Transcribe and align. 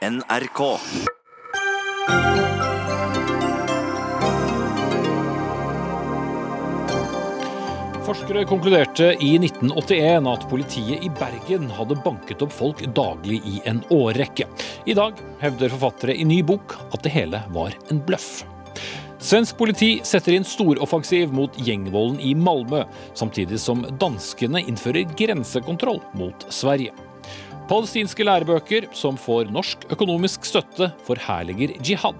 NRK. 0.00 0.60
Forskere 8.04 8.44
konkluderte 8.48 9.10
i 9.20 9.34
1981 9.36 10.30
at 10.32 10.46
politiet 10.48 11.04
i 11.04 11.10
Bergen 11.18 11.68
hadde 11.76 11.98
banket 12.00 12.40
opp 12.40 12.54
folk 12.56 12.80
daglig 12.96 13.42
i 13.44 13.60
en 13.68 13.82
årrekke. 13.92 14.48
I 14.88 14.96
dag 14.96 15.20
hevder 15.44 15.76
forfattere 15.76 16.16
i 16.16 16.24
ny 16.24 16.40
bok 16.48 16.78
at 16.94 17.04
det 17.04 17.12
hele 17.18 17.42
var 17.52 17.76
en 17.92 18.00
bløff. 18.00 18.46
Svensk 19.20 19.60
politi 19.60 19.98
setter 20.00 20.38
inn 20.38 20.48
storoffensiv 20.48 21.36
mot 21.36 21.60
gjengvolden 21.60 22.24
i 22.24 22.32
Malmö, 22.32 22.86
samtidig 23.12 23.60
som 23.60 23.84
danskene 24.00 24.64
innfører 24.64 25.12
grensekontroll 25.20 26.00
mot 26.16 26.48
Sverige. 26.48 26.96
Palestinske 27.70 28.24
lærebøker 28.26 28.88
som 28.98 29.14
får 29.14 29.52
norsk 29.54 29.84
økonomisk 29.94 30.42
støtte, 30.48 30.88
forherliger 31.06 31.76
jihad. 31.86 32.18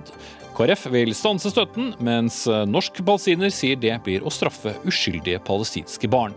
KrF 0.55 0.85
vil 0.95 1.11
stanse 1.17 1.51
støtten, 1.51 1.89
mens 1.99 2.45
norsk 2.71 3.01
palestiner 3.03 3.51
sier 3.55 3.81
det 3.81 3.97
blir 4.07 4.23
å 4.23 4.31
straffe 4.31 4.77
uskyldige 4.87 5.41
palestinske 5.43 6.11
barn. 6.13 6.37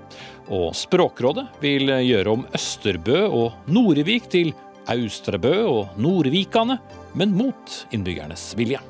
Og 0.49 0.71
Språkrådet 0.77 1.45
vil 1.61 1.93
gjøre 1.93 2.33
om 2.39 2.47
Østerbø 2.57 3.19
og 3.27 3.69
Norevik 3.69 4.31
til 4.33 4.49
Austrebø 4.89 5.53
og 5.67 6.01
Nordvikane, 6.01 6.79
men 7.13 7.37
mot 7.37 7.77
innbyggernes 7.93 8.49
vilje. 8.57 8.81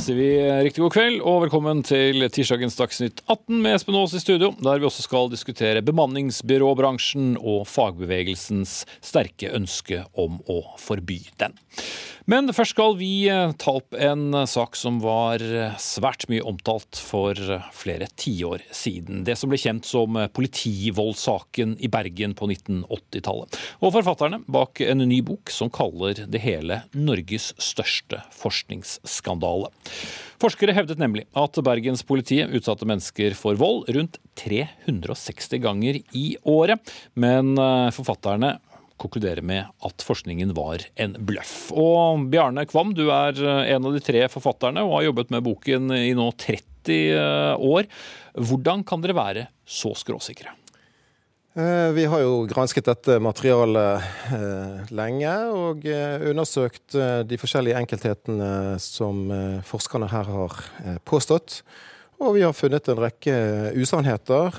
Sier 0.00 0.16
vi 0.16 0.28
riktig 0.64 0.80
god 0.80 0.94
kveld 0.94 1.18
og 1.28 1.42
velkommen 1.42 1.82
til 1.84 2.22
tirsdagens 2.32 2.78
Dagsnytt 2.78 3.18
18 3.26 3.58
med 3.60 3.74
Espen 3.76 3.98
Aas 3.98 4.14
i 4.16 4.20
studio, 4.22 4.48
der 4.56 4.80
vi 4.80 4.86
også 4.88 5.04
skal 5.04 5.28
diskutere 5.28 5.82
bemanningsbyråbransjen 5.84 7.34
og 7.36 7.66
fagbevegelsens 7.68 8.78
sterke 9.04 9.50
ønske 9.52 10.00
om 10.16 10.38
å 10.48 10.62
forby 10.80 11.18
den. 11.42 11.58
Men 12.30 12.46
først 12.54 12.76
skal 12.76 12.94
vi 13.00 13.26
eh, 13.26 13.52
ta 13.58 13.72
opp 13.80 13.96
en 13.98 14.36
sak 14.46 14.76
som 14.78 15.00
var 15.02 15.42
svært 15.82 16.28
mye 16.30 16.44
omtalt 16.46 17.00
for 17.02 17.34
flere 17.74 18.06
tiår 18.20 18.62
siden. 18.70 19.24
Det 19.26 19.34
som 19.38 19.50
ble 19.50 19.58
kjent 19.58 19.88
som 19.88 20.18
politivoldssaken 20.36 21.74
i 21.82 21.90
Bergen 21.90 22.36
på 22.38 22.46
1980-tallet. 22.52 23.58
Og 23.82 23.94
forfatterne 23.98 24.42
bak 24.46 24.82
en 24.84 25.02
ny 25.10 25.20
bok 25.26 25.50
som 25.50 25.72
kaller 25.74 26.22
det 26.30 26.44
hele 26.44 26.82
Norges 26.94 27.50
største 27.58 28.22
forskningsskandale. 28.38 29.72
Forskere 30.40 30.72
hevdet 30.72 31.00
nemlig 31.02 31.26
at 31.36 31.58
bergenspolitiet 31.60 32.54
utsatte 32.56 32.86
mennesker 32.88 33.34
for 33.36 33.58
vold 33.60 33.90
rundt 33.92 34.16
360 34.40 35.60
ganger 35.60 35.98
i 36.16 36.26
året, 36.48 36.80
men 37.12 37.52
eh, 37.60 37.90
forfatterne 37.92 38.54
konkluderer 39.00 39.44
med 39.46 39.68
at 39.86 40.04
forskningen 40.04 40.54
var 40.56 40.84
en 41.00 41.16
bløff. 41.26 41.70
Og 41.72 42.26
Bjarne 42.32 42.66
Kvam, 42.70 42.94
du 42.96 43.06
er 43.08 43.36
eh, 43.40 43.74
en 43.74 43.88
av 43.88 43.96
de 43.96 44.02
tre 44.04 44.24
forfatterne 44.32 44.84
og 44.86 44.98
har 44.98 45.08
jobbet 45.10 45.34
med 45.34 45.44
boken 45.46 45.92
i 45.96 46.12
nå 46.16 46.30
30 46.40 46.94
eh, 47.16 47.66
år. 47.70 47.90
Hvordan 48.38 48.84
kan 48.86 49.04
dere 49.04 49.18
være 49.18 49.46
så 49.66 49.94
skråsikre? 49.98 50.56
Vi 51.50 52.04
har 52.06 52.20
jo 52.22 52.44
gransket 52.46 52.86
dette 52.86 53.16
materialet 53.20 54.92
lenge 54.94 55.32
og 55.50 55.82
undersøkt 56.30 56.94
de 57.26 57.38
forskjellige 57.42 57.80
enkelthetene 57.82 58.78
som 58.80 59.26
forskerne 59.66 60.06
her 60.12 60.30
har 60.30 60.54
påstått. 61.10 61.58
Og 62.20 62.34
vi 62.36 62.42
har 62.44 62.52
funnet 62.52 62.88
en 62.92 63.00
rekke 63.00 63.34
usannheter. 63.80 64.58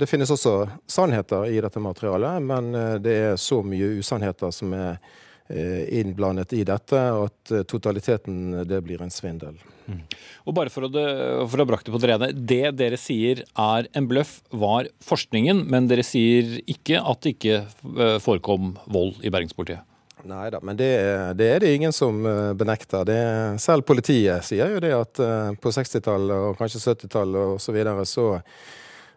Det 0.00 0.08
finnes 0.08 0.30
også 0.32 0.54
sannheter 0.88 1.44
i 1.52 1.60
dette 1.60 1.82
materialet, 1.82 2.40
men 2.40 2.72
det 3.04 3.16
er 3.26 3.36
så 3.40 3.60
mye 3.60 3.98
usannheter 4.00 4.54
som 4.54 4.72
er 4.72 4.96
innblandet 5.92 6.54
i 6.56 6.62
dette, 6.64 6.96
at 6.96 7.52
totaliteten 7.68 8.64
det 8.64 8.80
blir 8.86 9.04
en 9.04 9.12
svindel. 9.12 9.58
Mm. 9.84 10.00
Og 10.48 10.56
bare 10.56 10.72
for 10.72 10.88
å, 10.88 10.90
for 11.52 11.60
å 11.60 11.66
brakte 11.68 11.92
på 11.92 12.00
det 12.00 12.14
rene, 12.14 12.30
det 12.32 12.72
dere 12.78 12.96
sier 12.96 13.44
er 13.52 13.88
en 13.92 14.08
bløff, 14.08 14.38
var 14.48 14.88
forskningen, 15.04 15.66
men 15.68 15.90
dere 15.90 16.06
sier 16.06 16.56
ikke 16.64 17.04
at 17.04 17.20
det 17.20 17.36
ikke 17.36 18.18
forekom 18.24 18.78
vold 18.88 19.20
i 19.20 19.32
bergenspolitiet? 19.34 19.84
Nei 20.24 20.46
da, 20.52 20.60
men 20.64 20.78
det, 20.78 20.90
det, 21.36 21.48
er 21.52 21.60
det 21.60 21.74
ingen 21.76 21.92
som 21.92 22.22
benekter. 22.56 23.04
Det, 23.04 23.18
selv 23.60 23.84
politiet 23.84 24.46
sier 24.46 24.72
jo 24.72 24.80
det 24.80 24.94
at 24.96 25.20
på 25.60 25.72
60-tallet 25.74 26.48
og 26.48 26.56
kanskje 26.56 26.80
70-tallet 26.80 27.52
og 27.54 27.60
så 27.60 27.74
videre, 27.76 28.06
så 28.08 28.30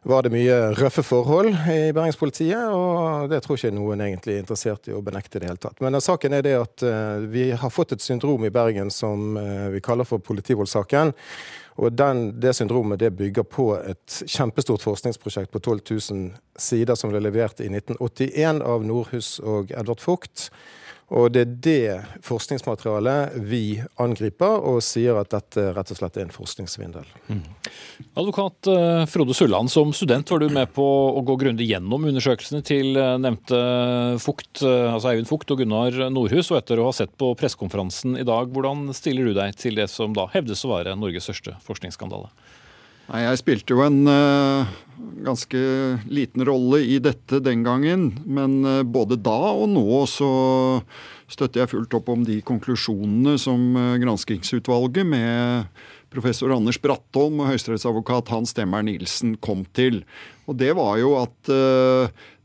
var 0.07 0.23
det 0.23 0.31
mye 0.31 0.57
røffe 0.77 1.03
forhold 1.03 1.49
i 1.71 1.93
Bergenspolitiet, 1.95 2.69
og 2.71 3.27
det 3.31 3.41
tror 3.43 3.57
ikke 3.57 3.73
noen 3.75 4.03
egentlig 4.03 4.37
er 4.37 4.43
interessert 4.43 4.87
i 4.87 4.95
å 4.95 5.01
benekte 5.03 5.39
i 5.39 5.41
det 5.43 5.49
hele 5.49 5.61
tatt. 5.63 5.79
Men 5.83 5.99
saken 6.03 6.35
er 6.37 6.45
det 6.45 6.53
at 6.59 6.83
vi 7.31 7.49
har 7.51 7.73
fått 7.73 7.95
et 7.95 8.03
syndrom 8.03 8.45
i 8.47 8.53
Bergen 8.53 8.91
som 8.93 9.39
vi 9.73 9.81
kaller 9.83 10.07
for 10.07 10.23
politivoldssaken. 10.23 11.11
Og 11.77 11.93
den, 11.93 12.39
Det 12.39 12.55
syndromet 12.55 12.99
det 12.99 13.15
bygger 13.17 13.43
på 13.43 13.75
et 13.77 14.23
kjempestort 14.25 14.81
forskningsprosjekt 14.81 15.51
på 15.51 15.59
12 15.59 15.79
000 15.91 16.31
sider 16.57 16.95
som 16.95 17.11
ble 17.11 17.21
levert 17.21 17.59
i 17.61 17.69
1981 17.69 18.63
av 18.65 18.85
Nordhus 18.85 19.37
og 19.39 19.71
Edvard 19.71 20.01
Vogt. 20.01 20.49
Og 21.15 21.29
det 21.31 21.41
er 21.45 21.51
det 21.63 22.23
forskningsmaterialet 22.27 23.37
vi 23.47 23.79
angriper, 24.03 24.59
og 24.59 24.81
sier 24.83 25.15
at 25.15 25.31
dette 25.31 25.69
rett 25.71 25.93
og 25.93 25.99
slett 26.01 26.17
er 26.19 26.25
en 26.25 26.33
forskningssvindel. 26.35 27.05
Mm. 27.31 27.45
Advokat 28.19 28.67
Frode 29.07 29.35
Sulland, 29.37 29.71
som 29.71 29.93
student 29.95 30.27
var 30.33 30.43
du 30.43 30.51
med 30.51 30.73
på 30.75 30.83
å 30.83 31.23
gå 31.23 31.37
grundig 31.39 31.69
gjennom 31.69 32.09
undersøkelsene 32.11 32.59
til 32.67 32.99
nevnte 33.23 33.61
Fugt, 34.19 34.59
altså 34.65 35.13
Eivind 35.13 35.31
Fugt 35.31 35.55
og 35.55 35.63
Gunnar 35.63 35.95
Nordhus, 36.11 36.51
og 36.51 36.59
etter 36.59 36.83
å 36.83 36.89
ha 36.89 36.97
sett 36.99 37.15
på 37.15 37.31
pressekonferansen 37.39 38.19
i 38.19 38.27
dag, 38.27 38.51
hvordan 38.51 38.89
stiller 38.97 39.31
du 39.31 39.37
deg 39.37 39.55
til 39.55 39.79
det 39.79 39.87
som 39.93 40.11
da 40.17 40.27
hevdes 40.35 40.65
å 40.67 40.73
være 40.75 40.97
Norges 40.99 41.29
største 41.29 41.55
forskningsskandale? 41.63 42.33
Nei, 43.07 43.23
Jeg 43.23 43.39
spilte 43.39 43.71
jo 43.71 43.83
en 43.85 44.01
uh, 44.03 44.67
ganske 45.23 45.59
liten 46.11 46.43
rolle 46.47 46.81
i 46.83 46.97
dette 46.99 47.39
den 47.43 47.63
gangen. 47.63 48.09
Men 48.27 48.59
uh, 48.67 48.83
både 48.83 49.15
da 49.23 49.53
og 49.53 49.69
nå 49.71 50.01
så 50.11 50.31
støtter 51.31 51.63
jeg 51.63 51.71
fullt 51.71 51.95
opp 51.95 52.11
om 52.11 52.25
de 52.27 52.41
konklusjonene 52.43 53.37
som 53.39 53.69
uh, 53.79 53.95
granskingsutvalget 54.03 55.07
med 55.07 55.71
professor 56.11 56.51
Anders 56.55 56.79
Brattholm 56.83 57.39
og 57.43 57.53
høyesterettsadvokat 57.53 58.31
Hans 58.33 58.55
Demmer 58.57 58.83
Nilsen 58.83 59.37
kom 59.43 59.63
til. 59.75 60.01
Og 60.47 60.59
det 60.59 60.73
var 60.75 60.95
jo 60.99 61.17
at 61.19 61.51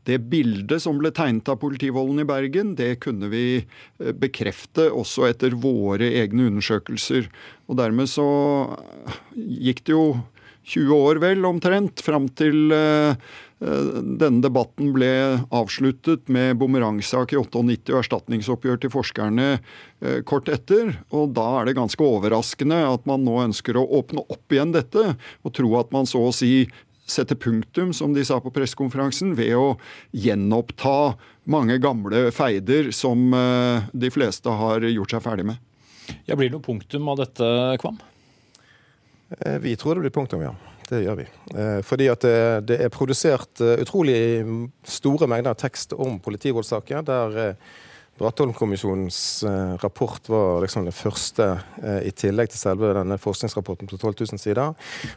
det 0.03 0.17
bildet 0.27 0.83
som 0.83 0.97
ble 0.99 1.13
tegnet 1.15 1.47
av 1.47 1.61
politivolden 1.61 2.19
i 2.19 2.27
Bergen, 2.27 2.73
det 2.75 2.97
kunne 3.05 3.29
vi 3.31 3.63
bekrefte 4.19 4.89
også 4.91 5.29
etter 5.29 5.55
våre 5.55 6.11
egne 6.19 6.49
undersøkelser. 6.51 7.31
Og 7.71 7.79
dermed 7.79 8.11
så 8.11 8.27
gikk 9.39 9.85
det 9.87 9.95
jo 9.95 10.05
20 10.63 10.93
år 10.95 11.19
vel, 11.23 11.43
omtrent, 11.45 12.01
fram 12.03 12.29
til 12.39 12.71
uh, 12.71 13.15
denne 13.59 14.43
debatten 14.43 14.91
ble 14.95 15.09
avsluttet 15.55 16.29
med 16.31 16.57
bumerangsak 16.59 17.33
i 17.35 17.39
98 17.39 17.91
og 17.93 17.99
erstatningsoppgjør 18.01 18.79
til 18.83 18.93
forskerne 18.93 19.49
uh, 19.57 20.21
kort 20.27 20.51
etter. 20.51 20.95
Og 21.15 21.35
da 21.35 21.49
er 21.59 21.69
det 21.69 21.77
ganske 21.79 22.07
overraskende 22.07 22.79
at 22.87 23.05
man 23.09 23.25
nå 23.27 23.41
ønsker 23.49 23.79
å 23.79 23.85
åpne 23.99 24.23
opp 24.23 24.55
igjen 24.55 24.75
dette, 24.75 25.13
og 25.43 25.55
tro 25.55 25.75
at 25.81 25.93
man 25.95 26.09
så 26.09 26.23
å 26.29 26.35
si 26.35 26.67
setter 27.03 27.35
punktum, 27.35 27.91
som 27.91 28.13
de 28.15 28.23
sa 28.23 28.37
på 28.39 28.53
pressekonferansen, 28.55 29.33
ved 29.35 29.57
å 29.59 29.73
gjenoppta 30.15 31.17
mange 31.51 31.75
gamle 31.83 32.29
feider 32.31 32.93
som 32.95 33.35
de 33.91 34.11
fleste 34.15 34.47
har 34.47 34.87
gjort 34.87 35.11
seg 35.11 35.25
ferdig 35.25 35.49
med. 35.49 35.59
Ja, 36.23 36.37
Blir 36.39 36.47
det 36.47 36.55
noe 36.55 36.63
punktum 36.63 37.11
av 37.11 37.19
dette, 37.19 37.49
Kvam? 37.83 37.99
Vi 39.63 39.75
tror 39.79 39.95
det 39.97 40.05
blir 40.05 40.13
punktum, 40.15 40.43
ja. 40.45 40.53
Det 40.83 40.99
gjør 41.05 41.15
vi. 41.15 41.25
Fordi 41.87 42.09
at 42.11 42.25
det, 42.25 42.37
det 42.69 42.77
er 42.83 42.91
produsert 42.91 43.61
utrolig 43.63 44.17
store 44.83 45.29
mengder 45.31 45.55
tekst 45.57 45.95
om 45.95 46.19
politivoldssaker, 46.21 47.05
der 47.07 47.55
Brattholm-kommisjonens 48.17 49.43
rapport 49.81 50.29
var 50.29 50.61
liksom 50.61 50.85
det 50.85 50.93
første, 50.93 51.47
i 52.05 52.11
tillegg 52.13 52.51
til 52.53 52.59
selve 52.61 52.91
denne 52.93 53.17
forskningsrapporten 53.17 53.89
på 53.89 53.97
12 53.97 54.13
000 54.35 54.41
sider. 54.41 54.75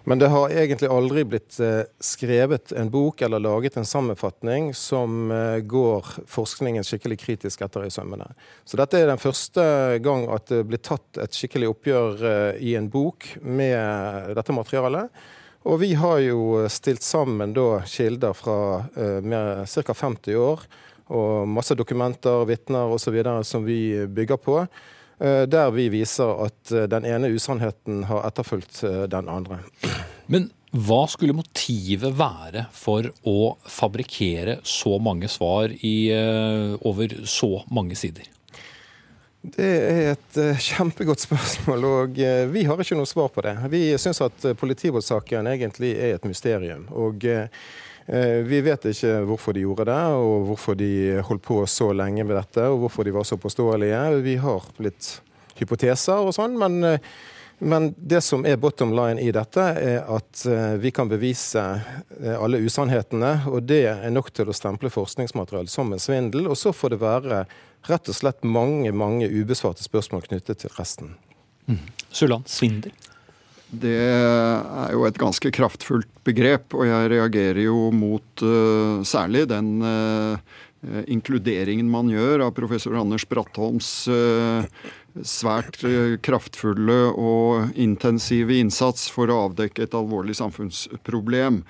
Men 0.09 0.23
det 0.23 0.31
har 0.33 0.55
egentlig 0.55 0.89
aldri 0.89 1.27
blitt 1.29 1.59
skrevet 2.01 2.73
en 2.73 2.89
bok 2.91 3.21
eller 3.27 3.45
laget 3.45 3.77
en 3.77 3.85
sammenfatning 3.89 4.73
som 4.75 5.29
går 5.69 6.09
forskningen 6.33 6.89
skikkelig 6.89 7.21
kritisk 7.21 7.67
etter 7.69 7.85
i 7.85 7.93
sømmene. 7.93 8.31
Så 8.65 8.81
dette 8.81 9.03
er 9.03 9.13
den 9.13 9.21
første 9.21 9.63
gang 10.01 10.25
at 10.33 10.49
det 10.55 10.65
blir 10.65 10.81
tatt 10.81 11.21
et 11.21 11.37
skikkelig 11.37 11.75
oppgjør 11.75 12.27
i 12.65 12.75
en 12.81 12.89
bok 12.89 13.29
med 13.45 14.33
dette 14.41 14.57
materialet. 14.57 15.13
Og 15.69 15.81
vi 15.83 15.93
har 15.99 16.21
jo 16.25 16.65
stilt 16.73 17.05
sammen 17.05 17.53
da 17.53 17.83
kilder 17.85 18.37
fra 18.39 18.59
ca. 18.89 19.93
50 19.93 20.37
år 20.41 20.69
og 21.09 21.49
masse 21.49 21.77
dokumenter, 21.79 22.45
vitner 22.49 22.93
osv. 22.93 23.17
som 23.47 23.65
vi 23.65 24.07
bygger 24.07 24.41
på. 24.43 24.61
Der 25.19 25.71
vi 25.73 25.87
viser 25.89 26.45
at 26.45 26.73
den 26.93 27.07
ene 27.09 27.31
usannheten 27.33 28.03
har 28.05 28.27
etterfulgt 28.29 28.83
den 29.09 29.31
andre. 29.33 29.63
Men 30.29 30.51
Hva 30.77 31.05
skulle 31.09 31.37
motivet 31.37 32.13
være 32.19 32.67
for 32.75 33.07
å 33.25 33.55
fabrikkere 33.71 34.59
så 34.67 34.97
mange 35.01 35.29
svar 35.31 35.73
i, 35.73 36.11
over 36.85 37.15
så 37.25 37.63
mange 37.73 37.97
sider? 37.97 38.27
Det 39.47 39.67
er 39.67 40.11
et 40.17 40.39
kjempegodt 40.67 41.23
spørsmål, 41.23 41.87
og 41.87 42.21
vi 42.53 42.65
har 42.67 42.83
ikke 42.83 42.99
noe 42.99 43.09
svar 43.09 43.31
på 43.33 43.45
det. 43.47 43.55
Vi 43.73 43.83
syns 44.01 44.21
at 44.27 44.49
politivoldssaken 44.59 45.49
egentlig 45.55 45.95
er 45.95 46.17
et 46.17 46.29
mysterium. 46.29 46.89
og 46.91 47.25
vi 48.47 48.61
vet 48.63 48.85
ikke 48.91 49.13
hvorfor 49.27 49.57
de 49.57 49.65
gjorde 49.65 49.89
det, 49.89 50.03
og 50.15 50.45
hvorfor 50.51 50.77
de 50.79 50.91
holdt 51.27 51.43
på 51.43 51.61
så 51.67 51.89
lenge 51.97 52.23
med 52.23 52.37
dette, 52.39 52.67
og 52.71 52.85
hvorfor 52.85 53.07
de 53.07 53.15
var 53.17 53.27
så 53.27 53.39
påståelige. 53.41 54.03
Vi 54.23 54.37
har 54.39 54.69
litt 54.85 55.09
hypoteser 55.59 56.23
og 56.23 56.31
sånn, 56.37 56.55
men, 56.61 57.01
men, 57.59 57.89
det 57.99 58.21
som 58.23 58.47
er 58.47 58.61
bottom 58.63 58.95
line 58.95 59.25
i 59.25 59.33
dette, 59.35 59.65
er 59.81 60.07
at 60.07 60.45
vi 60.79 60.93
kan 60.95 61.11
bevise 61.11 61.65
alle 62.37 62.63
usannhetene, 62.63 63.33
og 63.51 63.67
det 63.67 63.83
er 63.91 64.15
nok 64.15 64.31
til 64.37 64.53
å 64.53 64.57
stemple 64.57 64.93
forskningsmateriale 64.95 65.73
som 65.73 65.91
en 65.91 66.03
svindel. 66.03 66.47
Og 66.47 66.61
så 66.61 66.71
får 66.77 66.95
det 66.95 67.03
være 67.03 67.43
rett 67.91 68.11
og 68.11 68.19
slett 68.19 68.47
mange 68.47 68.93
mange 68.95 69.29
ubesvarte 69.31 69.85
spørsmål 69.87 70.27
knyttet 70.29 70.63
til 70.63 70.79
resten. 70.79 71.17
Mm. 71.67 71.83
Sulland, 72.15 72.47
svindel? 72.51 72.95
Det 73.67 73.97
er 73.99 74.93
jo 74.95 75.03
et 75.09 75.19
ganske 75.19 75.51
kraftfullt 75.55 76.11
begrep, 76.27 76.75
og 76.77 76.87
jeg 76.87 77.11
reagerer 77.17 77.65
jo 77.65 77.89
mot 77.91 78.45
uh, 78.47 79.03
særlig 79.07 79.47
den 79.51 79.81
uh, 79.83 80.39
inkluderingen 81.11 81.89
man 81.91 82.13
gjør 82.13 82.47
av 82.47 82.55
professor 82.55 82.95
Anders 83.01 83.27
Brattholms 83.27 83.91
uh, 84.07 84.63
svært 85.17 85.81
kraftfulle 86.23 86.99
og 87.11 87.77
intensive 87.81 88.59
innsats 88.61 89.09
for 89.11 89.33
å 89.33 89.47
avdekke 89.49 89.87
et 89.87 89.97
alvorlig 89.97 90.37
samfunnsproblem. 90.39 91.63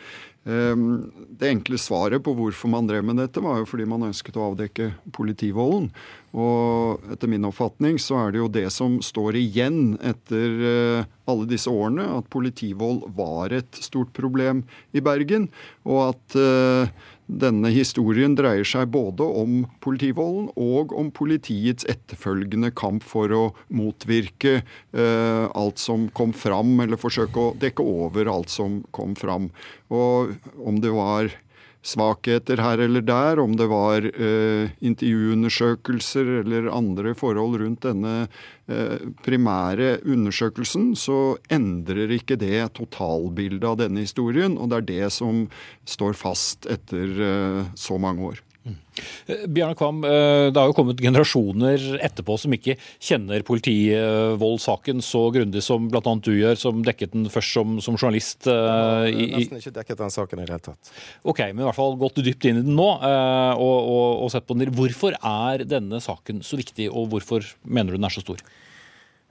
Ehm, 0.46 1.10
det 1.38 1.48
enkle 1.50 1.78
svaret 1.81 2.22
på 2.22 2.32
hvorfor 2.38 2.70
man 2.70 2.87
drev 2.87 3.02
med 3.06 3.19
dette, 3.19 3.43
var 3.43 3.58
jo 3.58 3.66
fordi 3.66 3.87
man 3.90 4.06
ønsket 4.06 4.38
å 4.38 4.52
avdekke 4.52 4.93
politivolden. 5.16 5.88
Og 6.37 7.02
etter 7.10 7.31
min 7.32 7.48
oppfatning 7.48 7.98
så 8.02 8.20
er 8.20 8.32
det 8.32 8.40
jo 8.43 8.52
det 8.52 8.66
som 8.75 9.00
står 9.02 9.40
igjen 9.40 9.96
etter 10.04 10.62
eh, 10.70 11.10
alle 11.26 11.48
disse 11.50 11.72
årene, 11.72 12.06
at 12.20 12.31
politivold 12.31 13.08
var 13.16 13.56
et 13.56 13.82
stort 13.82 14.12
problem 14.14 14.62
i 14.94 15.02
Bergen. 15.02 15.48
Og 15.88 16.12
at 16.12 16.38
eh, 16.38 16.94
denne 17.26 17.70
historien 17.75 18.37
dreier 18.38 18.67
seg 18.67 18.90
både 18.94 19.26
om 19.26 19.64
politivolden 19.84 20.49
og 20.55 20.94
om 20.96 21.11
politiets 21.14 21.87
etterfølgende 21.90 22.70
kamp 22.78 23.05
for 23.06 23.32
å 23.34 23.44
motvirke 23.75 24.61
eh, 24.61 25.44
alt 25.50 25.82
som 25.82 26.06
kom 26.14 26.34
fram, 26.37 26.76
eller 26.82 27.00
forsøke 27.00 27.49
å 27.49 27.56
dekke 27.58 27.82
over 27.82 28.31
alt 28.31 28.52
som 28.52 28.81
kom 28.96 29.17
fram. 29.19 29.50
Og 29.90 30.37
om 30.62 30.78
det 30.82 30.94
var 30.94 31.34
svakheter 31.87 32.61
her 32.62 32.83
eller 32.83 33.05
der, 33.06 33.41
om 33.43 33.55
det 33.59 33.69
var 33.71 34.06
eh, 34.09 34.73
intervjuundersøkelser 34.85 36.33
eller 36.43 36.71
andre 36.75 37.15
forhold 37.19 37.61
rundt 37.62 37.87
denne 37.87 38.15
eh, 38.67 38.99
primære 39.27 40.00
undersøkelsen, 40.03 40.91
så 40.99 41.37
endrer 41.53 42.17
ikke 42.19 42.38
det 42.41 42.65
totalbildet 42.79 43.69
av 43.71 43.79
denne 43.85 44.03
historien. 44.06 44.59
Og 44.59 44.73
det 44.73 44.81
er 44.81 44.91
det 44.91 45.12
som 45.15 45.47
står 45.87 46.19
fast 46.19 46.69
etter 46.71 47.23
eh, 47.31 47.62
så 47.79 48.00
mange 48.03 48.33
år. 48.33 48.45
Eh, 48.66 49.44
Bjarne 49.46 49.76
Kvam, 49.78 50.02
eh, 50.04 50.48
det 50.50 50.60
har 50.60 50.70
jo 50.70 50.76
kommet 50.76 51.00
generasjoner 51.02 51.84
etterpå 52.04 52.36
som 52.40 52.54
ikke 52.56 52.76
kjenner 53.02 53.44
politivoldssaken 53.46 55.02
så 55.04 55.26
grundig 55.34 55.62
som 55.64 55.88
bl.a. 55.92 56.02
du 56.22 56.32
gjør, 56.34 56.58
som 56.60 56.82
dekket 56.86 57.14
den 57.14 57.30
først 57.32 57.56
som, 57.58 57.78
som 57.84 57.98
journalist. 57.98 58.48
Ja, 58.48 59.06
i, 59.08 59.30
nesten 59.34 59.62
ikke 59.62 59.74
dekket 59.80 60.02
den 60.02 60.14
saken 60.14 60.42
i 60.42 60.46
det 60.46 60.56
hele 60.56 60.66
tatt. 60.70 60.92
Ok, 61.26 61.42
men 61.52 61.64
i 61.64 61.68
hvert 61.68 61.78
fall 61.78 61.98
gått 62.00 62.22
dypt 62.26 62.48
inn 62.48 62.62
i 62.62 62.66
den 62.66 62.76
nå 62.78 62.90
og, 62.96 63.76
og, 63.76 64.22
og, 64.24 64.30
sett 64.34 64.46
på 64.48 64.58
den. 64.58 64.72
Hvorfor 64.76 65.16
er 65.16 65.66
denne 65.68 66.02
saken 66.02 66.42
så 66.46 66.58
viktig, 66.58 66.90
og 66.90 67.10
hvorfor 67.12 67.46
mener 67.62 67.94
du 67.94 68.00
den 68.00 68.08
er 68.08 68.14
så 68.14 68.24
stor? 68.24 68.42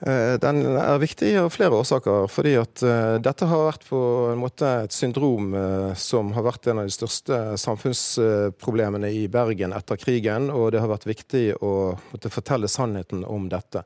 Eh, 0.04 0.34
den 0.44 0.58
er 0.76 0.98
viktig 1.00 1.30
av 1.40 1.54
flere 1.56 1.78
årsaker. 1.80 2.28
fordi 2.28 2.56
at 2.60 2.82
uh, 2.84 3.16
dette 3.24 3.48
har 3.48 3.62
vært 3.70 3.86
på 3.88 4.00
en 4.34 4.42
måte 4.42 4.68
et 4.84 4.92
syndrom 4.92 5.54
uh, 5.56 5.94
som 5.96 6.34
har 6.36 6.44
vært 6.44 6.68
en 6.68 6.82
av 6.82 6.90
de 6.90 6.92
største 6.92 7.38
samfunnsproblemene 7.62 9.08
i 9.16 9.24
Bergen 9.32 9.72
etter 9.72 9.96
krigen. 9.96 10.50
Og 10.52 10.74
det 10.76 10.84
har 10.84 10.92
vært 10.92 11.08
viktig 11.08 11.46
å 11.64 11.96
fortelle 12.28 12.68
sannheten 12.68 13.24
om 13.24 13.48
dette. 13.48 13.86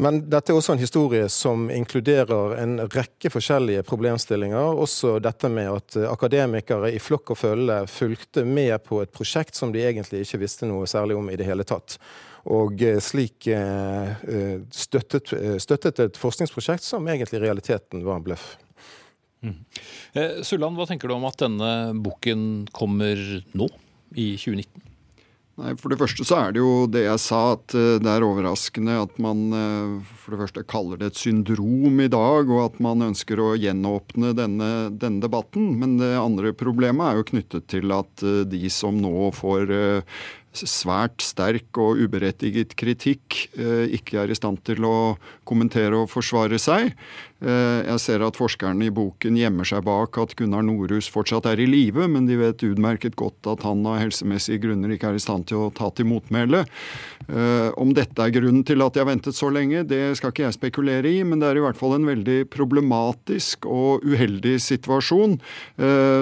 Men 0.00 0.22
dette 0.32 0.54
er 0.54 0.56
også 0.56 0.72
en 0.72 0.82
historie 0.82 1.28
som 1.28 1.68
inkluderer 1.68 2.56
en 2.56 2.78
rekke 2.88 3.28
forskjellige 3.36 3.84
problemstillinger. 3.84 4.72
Også 4.72 5.18
dette 5.20 5.52
med 5.52 5.68
at 5.68 6.00
akademikere 6.08 6.94
i 6.96 7.02
flokk 7.02 7.36
og 7.36 7.42
følge 7.44 7.82
fulgte 7.92 8.48
med 8.48 8.78
på 8.88 9.04
et 9.04 9.12
prosjekt 9.12 9.60
som 9.60 9.72
de 9.74 9.84
egentlig 9.84 10.24
ikke 10.24 10.46
visste 10.46 10.70
noe 10.70 10.88
særlig 10.88 11.20
om 11.20 11.28
i 11.28 11.36
det 11.36 11.52
hele 11.52 11.68
tatt 11.68 12.00
og 12.50 12.82
eh, 12.82 12.98
slik 13.02 13.46
eh, 13.46 14.12
eh, 14.26 14.60
støttet, 14.74 15.30
støttet, 15.62 16.00
et 16.02 16.18
forskningsprosjekt 16.18 16.84
som 16.86 17.06
egentlig 17.06 17.38
i 17.38 17.44
realiteten 17.46 18.02
var 18.06 18.18
en 18.18 18.26
bløff. 18.26 18.54
Mm. 19.42 19.58
Sulland, 20.46 20.78
hva 20.78 20.86
tenker 20.86 21.10
du 21.10 21.16
om 21.16 21.26
at 21.26 21.40
denne 21.42 21.68
boken 21.98 22.68
kommer 22.70 23.18
nå, 23.58 23.66
i 24.14 24.34
2019? 24.38 24.88
Nei, 25.62 25.72
For 25.76 25.92
det 25.92 25.98
første 26.00 26.24
så 26.24 26.38
er 26.38 26.54
det 26.54 26.62
jo 26.62 26.86
det 26.88 27.02
jeg 27.02 27.20
sa, 27.20 27.40
at 27.56 27.74
det 27.74 28.08
er 28.08 28.24
overraskende 28.24 28.94
at 29.02 29.18
man 29.20 29.42
for 30.22 30.32
det 30.32 30.38
første 30.44 30.62
kaller 30.64 31.00
det 31.00 31.10
et 31.10 31.18
syndrom 31.20 31.98
i 32.00 32.08
dag, 32.12 32.48
og 32.48 32.62
at 32.62 32.78
man 32.86 33.04
ønsker 33.10 33.42
å 33.42 33.50
gjenåpne 33.58 34.30
denne, 34.38 34.70
denne 34.94 35.20
debatten. 35.20 35.74
Men 35.82 35.98
det 36.00 36.14
andre 36.16 36.54
problemet 36.56 37.04
er 37.04 37.20
jo 37.20 37.28
knyttet 37.34 37.68
til 37.74 37.92
at 37.98 38.24
de 38.48 38.62
som 38.72 38.96
nå 39.02 39.28
får 39.36 39.74
svært 40.52 41.22
sterk 41.24 41.78
og 41.80 42.00
uberettiget 42.02 42.74
kritikk 42.78 43.46
eh, 43.56 43.88
ikke 43.96 44.20
er 44.22 44.32
i 44.32 44.36
stand 44.36 44.60
til 44.66 44.84
å 44.84 45.16
kommentere 45.48 46.02
og 46.02 46.10
forsvare 46.12 46.58
seg. 46.60 46.92
Eh, 47.42 47.78
jeg 47.88 48.02
ser 48.04 48.24
at 48.26 48.38
forskerne 48.38 48.86
i 48.86 48.92
boken 48.94 49.38
gjemmer 49.40 49.66
seg 49.66 49.82
bak 49.86 50.18
at 50.20 50.34
Gunnar 50.38 50.64
Norhus 50.66 51.08
fortsatt 51.12 51.48
er 51.50 51.62
i 51.62 51.68
live, 51.68 52.04
men 52.10 52.28
de 52.28 52.36
vet 52.40 52.66
utmerket 52.68 53.16
godt 53.18 53.48
at 53.50 53.64
han 53.66 53.80
av 53.88 53.98
helsemessige 54.02 54.62
grunner 54.66 54.92
ikke 54.94 55.10
er 55.10 55.18
i 55.18 55.24
stand 55.24 55.48
til 55.50 55.64
å 55.64 55.72
ta 55.74 55.88
til 55.96 56.10
motmæle. 56.12 56.66
Eh, 57.26 57.70
om 57.80 57.94
dette 57.96 58.20
er 58.20 58.34
grunnen 58.34 58.66
til 58.68 58.84
at 58.84 58.94
de 58.94 59.02
har 59.02 59.08
ventet 59.08 59.38
så 59.38 59.48
lenge, 59.52 59.86
det 59.88 60.02
skal 60.20 60.34
ikke 60.34 60.46
jeg 60.46 60.58
spekulere 60.58 61.08
i, 61.08 61.24
men 61.26 61.40
det 61.40 61.48
er 61.48 61.62
i 61.62 61.64
hvert 61.64 61.80
fall 61.80 61.96
en 61.96 62.06
veldig 62.06 62.42
problematisk 62.52 63.66
og 63.70 64.04
uheldig 64.04 64.58
situasjon, 64.62 65.38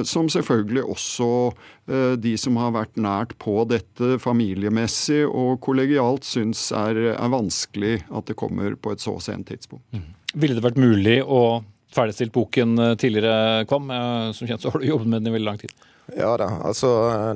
som 0.07 0.29
selvfølgelig 0.33 0.85
også 0.93 1.29
de 2.23 2.33
som 2.39 2.55
har 2.61 2.71
vært 2.75 2.99
nært 3.01 3.33
på 3.43 3.65
dette 3.67 4.15
familiemessig 4.23 5.25
og 5.27 5.59
kollegialt, 5.65 6.27
syns 6.29 6.69
er, 6.77 6.99
er 7.17 7.33
vanskelig 7.33 7.97
at 8.07 8.31
det 8.31 8.37
kommer 8.39 8.77
på 8.79 8.95
et 8.95 9.03
så 9.03 9.17
sent 9.25 9.49
tidspunkt. 9.51 9.83
Mm. 9.91 10.09
Ville 10.39 10.59
det 10.59 10.65
vært 10.65 10.79
mulig 10.79 11.17
å 11.27 11.43
ferdigstilt 11.95 12.33
boken 12.33 12.79
eh, 12.79 12.95
tidligere, 12.95 13.65
Kvam? 13.69 13.91
Eh, 13.91 14.33
som 14.33 14.49
kjent 14.49 14.63
så 14.63 14.71
har 14.71 14.81
du 14.81 14.87
jobbet 14.87 15.09
med 15.09 15.23
den 15.23 15.33
i 15.33 15.35
veldig 15.39 15.49
lang 15.49 15.59
tid. 15.59 15.75
Ja 16.17 16.33
da, 16.39 16.49
altså 16.67 16.89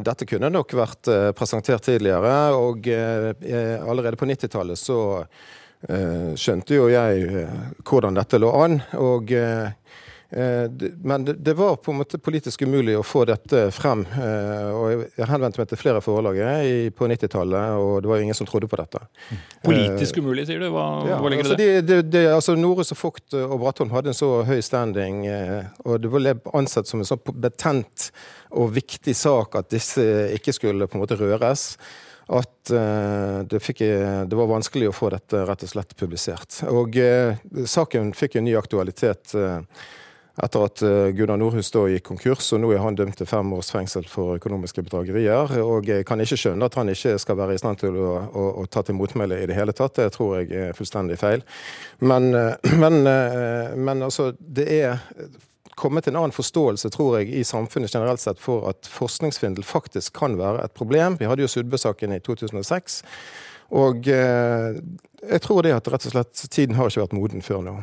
dette 0.03 0.27
kunne 0.27 0.51
nok 0.51 0.75
vært 0.75 1.11
eh, 1.11 1.31
presentert 1.37 1.85
tidligere. 1.87 2.55
Og 2.59 2.89
allerede 2.91 4.19
på 4.19 4.31
90-tallet 4.31 4.79
så 4.81 4.99
skjønte 5.85 6.79
jo 6.79 6.87
jeg 6.89 7.43
hvordan 7.85 8.17
dette 8.17 8.39
lå 8.41 8.49
an. 8.57 8.79
Og 8.97 9.35
Eh, 9.37 9.84
men 11.03 11.25
det 11.25 11.55
var 11.55 11.77
på 11.77 11.93
en 11.93 11.99
måte 12.01 12.19
politisk 12.19 12.63
umulig 12.63 12.97
å 12.99 13.05
få 13.07 13.23
dette 13.29 13.69
frem. 13.75 14.03
Eh, 14.03 14.71
og 14.75 15.05
Jeg 15.15 15.29
henvendte 15.31 15.61
meg 15.61 15.69
til 15.71 15.79
flere 15.79 16.01
forlag 16.03 16.41
på 16.97 17.09
90-tallet, 17.11 17.77
og 17.79 18.03
det 18.03 18.11
var 18.11 18.19
jo 18.19 18.27
ingen 18.27 18.39
som 18.39 18.49
trodde 18.49 18.67
på 18.71 18.79
dette. 18.81 19.05
Politisk 19.63 20.19
umulig, 20.19 20.49
sier 20.49 20.65
du? 20.65 20.67
Hva, 20.75 20.87
ja, 21.07 21.21
hva 21.23 21.31
ligger 21.31 21.47
altså 21.47 21.61
det? 21.61 21.71
Det, 21.87 22.01
det, 22.11 22.25
altså 22.33 22.57
Norus 22.59 22.91
og 22.97 22.99
Vogt 23.05 23.39
og 23.39 23.57
Bratholm 23.63 23.95
hadde 23.95 24.11
en 24.11 24.19
så 24.19 24.33
høy 24.49 24.59
standing, 24.65 25.23
eh, 25.31 25.71
og 25.87 26.03
det 26.03 26.11
ble 26.11 26.35
ansett 26.57 26.91
som 26.91 27.05
en 27.05 27.09
så 27.09 27.21
betent 27.31 28.11
og 28.59 28.75
viktig 28.75 29.15
sak 29.19 29.55
at 29.61 29.71
disse 29.71 30.03
ikke 30.35 30.55
skulle 30.57 30.91
på 30.91 30.99
en 30.99 31.07
måte 31.07 31.19
røres 31.21 31.75
at 32.33 32.71
det, 33.45 33.59
fikk, 33.61 33.83
det, 33.85 34.33
var 34.33 34.47
vanskelig 34.49 34.87
å 34.89 34.95
få 34.97 35.11
dette 35.13 35.43
rett 35.45 35.67
og 35.67 35.69
slett 35.69 35.91
publisert. 36.01 36.63
Og 36.73 36.97
saken 37.69 38.15
fikk 38.17 38.39
en 38.41 38.47
ny 38.49 38.55
aktualitet 38.57 39.35
etter 40.43 40.65
at 40.67 40.83
eh, 40.83 41.13
Gunnar 41.15 41.39
Nordhus 41.39 41.71
da 41.71 41.85
gikk 41.87 42.09
konkurs, 42.09 42.49
og 42.55 42.63
nå 42.63 42.73
er 42.75 42.83
han 42.83 42.97
dømt 42.99 43.17
til 43.21 43.29
fem 43.31 43.53
års 43.55 43.71
fengsel 43.71 44.07
for 44.11 44.35
økonomiske 44.41 44.83
bedragerier. 44.83 45.55
Og 45.63 45.87
jeg 45.87 46.07
kan 46.09 46.21
ikke 46.23 46.39
skjønne 46.41 46.67
at 46.67 46.79
han 46.81 46.91
ikke 46.91 47.15
skal 47.23 47.39
være 47.39 47.55
i 47.55 47.63
stand 47.63 47.79
til 47.85 47.95
å, 48.01 48.11
å, 48.27 48.49
å 48.65 48.67
ta 48.67 48.83
til 48.83 48.99
motmæle 48.99 49.39
i 49.43 49.49
det 49.51 49.59
hele 49.59 49.75
tatt. 49.77 49.95
Det 50.01 50.11
tror 50.17 50.41
jeg 50.41 50.51
er 50.59 50.77
fullstendig 50.77 51.21
feil. 51.23 51.47
Men, 52.03 52.33
eh, 52.35 52.75
men, 52.83 53.01
eh, 53.07 53.79
men 53.79 54.03
altså, 54.03 54.33
det 54.39 54.69
er 54.81 55.03
kommet 55.79 56.07
en 56.09 56.19
annen 56.19 56.35
forståelse, 56.35 56.91
tror 56.95 57.19
jeg, 57.21 57.31
i 57.35 57.47
samfunnet 57.47 57.95
generelt 57.95 58.23
sett 58.23 58.43
for 58.43 58.67
at 58.71 58.91
forskningssvindel 58.91 59.67
faktisk 59.67 60.15
kan 60.19 60.39
være 60.39 60.67
et 60.67 60.75
problem. 60.75 61.19
Vi 61.19 61.31
hadde 61.31 61.47
jo 61.47 61.51
Sudbø-saken 61.51 62.15
i 62.15 62.23
2006. 62.23 63.03
Og 63.75 64.09
eh, 64.13 64.77
jeg 65.31 65.43
tror 65.45 65.65
det 65.65 65.73
at 65.75 65.89
rett 65.91 66.07
og 66.09 66.15
slett 66.15 66.43
tiden 66.53 66.77
har 66.79 66.91
ikke 66.91 67.03
vært 67.05 67.17
moden 67.17 67.45
før 67.45 67.63
nå. 67.65 67.75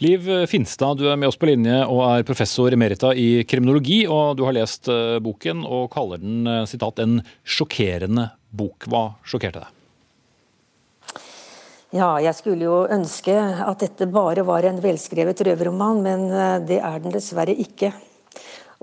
Liv 0.00 0.26
Finstad, 0.50 1.00
du 1.00 1.08
er 1.10 1.18
med 1.20 1.30
oss 1.30 1.38
på 1.40 1.48
linje 1.50 1.76
og 1.84 2.02
er 2.06 2.26
professor 2.28 2.72
emerita 2.72 3.12
i 3.16 3.42
kriminologi. 3.48 4.02
og 4.06 4.38
Du 4.38 4.44
har 4.46 4.56
lest 4.56 4.88
eh, 4.92 5.18
boken 5.22 5.64
og 5.66 5.90
kaller 5.92 6.22
den 6.22 6.46
eh, 6.48 6.64
sitat, 6.70 7.02
en 7.02 7.20
sjokkerende 7.44 8.30
bok. 8.50 8.88
Hva 8.90 9.04
sjokkerte 9.26 9.64
deg? 9.64 9.76
Ja, 11.96 12.12
jeg 12.22 12.36
skulle 12.38 12.68
jo 12.68 12.84
ønske 12.86 13.34
at 13.34 13.82
dette 13.82 14.06
bare 14.10 14.44
var 14.46 14.68
en 14.68 14.78
velskrevet 14.82 15.42
røverroman, 15.46 16.04
men 16.04 16.28
det 16.68 16.78
er 16.78 17.00
den 17.02 17.10
dessverre 17.10 17.56
ikke. 17.58 17.90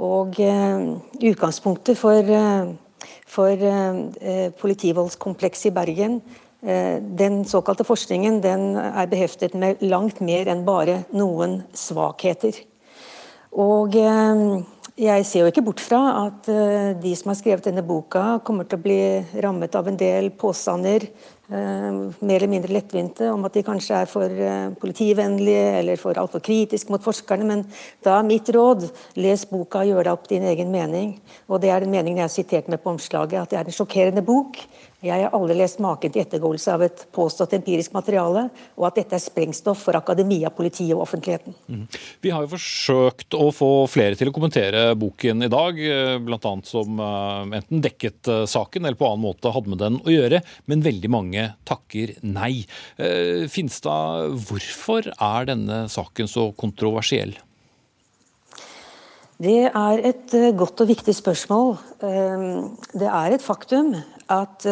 Og 0.03 0.35
uh, 0.43 0.97
utgangspunktet 1.15 1.97
for 1.97 2.27
uh, 2.27 2.67
for 3.27 3.63
uh, 3.63 4.51
politivoldskomplekset 4.59 5.71
i 5.71 5.73
Bergen. 5.75 6.19
Eh, 6.61 6.97
den 7.01 7.43
såkalte 7.45 7.85
forskningen 7.85 8.41
den 8.41 8.71
er 8.77 9.11
beheftet 9.11 9.53
med 9.53 9.83
langt 9.85 10.21
mer 10.21 10.49
enn 10.49 10.65
bare 10.65 11.03
noen 11.13 11.61
svakheter. 11.77 12.57
Og 13.57 13.95
eh, 13.95 14.43
jeg 14.97 15.25
ser 15.29 15.45
jo 15.45 15.51
ikke 15.51 15.65
bort 15.67 15.81
fra 15.83 16.01
at 16.23 16.47
de 16.97 17.11
som 17.13 17.29
har 17.29 17.37
skrevet 17.37 17.67
denne 17.69 17.83
boka, 17.85 18.39
kommer 18.41 18.65
til 18.65 18.79
å 18.79 18.81
bli 18.81 19.01
rammet 19.43 19.75
av 19.77 19.91
en 19.91 19.99
del 19.99 20.31
påstander 20.33 21.05
Eh, 21.49 21.91
mer 22.19 22.35
eller 22.35 22.49
mindre 22.51 22.73
lettvinte 22.75 23.29
om 23.31 23.45
at 23.47 23.53
de 23.55 23.61
kanskje 23.63 24.01
er 24.01 24.09
for 24.11 24.27
eh, 24.27 24.73
politivennlige 24.81 25.67
eller 25.79 25.95
for 25.95 26.19
altfor 26.19 26.41
kritiske 26.43 26.91
mot 26.91 27.03
forskerne. 27.03 27.47
Men 27.47 27.61
da 28.03 28.17
er 28.17 28.27
mitt 28.27 28.51
råd 28.51 28.83
les 29.15 29.45
boka 29.47 29.79
og 29.79 29.93
gjør 29.93 30.09
deg 30.09 30.17
opp 30.17 30.27
din 30.27 30.43
egen 30.43 30.73
mening. 30.73 31.13
Og 31.47 31.61
det 31.63 31.71
er 31.71 31.85
den 31.85 31.93
meningen 31.95 32.19
jeg 32.19 32.27
har 32.27 32.33
sitert 32.33 32.67
med 32.67 32.83
på 32.83 32.91
omslaget, 32.91 33.39
at 33.39 33.53
det 33.53 33.61
er 33.61 33.71
en 33.71 33.77
sjokkerende 33.77 34.25
bok. 34.27 34.59
Jeg 35.07 35.25
har 35.25 35.35
aldri 35.35 35.57
lest 35.59 35.81
maken 35.83 36.13
til 36.13 36.23
ettergåelse 36.23 36.75
av 36.75 36.85
et 36.87 37.05
påstått 37.15 37.55
empirisk 37.57 37.95
materiale, 37.95 38.47
og 38.77 38.89
at 38.89 38.99
dette 39.01 39.17
er 39.17 39.23
sprengstoff 39.23 39.85
for 39.87 39.97
akademia, 39.99 40.51
politiet 40.53 40.93
og 40.95 41.05
offentligheten. 41.05 41.55
Mm. 41.67 41.85
Vi 42.23 42.33
har 42.33 42.45
jo 42.45 42.53
forsøkt 42.55 43.37
å 43.37 43.49
få 43.55 43.71
flere 43.91 44.19
til 44.19 44.31
å 44.31 44.35
kommentere 44.35 44.89
boken 44.99 45.47
i 45.47 45.51
dag, 45.51 45.81
eh, 45.81 46.13
bl.a. 46.23 46.53
som 46.67 47.01
enten 47.01 47.83
dekket 47.83 48.29
saken 48.49 48.85
eller 48.85 48.99
på 48.99 49.07
annen 49.07 49.25
måte 49.25 49.51
hadde 49.53 49.71
med 49.71 49.81
den 49.81 49.99
å 50.03 50.13
gjøre, 50.13 50.43
men 50.69 50.85
veldig 50.85 51.11
mange 51.13 51.49
takker 51.67 52.17
nei. 52.25 52.65
Eh, 52.97 53.47
Finstad, 53.51 54.37
hvorfor 54.47 55.11
er 55.13 55.49
denne 55.49 55.85
saken 55.91 56.29
så 56.31 56.49
kontroversiell? 56.57 57.35
Det 59.37 59.67
er 59.69 60.03
et 60.09 60.33
eh, 60.33 60.53
godt 60.57 60.81
og 60.81 60.89
viktig 60.89 61.13
spørsmål. 61.13 61.75
Eh, 62.01 62.45
det 62.97 63.09
er 63.09 63.35
et 63.35 63.43
faktum 63.45 63.93
at 64.29 64.67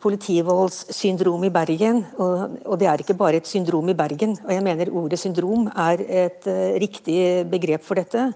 politivoldssyndrom 0.00 1.44
i 1.44 1.52
Bergen, 1.52 2.00
og 2.16 2.78
det 2.80 2.88
er 2.88 3.02
ikke 3.02 3.18
bare 3.18 3.36
et 3.42 3.48
syndrom 3.48 3.88
i 3.92 3.96
Bergen, 3.98 4.38
og 4.46 4.54
jeg 4.54 4.64
mener 4.64 4.92
ordet 4.96 5.18
syndrom 5.20 5.68
er 5.68 6.00
et 6.24 6.48
riktig 6.80 7.44
begrep 7.50 7.84
for 7.84 8.00
dette. 8.00 8.30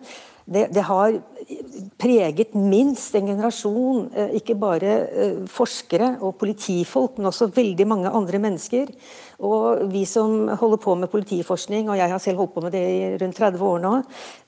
Det, 0.44 0.66
det, 0.76 0.82
har 0.84 1.14
preget 1.96 2.52
minst 2.52 3.14
en 3.16 3.30
generasjon, 3.30 4.10
eh, 4.12 4.34
ikke 4.36 4.56
bare 4.60 4.96
eh, 5.08 5.38
forskere 5.48 6.18
og 6.20 6.36
politifolk, 6.40 7.16
men 7.16 7.30
også 7.30 7.48
veldig 7.54 7.86
mange 7.88 8.12
andre 8.12 8.40
mennesker. 8.42 8.92
Og 9.44 9.86
vi 9.90 10.04
som 10.06 10.48
holder 10.60 10.80
på 10.84 10.94
med 11.00 11.10
politiforskning, 11.10 11.88
og 11.88 11.98
jeg 11.98 12.12
har 12.12 12.20
selv 12.22 12.42
holdt 12.42 12.54
på 12.54 12.62
med 12.64 12.76
det 12.76 12.82
i 12.84 13.00
rundt 13.22 13.40
30 13.40 13.64
år 13.66 13.80
nå, 13.82 13.94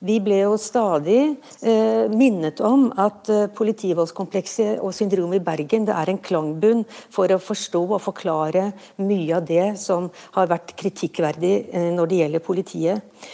vi 0.07 0.19
ble 0.23 0.43
jo 0.45 0.59
stadig 0.61 1.21
eh, 1.65 2.13
minnet 2.13 2.61
om 2.61 2.91
at 2.93 3.33
eh, 3.33 3.49
politivoldskomplekset 3.57 4.85
og 4.85 4.95
syndromet 4.95 5.41
i 5.41 5.47
Bergen 5.49 5.89
det 5.89 5.97
er 5.97 6.13
en 6.13 6.23
klangbunn 6.23 6.85
for 6.93 7.33
å 7.33 7.41
forstå 7.43 7.83
og 7.89 8.05
forklare 8.05 8.69
mye 9.01 9.41
av 9.41 9.49
det 9.49 9.73
som 9.81 10.11
har 10.37 10.53
vært 10.53 10.77
kritikkverdig 10.79 11.57
eh, 11.73 11.91
når 11.97 12.13
det 12.13 12.23
gjelder 12.23 12.47
politiet. 12.53 13.27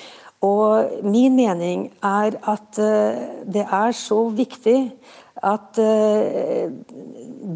Og 0.43 1.03
min 1.07 1.37
mening 1.39 1.89
er 2.03 2.35
at 2.51 2.79
uh, 2.83 3.25
det 3.47 3.63
er 3.63 3.95
så 3.95 4.25
viktig 4.35 4.79
at 5.43 5.79
uh, 5.79 6.73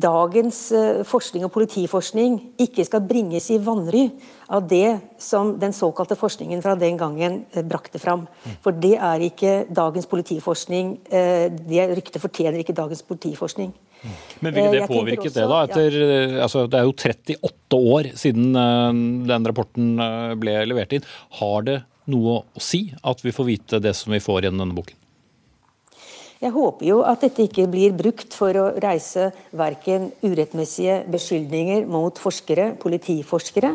dagens 0.03 0.61
uh, 0.75 1.01
forskning 1.07 1.47
og 1.47 1.51
politiforskning 1.55 2.39
ikke 2.63 2.87
skal 2.87 3.03
bringes 3.07 3.49
i 3.51 3.59
vanry 3.63 4.05
av 4.47 4.69
det 4.71 5.01
som 5.19 5.57
den 5.59 5.75
såkalte 5.75 6.19
forskningen 6.19 6.63
fra 6.63 6.77
den 6.79 6.99
gangen 7.01 7.41
brakte 7.67 7.99
fram. 7.99 8.29
For 8.63 8.71
det 8.71 8.95
er 9.03 9.25
ikke 9.27 9.57
dagens 9.75 10.07
politiforskning. 10.07 10.93
Det 11.11 11.89
ryktet 11.99 12.23
fortjener 12.23 12.63
ikke 12.63 12.77
dagens 12.77 13.03
politiforskning. 13.03 13.73
Men 14.39 14.55
ville 14.55 14.71
det 14.77 14.87
påvirket 14.87 15.33
også, 15.33 15.41
det, 15.41 15.49
da? 15.51 15.65
Etter, 15.67 15.99
ja. 15.99 16.45
altså, 16.47 16.63
det 16.71 16.79
er 16.79 16.87
jo 16.87 16.95
38 16.95 17.81
år 17.97 18.11
siden 18.23 18.55
den 19.27 19.51
rapporten 19.51 19.91
ble 20.39 20.61
levert 20.71 20.95
inn. 20.95 21.11
Har 21.41 21.67
det 21.67 21.81
noe 22.13 22.39
å 22.47 22.63
si 22.63 22.87
at 23.03 23.25
vi 23.25 23.35
får 23.35 23.51
vite 23.51 23.83
det 23.83 23.95
som 23.99 24.15
vi 24.15 24.23
får 24.23 24.47
gjennom 24.47 24.65
denne 24.65 24.79
boken? 24.79 25.03
Jeg 26.37 26.53
håper 26.53 26.85
jo 26.85 26.99
at 27.09 27.23
dette 27.25 27.47
ikke 27.47 27.65
blir 27.73 27.95
brukt 27.97 28.35
for 28.37 28.53
å 28.61 28.67
reise 28.83 29.31
verken 29.57 30.11
urettmessige 30.21 30.99
beskyldninger 31.09 31.87
mot 31.89 32.21
forskere, 32.21 32.75
politiforskere, 32.83 33.71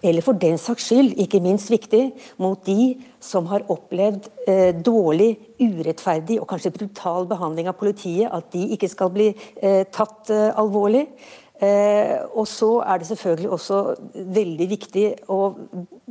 eller 0.00 0.24
for 0.24 0.40
den 0.40 0.56
saks 0.56 0.88
skyld, 0.88 1.12
ikke 1.20 1.42
minst 1.44 1.68
viktig, 1.68 2.06
mot 2.40 2.62
de 2.64 2.94
som 3.20 3.44
har 3.50 3.66
opplevd 3.72 4.30
eh, 4.48 4.72
dårlig, 4.72 5.34
urettferdig 5.60 6.38
og 6.40 6.48
kanskje 6.48 6.72
brutal 6.78 7.28
behandling 7.28 7.68
av 7.68 7.76
politiet, 7.76 8.32
at 8.32 8.48
de 8.54 8.64
ikke 8.72 8.88
skal 8.88 9.12
bli 9.12 9.28
eh, 9.60 9.82
tatt 9.92 10.32
eh, 10.32 10.48
alvorlig. 10.56 11.04
Eh, 11.56 12.20
og 12.36 12.44
så 12.44 12.68
er 12.84 13.00
det 13.00 13.06
selvfølgelig 13.08 13.48
også 13.54 13.76
veldig 14.12 14.66
viktig 14.68 15.04
å 15.32 15.38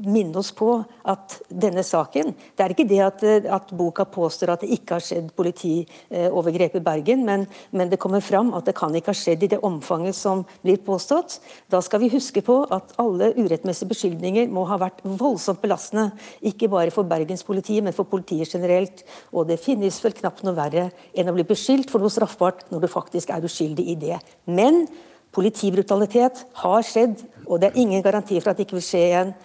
minne 0.01 0.39
oss 0.41 0.49
på 0.57 0.71
at 1.05 1.35
denne 1.45 1.83
saken 1.85 2.31
Det 2.33 2.63
er 2.65 2.73
ikke 2.73 2.87
det 2.89 3.01
at, 3.05 3.21
at 3.53 3.69
boka 3.77 4.07
påstår 4.09 4.55
at 4.55 4.65
det 4.65 4.71
ikke 4.73 4.97
har 4.97 5.05
skjedd 5.05 5.29
politiovergrep 5.37 6.79
i 6.79 6.83
Bergen, 6.87 7.21
men, 7.27 7.45
men, 7.69 7.91
det 7.93 8.01
kommer 8.01 8.25
fram 8.25 8.55
at 8.57 8.65
det 8.65 8.73
kan 8.79 8.97
ikke 8.97 9.13
ha 9.13 9.19
skjedd 9.21 9.45
i 9.45 9.51
det 9.53 9.61
omfanget 9.61 10.17
som 10.17 10.41
blir 10.65 10.81
påstått. 10.81 11.37
Da 11.69 11.83
skal 11.85 12.01
vi 12.01 12.09
huske 12.15 12.41
på 12.41 12.63
at 12.73 12.97
alle 13.01 13.29
urettmessige 13.37 13.93
beskyldninger 13.93 14.49
må 14.49 14.65
ha 14.65 14.81
vært 14.81 15.05
voldsomt 15.05 15.61
belastende. 15.61 16.09
Ikke 16.41 16.71
bare 16.73 16.93
for 16.95 17.05
bergenspolitiet, 17.05 17.85
men 17.85 17.93
for 17.93 18.09
politiet 18.09 18.49
generelt. 18.49 19.05
Og 19.29 19.45
det 19.51 19.61
finnes 19.61 20.01
vel 20.01 20.17
knapt 20.17 20.41
noe 20.41 20.57
verre 20.57 20.89
enn 21.13 21.29
å 21.29 21.37
bli 21.37 21.45
beskyldt 21.45 21.93
for 21.93 22.01
noe 22.01 22.13
straffbart 22.13 22.71
når 22.73 22.87
du 22.87 22.95
faktisk 22.97 23.29
er 23.29 23.45
uskyldig 23.45 23.91
i 23.93 24.01
det. 24.07 24.23
Men 24.49 24.87
Politibrutalitet 25.36 26.46
har 26.62 26.86
skjedd, 26.88 27.20
og 27.46 27.60
det 27.60 27.72
er 27.72 27.82
ingen 27.82 28.04
garanti 28.04 28.39
for 28.39 28.54
at 28.54 28.58
det 28.58 28.68
ikke 28.68 28.80
vil 28.80 28.88
skje 28.88 29.04
igjen. 29.10 29.36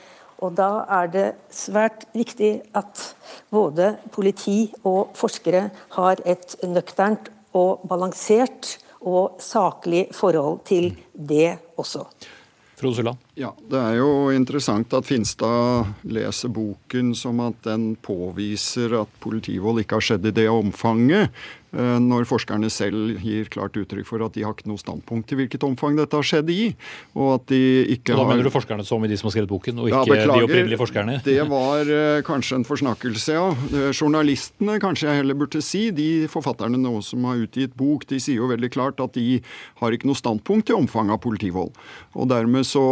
Og 0.41 0.55
Da 0.57 0.87
er 0.89 1.11
det 1.13 1.27
svært 1.53 2.07
viktig 2.17 2.63
at 2.75 3.15
både 3.51 3.97
politi 4.15 4.73
og 4.85 5.13
forskere 5.19 5.69
har 5.99 6.23
et 6.25 6.57
nøkternt 6.65 7.29
og 7.53 7.83
balansert 7.89 8.79
og 9.01 9.41
saklig 9.43 10.07
forhold 10.17 10.63
til 10.65 10.95
det 11.13 11.59
også. 11.77 12.07
Ja, 13.37 13.51
Det 13.69 13.77
er 13.77 13.97
jo 13.99 14.31
interessant 14.31 14.93
at 14.95 15.05
Finstad 15.05 15.85
leser 16.03 16.49
boken 16.49 17.15
som 17.15 17.41
at 17.41 17.55
den 17.63 17.97
påviser 17.97 19.03
at 19.03 19.09
politivold 19.21 19.83
ikke 19.83 19.99
har 19.99 20.01
skjedd 20.01 20.25
i 20.25 20.31
det 20.31 20.49
omfanget. 20.49 21.29
Eh, 21.71 21.99
når 22.03 22.27
forskerne 22.27 22.67
selv 22.73 23.21
gir 23.23 23.47
klart 23.53 23.77
uttrykk 23.79 24.09
for 24.09 24.23
at 24.27 24.35
de 24.35 24.43
har 24.43 24.57
ikke 24.57 24.67
noe 24.67 24.81
standpunkt 24.81 25.29
til 25.31 25.39
hvilket 25.39 25.63
omfang 25.63 25.95
dette 25.99 26.19
har 26.19 26.27
skjedd 26.27 26.51
i. 26.51 26.73
og 27.15 27.37
at 27.37 27.45
de 27.53 27.61
ikke 27.95 28.17
og 28.17 28.25
Da 28.25 28.25
mener 28.33 28.47
du 28.49 28.51
forskerne 28.51 28.83
som 28.87 29.05
i 29.07 29.11
de 29.11 29.19
som 29.19 29.29
har 29.29 29.37
skrevet 29.37 29.53
boken, 29.53 29.79
og 29.79 29.87
ikke 29.87 30.01
ja, 30.01 30.09
beklager, 30.11 30.33
de 30.35 30.49
opprinnelige 30.49 30.81
forskerne? 30.81 31.19
Det 31.23 31.39
var 31.47 31.87
uh, 31.87 32.23
kanskje 32.27 32.59
en 32.59 32.67
forsnakkelse, 32.67 33.37
ja. 33.37 33.47
Uh, 33.71 33.91
journalistene, 33.95 34.81
kanskje 34.83 35.09
jeg 35.11 35.21
heller 35.23 35.39
burde 35.39 35.63
si, 35.63 35.85
de 35.95 36.27
forfatterne 36.33 36.81
nå 36.81 36.97
som 37.07 37.29
har 37.29 37.45
utgitt 37.45 37.77
bok, 37.79 38.07
de 38.11 38.19
sier 38.19 38.41
jo 38.43 38.51
veldig 38.51 38.73
klart 38.75 39.03
at 39.05 39.15
de 39.15 39.39
har 39.79 39.95
ikke 39.95 40.11
noe 40.11 40.19
standpunkt 40.19 40.67
til 40.71 40.81
omfanget 40.81 41.15
av 41.15 41.23
politivold. 41.23 41.71
Og 42.19 42.31
dermed 42.33 42.67
så 42.67 42.83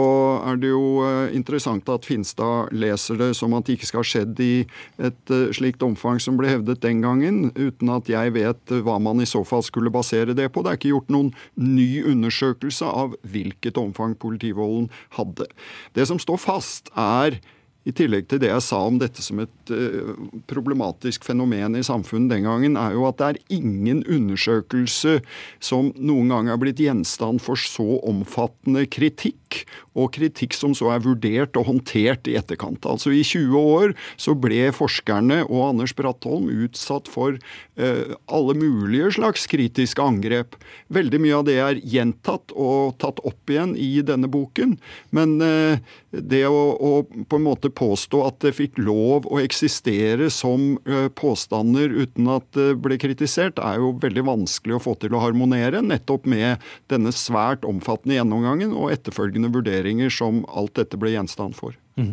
er 0.53 0.63
det 0.63 0.71
jo 0.71 1.03
uh, 1.03 1.27
interessant 1.35 1.91
at 1.91 2.07
Finstad 2.07 2.71
leser 2.71 3.19
det 3.19 3.33
som 3.39 3.59
at 3.59 3.67
det 3.67 3.79
ikke 3.79 3.91
skal 3.91 4.05
ha 4.05 4.11
skjedd 4.13 4.39
i 4.45 4.55
et 5.03 5.37
slikt 5.57 5.83
omfang 5.83 6.23
som 6.23 6.39
ble 6.39 6.51
hevdet 6.53 6.83
den 6.85 7.03
gangen, 7.03 7.49
uten 7.59 7.91
at 7.91 8.07
jeg 8.11 8.37
vet 8.37 8.68
hva 8.85 8.99
man 9.03 9.23
i 9.23 9.29
så 9.29 9.45
fall 9.47 9.65
skulle 9.67 9.93
basere 9.95 10.37
det 10.37 10.51
på. 10.53 10.63
Det 10.63 10.73
er 10.73 10.81
ikke 10.81 10.95
gjort 10.95 11.13
noen 11.15 11.31
ny 11.59 12.05
undersøkelse 12.09 12.89
av 12.89 13.15
hvilket 13.29 13.81
omfang 13.81 14.17
politivolden 14.19 14.91
hadde. 15.19 15.49
Det 15.97 16.09
som 16.09 16.21
står 16.23 16.43
fast, 16.43 16.93
er 16.97 17.41
i 17.89 17.95
tillegg 17.97 18.27
til 18.29 18.41
det 18.43 18.51
jeg 18.51 18.65
sa 18.67 18.83
om 18.85 18.99
dette 19.01 19.23
som 19.25 19.41
et 19.41 19.73
uh, 19.73 20.13
problematisk 20.51 21.25
fenomen 21.25 21.79
i 21.79 21.85
samfunnet 21.87 22.35
den 22.35 22.45
gangen, 22.49 22.77
er 22.77 22.97
jo 22.97 23.07
at 23.09 23.21
det 23.21 23.29
er 23.29 23.41
ingen 23.61 24.03
undersøkelse 24.05 25.19
som 25.65 25.93
noen 25.97 26.35
gang 26.35 26.51
er 26.53 26.61
blitt 26.61 26.83
gjenstand 26.83 27.41
for 27.45 27.61
så 27.61 28.01
omfattende 28.09 28.85
kritikk 28.93 29.48
kritikk, 29.49 29.67
og 29.99 30.13
kritikk 30.15 30.55
som 30.55 30.75
så 30.77 30.93
er 30.95 31.03
vurdert 31.03 31.57
og 31.59 31.67
håndtert 31.67 32.29
i 32.29 32.37
etterkant. 32.39 32.85
Altså 32.87 33.11
I 33.11 33.25
20 33.27 33.59
år 33.59 33.95
så 34.17 34.35
ble 34.39 34.71
forskerne 34.73 35.43
og 35.49 35.73
Anders 35.73 35.95
Brattholm 35.97 36.49
utsatt 36.49 37.09
for 37.11 37.35
eh, 37.35 38.15
alle 38.31 38.55
mulige 38.55 39.11
slags 39.19 39.47
kritiske 39.51 40.03
angrep. 40.03 40.55
Veldig 40.95 41.21
mye 41.25 41.39
av 41.41 41.47
det 41.49 41.59
er 41.59 41.81
gjentatt 41.83 42.55
og 42.55 42.99
tatt 43.03 43.19
opp 43.27 43.51
igjen 43.51 43.75
i 43.75 43.99
denne 44.07 44.31
boken. 44.31 44.77
Men 45.11 45.41
eh, 45.43 45.83
det 46.11 46.45
å, 46.47 46.63
å, 46.79 46.93
på 47.03 47.41
en 47.41 47.47
måte 47.49 47.73
påstå 47.73 48.23
at 48.29 48.39
det 48.45 48.55
fikk 48.57 48.79
lov 48.79 49.27
å 49.27 49.41
eksistere 49.43 50.31
som 50.31 50.77
eh, 50.87 51.09
påstander 51.11 51.91
uten 51.91 52.31
at 52.31 52.47
det 52.55 52.71
ble 52.85 53.01
kritisert, 53.01 53.59
er 53.59 53.83
jo 53.83 53.97
veldig 53.99 54.29
vanskelig 54.29 54.79
å 54.79 54.83
få 54.87 54.95
til 55.03 55.17
å 55.17 55.25
harmonere, 55.25 55.83
nettopp 55.83 56.29
med 56.29 56.63
denne 56.93 57.11
svært 57.15 57.67
omfattende 57.67 58.19
gjennomgangen 58.19 58.73
og 58.77 58.93
etterfølgende 58.95 59.38
vurderinger 59.47 60.11
som 60.11 60.43
alt 60.51 60.75
dette 60.75 60.99
ble 61.01 61.15
gjenstand 61.15 61.55
for. 61.55 61.77
Mm. 61.99 62.13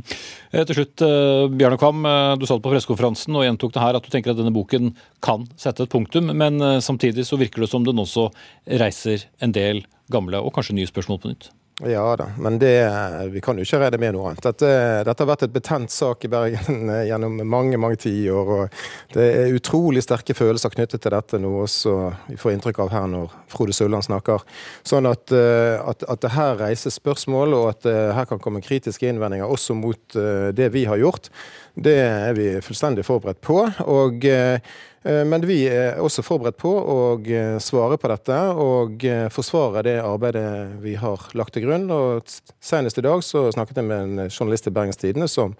Til 0.66 0.78
slutt, 0.78 1.02
eh, 1.06 1.48
Bjarne 1.54 1.78
Kvam, 1.78 2.06
eh, 2.06 2.36
du 2.38 2.46
sa 2.46 2.58
det 2.58 2.64
på 2.66 2.72
pressekonferansen 2.74 3.36
og 3.36 3.46
gjentok 3.46 3.74
det 3.74 3.82
her 3.82 3.96
at 3.96 4.04
du 4.04 4.10
tenker 4.10 4.32
at 4.32 4.38
denne 4.38 4.54
boken 4.54 4.96
kan 5.22 5.46
sette 5.58 5.86
et 5.86 5.90
punktum, 5.90 6.32
men 6.36 6.62
eh, 6.62 6.80
samtidig 6.80 7.26
så 7.26 7.38
virker 7.38 7.62
det 7.62 7.70
som 7.70 7.86
den 7.86 8.02
også 8.02 8.32
reiser 8.66 9.26
en 9.42 9.52
del 9.52 9.86
gamle 10.10 10.42
og 10.42 10.54
kanskje 10.54 10.78
nye 10.78 10.90
spørsmål 10.90 11.22
på 11.22 11.34
nytt? 11.34 11.50
Ja 11.84 12.16
da, 12.16 12.30
men 12.40 12.56
det, 12.60 12.92
vi 13.34 13.42
kan 13.44 13.58
jo 13.60 13.66
ikke 13.68 13.82
regne 13.82 13.98
med 14.00 14.14
noe 14.16 14.30
annet. 14.30 14.46
Dette, 14.46 14.68
dette, 15.04 15.16
har 15.20 15.28
vært 15.28 15.42
et 15.44 15.52
betent 15.52 15.92
sak 15.92 16.24
i 16.24 16.30
Bergen 16.32 16.88
gjennom 17.10 17.42
mange 17.52 17.76
mange 17.82 18.00
tiår. 18.00 18.52
og 18.56 18.78
Det 19.12 19.26
er 19.42 19.56
utrolig 19.58 20.06
sterke 20.06 20.32
følelser 20.38 20.72
knyttet 20.72 21.04
til 21.04 21.12
dette, 21.12 21.42
noe 21.44 21.66
også 21.66 21.98
vi 22.30 22.40
får 22.40 22.56
inntrykk 22.56 22.80
av 22.86 22.94
her 22.96 23.10
når 23.12 23.36
Frode 23.52 23.76
Sulland 23.76 24.08
snakker. 24.08 24.48
Sånn 24.88 25.10
at, 25.12 25.36
eh, 25.36 25.76
at, 25.84 26.08
at 26.08 26.24
det 26.24 26.32
her 26.38 26.56
reises 26.64 26.96
spørsmål, 26.96 27.58
og 27.60 27.68
at 27.74 27.92
eh, 27.92 28.16
her 28.16 28.32
kan 28.32 28.40
komme 28.40 28.64
kritiske 28.64 29.12
innvendinger 29.12 29.52
også 29.52 29.76
mot 29.76 30.16
eh, 30.16 30.54
det 30.56 30.72
vi 30.72 30.88
har 30.88 31.02
gjort, 31.04 31.28
det 31.76 31.98
er 32.06 32.40
vi 32.40 32.54
fullstendig 32.64 33.04
forberedt 33.04 33.44
på. 33.44 33.66
og 33.84 34.24
Eh, 34.36 34.60
men 35.06 35.44
vi 35.46 35.60
er 35.70 36.00
også 36.02 36.24
forberedt 36.26 36.58
på 36.58 36.72
å 36.72 37.00
eh, 37.30 37.58
svare 37.62 37.98
på 38.02 38.10
dette 38.10 38.38
og 38.58 39.04
eh, 39.06 39.28
forsvare 39.34 39.84
det 39.86 40.00
arbeidet 40.02 40.80
vi 40.82 40.96
har 40.98 41.28
lagt 41.38 41.54
til 41.54 41.68
grunn. 41.68 41.86
Og 41.94 42.26
Senest 42.64 42.98
i 42.98 43.06
dag 43.06 43.22
så 43.26 43.44
snakket 43.54 43.82
jeg 43.82 43.90
med 43.90 44.02
en 44.02 44.32
journalist 44.32 44.66
i 44.66 44.74
Bergens 44.74 45.02
Tidende 45.02 45.30
som 45.30 45.54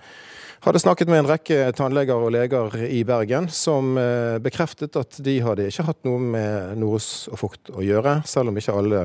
hadde 0.66 0.82
snakket 0.82 1.12
med 1.12 1.22
en 1.22 1.30
rekke 1.30 1.60
tannleger 1.78 2.18
og 2.18 2.34
leger 2.34 2.74
i 2.88 3.04
Bergen 3.06 3.52
som 3.54 3.94
bekreftet 4.42 4.98
at 4.98 5.20
de 5.22 5.36
hadde 5.46 5.68
ikke 5.70 5.86
hatt 5.86 6.00
noe 6.08 6.18
med 6.24 6.80
Noros 6.82 7.28
og 7.30 7.38
fukt 7.44 7.70
å 7.70 7.86
gjøre, 7.86 8.24
selv 8.26 8.50
om 8.50 8.58
ikke 8.58 8.74
alle 8.74 9.04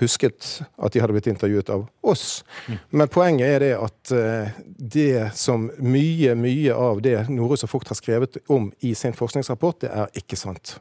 husket 0.00 0.46
at 0.76 0.92
de 0.92 1.00
hadde 1.02 1.14
blitt 1.16 1.28
intervjuet 1.30 1.70
av 1.72 1.86
oss. 2.06 2.44
Men 2.90 3.10
poenget 3.12 3.56
er 3.56 3.64
det 3.64 3.72
at 3.78 4.12
eh, 4.14 4.58
det 4.76 5.30
som 5.38 5.68
mye, 5.78 6.34
mye 6.38 6.74
av 6.74 7.00
det 7.04 7.16
Norus 7.32 7.66
og 7.66 7.72
Fugt 7.72 7.92
har 7.92 7.98
skrevet 7.98 8.38
om 8.52 8.68
i 8.86 8.94
sin 8.98 9.16
forskningsrapport, 9.16 9.80
det 9.86 9.92
er 9.92 10.20
ikke 10.20 10.38
sant. 10.38 10.76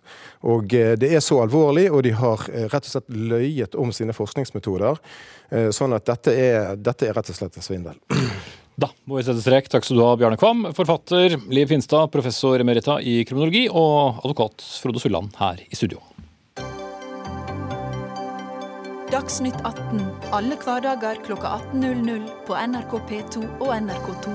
Og 0.45 0.75
eh, 0.75 0.95
det 0.99 1.13
er 1.15 1.23
så 1.23 1.41
alvorlig, 1.43 1.87
og 1.91 2.03
de 2.07 2.15
har 2.17 2.45
eh, 2.51 2.67
rett 2.71 2.89
og 2.89 2.93
slett 2.95 3.09
løyet 3.09 3.79
om 3.79 3.93
sine 3.95 4.15
forskningsmetoder. 4.15 5.01
Sånn 5.75 5.93
at 5.93 6.07
dette 6.09 6.31
er, 6.33 6.71
dette 6.81 7.05
er 7.05 7.13
rett 7.13 7.27
og 7.29 7.37
slett 7.37 7.57
en 7.59 7.65
svindel. 7.65 7.99
Da 8.75 8.89
må 9.07 9.15
vi 9.15 9.23
sette 9.23 9.39
strek. 9.39 9.69
Takk 9.71 9.85
skal 9.87 10.01
du 10.01 10.03
ha, 10.03 10.15
Bjarne 10.19 10.35
Kvam, 10.39 10.65
forfatter 10.75 11.37
Liv 11.47 11.69
Finstad, 11.71 12.09
professor 12.11 12.59
emerita 12.59 12.97
i 12.99 13.21
kriminologi, 13.27 13.69
og 13.71 14.19
advokat 14.19 14.65
Frode 14.83 14.99
Sulland 14.99 15.31
her 15.39 15.61
i 15.63 15.79
studio. 15.79 16.01
Dagsnytt 19.15 19.61
18 19.63 20.01
alle 20.35 20.57
hverdager 20.59 21.21
kl 21.23 21.37
18.00 21.39 22.25
på 22.43 22.55
NRK 22.67 22.95
P2 23.07 23.43
og 23.63 23.69
NRK2. 23.71 24.33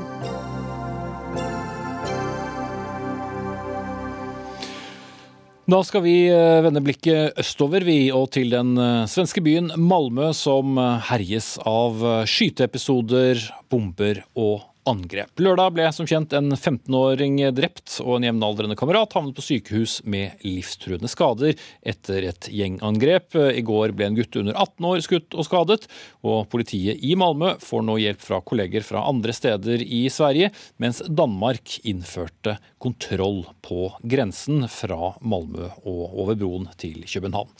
Da 5.68 5.82
skal 5.84 6.04
vi 6.06 6.14
eh, 6.32 6.62
vende 6.64 6.80
blikket 6.80 7.36
østover, 7.44 7.84
vi, 7.84 7.98
og 8.08 8.30
til 8.32 8.48
den 8.56 8.72
eh, 8.80 9.04
svenske 9.04 9.44
byen 9.44 9.68
Malmö, 9.76 10.30
som 10.32 10.80
eh, 10.80 10.96
herjes 11.10 11.58
av 11.68 12.00
skyteepisoder, 12.24 13.44
bomber 13.68 14.24
og 14.32 14.69
angrep. 14.90 15.32
Lørdag 15.40 15.74
ble 15.76 15.86
som 15.94 16.08
kjent 16.08 16.34
en 16.36 16.52
15-åring 16.56 17.38
drept, 17.56 17.96
og 18.04 18.18
en 18.18 18.26
jevnaldrende 18.28 18.76
kamerat 18.78 19.14
havnet 19.16 19.36
på 19.36 19.44
sykehus 19.44 20.00
med 20.10 20.42
livstruende 20.46 21.10
skader 21.10 21.54
etter 21.80 22.26
et 22.30 22.50
gjengangrep. 22.50 23.38
I 23.38 23.62
går 23.66 23.94
ble 23.96 24.10
en 24.10 24.18
gutt 24.18 24.40
under 24.40 24.56
18 24.56 24.90
år 24.90 25.04
skutt 25.06 25.38
og 25.38 25.46
skadet, 25.48 25.86
og 26.26 26.48
politiet 26.52 27.00
i 27.06 27.14
Malmö 27.18 27.54
får 27.62 27.86
nå 27.86 27.98
hjelp 28.02 28.24
fra 28.24 28.42
kolleger 28.44 28.84
fra 28.86 29.06
andre 29.08 29.34
steder 29.36 29.84
i 29.84 30.04
Sverige, 30.12 30.50
mens 30.82 31.02
Danmark 31.06 31.78
innførte 31.88 32.58
kontroll 32.80 33.44
på 33.64 33.90
grensen 34.02 34.64
fra 34.72 35.14
Malmö 35.20 35.68
og 35.84 36.04
over 36.22 36.38
broen 36.38 36.68
til 36.80 37.04
København. 37.04 37.50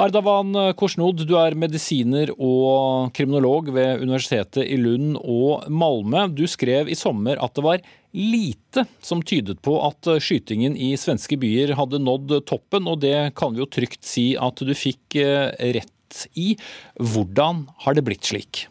Ardavan 0.00 0.54
Korsnod, 0.80 1.26
du 1.28 1.34
er 1.36 1.56
medisiner 1.58 2.30
og 2.32 3.10
kriminolog 3.16 3.68
ved 3.74 4.00
Universitetet 4.00 4.64
i 4.64 4.78
Lund 4.80 5.18
og 5.20 5.66
Malmö. 5.68 6.28
Du 6.32 6.46
skrev 6.60 6.92
i 6.92 6.98
sommer 6.98 7.40
at 7.40 7.56
det 7.56 7.64
var 7.64 7.84
lite 8.12 8.84
som 9.00 9.22
tydet 9.24 9.62
på 9.64 9.78
at 9.86 10.08
skytingen 10.20 10.76
i 10.76 10.92
svenske 11.00 11.38
byer 11.40 11.72
hadde 11.78 12.02
nådd 12.02 12.36
toppen, 12.50 12.90
og 12.90 13.00
det 13.00 13.32
kan 13.38 13.54
vi 13.54 13.64
jo 13.64 13.70
trygt 13.70 14.04
si 14.04 14.34
at 14.36 14.60
du 14.60 14.74
fikk 14.76 15.16
eh, 15.22 15.48
rett 15.78 16.26
i. 16.34 16.52
Hvordan 17.00 17.64
har 17.86 17.96
det 17.96 18.04
blitt 18.04 18.28
slik? 18.28 18.66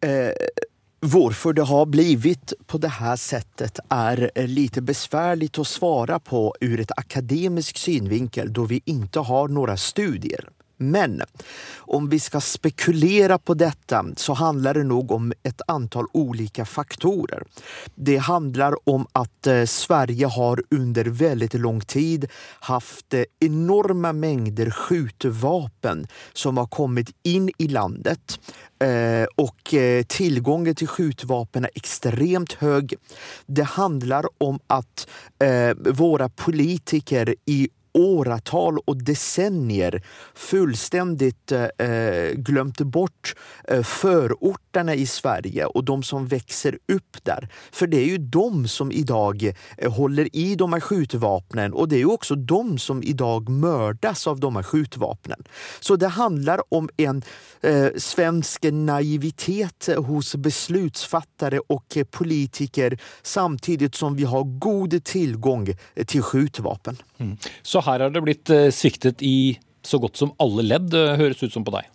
Eh, 0.00 0.32
Hvorfor 1.00 1.54
det 1.56 1.64
har 1.64 1.86
blitt 1.88 2.52
på 2.68 2.76
det 2.76 2.90
settet 3.16 3.80
er 3.88 4.20
lite 4.44 4.82
besværlig 4.84 5.48
å 5.56 5.64
svare 5.64 6.18
på 6.20 6.52
ur 6.60 6.80
et 6.80 6.92
akademisk 6.92 7.78
synvinkel 7.80 8.52
da 8.52 8.66
vi 8.68 8.82
ikke 8.84 9.24
har 9.24 9.48
noen 9.48 9.80
studier. 9.80 10.44
Men 10.82 11.22
om 11.76 12.08
vi 12.08 12.20
skal 12.20 12.40
spekulere 12.40 13.38
på 13.38 13.54
dette, 13.54 14.04
så 14.16 14.32
handler 14.32 14.74
det 14.74 14.84
nok 14.88 15.10
om 15.12 15.32
et 15.42 15.60
antall 15.68 16.06
olika 16.12 16.64
faktorer. 16.64 17.42
Det 17.94 18.16
handler 18.16 18.88
om 18.88 19.06
att 19.12 19.46
eh, 19.46 19.64
Sverige 19.64 20.26
har 20.26 20.62
under 20.70 21.04
veldig 21.04 21.54
lang 21.54 21.80
tid 21.80 22.26
hatt 22.60 23.14
enorme 23.40 24.12
mengder 24.12 24.70
skjutvapen 24.70 26.06
som 26.32 26.56
har 26.56 26.66
kommet 26.66 27.10
inn 27.22 27.50
i 27.58 27.68
landet 27.68 28.38
Og 29.36 29.74
tilgangen 30.08 30.72
til 30.72 30.78
till 30.80 30.88
skjutvapen 30.88 31.66
ekstremt 31.76 32.52
hög. 32.62 32.94
Det 33.46 33.66
handler 33.76 34.24
om 34.40 34.56
at 34.72 35.04
våre 36.00 36.28
politiker 36.28 37.34
i 37.44 37.68
åratal 37.94 38.78
og 38.86 39.02
decennier 39.04 40.00
fullstendig 40.34 41.34
eh, 41.52 42.36
glemte 42.36 42.84
bort 42.84 43.34
eh, 43.68 43.82
förorterna 43.82 44.94
i 44.94 45.06
Sverige 45.06 45.66
og 45.66 45.84
de 45.84 46.02
som 46.02 46.26
växer 46.26 46.78
opp 46.92 47.22
der. 47.24 47.48
For 47.72 47.90
det 47.90 48.00
er 48.02 48.08
jo 48.14 48.22
de 48.38 48.68
som 48.68 48.92
idag 48.92 49.44
eh, 49.44 49.92
håller 49.92 50.28
i 50.36 50.54
de 50.54 50.72
här 50.72 50.80
skjutvapnen 50.80 51.74
og 51.74 51.88
det 51.90 52.00
er 52.00 52.06
jo 52.06 52.16
også 52.16 52.34
de 52.34 52.78
som 52.78 53.02
idag 53.02 53.48
mördas 53.48 54.26
av 54.26 54.40
de 54.40 54.56
här 54.56 54.62
skjutvapnen. 54.62 55.44
Så 55.80 55.96
det 55.96 56.08
handler 56.08 56.60
om 56.74 56.88
en 56.96 57.22
eh, 57.60 57.88
svensk 57.96 58.64
naivitet 58.72 59.88
hos 60.06 60.34
beslutsfattare 60.36 61.60
og 61.68 61.98
politiker 62.10 62.98
samtidig 63.22 63.94
som 63.94 64.16
vi 64.16 64.24
har 64.24 64.44
god 64.58 65.04
tilgang 65.04 65.66
til 66.06 66.22
skjutvapen. 66.22 66.98
Mm. 67.18 67.36
Så 67.62 67.79
her 67.86 68.04
har 68.04 68.14
det 68.14 68.22
blitt 68.24 68.52
eh, 68.54 68.68
sviktet 68.74 69.24
i 69.26 69.58
så 69.86 70.00
godt 70.02 70.20
som 70.20 70.34
alle 70.42 70.64
ledd, 70.66 70.94
eh, 70.96 71.16
høres 71.20 71.42
ut 71.42 71.54
som 71.54 71.64
på 71.66 71.74
deg? 71.74 71.88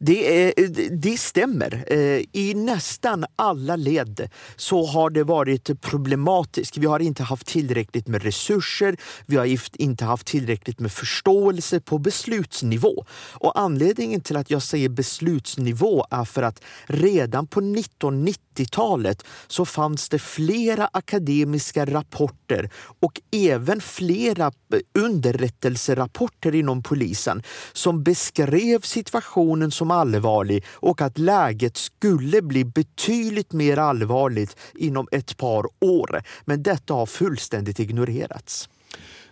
Det, 0.00 0.52
det, 0.90 1.18
stämmer. 1.18 1.84
Eh, 1.86 2.22
I 2.32 2.54
nästan 2.54 3.24
alla 3.36 3.76
led 3.76 4.30
så 4.56 4.86
har 4.86 5.10
det 5.10 5.24
varit 5.24 5.80
problematiskt. 5.80 6.76
Vi 6.76 6.86
har 6.86 7.00
inte 7.00 7.22
haft 7.22 7.46
tillräckligt 7.46 8.06
med 8.06 8.22
resurser, 8.22 8.96
vi 9.26 9.36
har 9.36 9.58
inte 9.80 10.04
haft 10.04 10.26
tillräckligt 10.26 10.80
med 10.80 10.92
förståelse 10.92 11.80
på 11.80 11.98
beslutsnivå. 11.98 13.04
Och 13.32 13.60
anledningen 13.60 14.20
till 14.20 14.36
att 14.36 14.50
jag 14.50 14.62
säger 14.62 14.88
beslutsnivå 14.88 16.06
är 16.10 16.24
för 16.24 16.42
att 16.42 16.62
redan 16.86 17.46
på 17.46 17.60
1990-talet 17.60 19.24
så 19.46 19.64
fanns 19.64 20.08
det 20.08 20.18
flera 20.18 20.88
akademiska 20.92 21.86
rapporter 21.86 22.70
och 23.00 23.20
även 23.32 23.80
flera 23.80 24.52
underrättelserapporter 24.98 26.54
inom 26.54 26.82
polisen 26.82 27.42
som 27.72 28.02
beskrev 28.02 28.80
situationen 28.80 29.70
som 29.70 29.87
som 29.88 29.90
allvarlig 29.90 30.64
och 30.70 31.00
att 31.00 31.18
läget 31.18 31.76
skulle 31.76 32.42
bli 32.42 32.64
betydligt 32.64 33.52
mer 33.52 33.76
allvarligt 33.76 34.56
inom 34.74 35.08
ett 35.12 35.36
par 35.36 35.66
år. 35.80 36.22
Men 36.44 36.62
detta 36.62 36.94
har 36.94 37.06
fullständigt 37.06 37.80
ignorerats. 37.80 38.68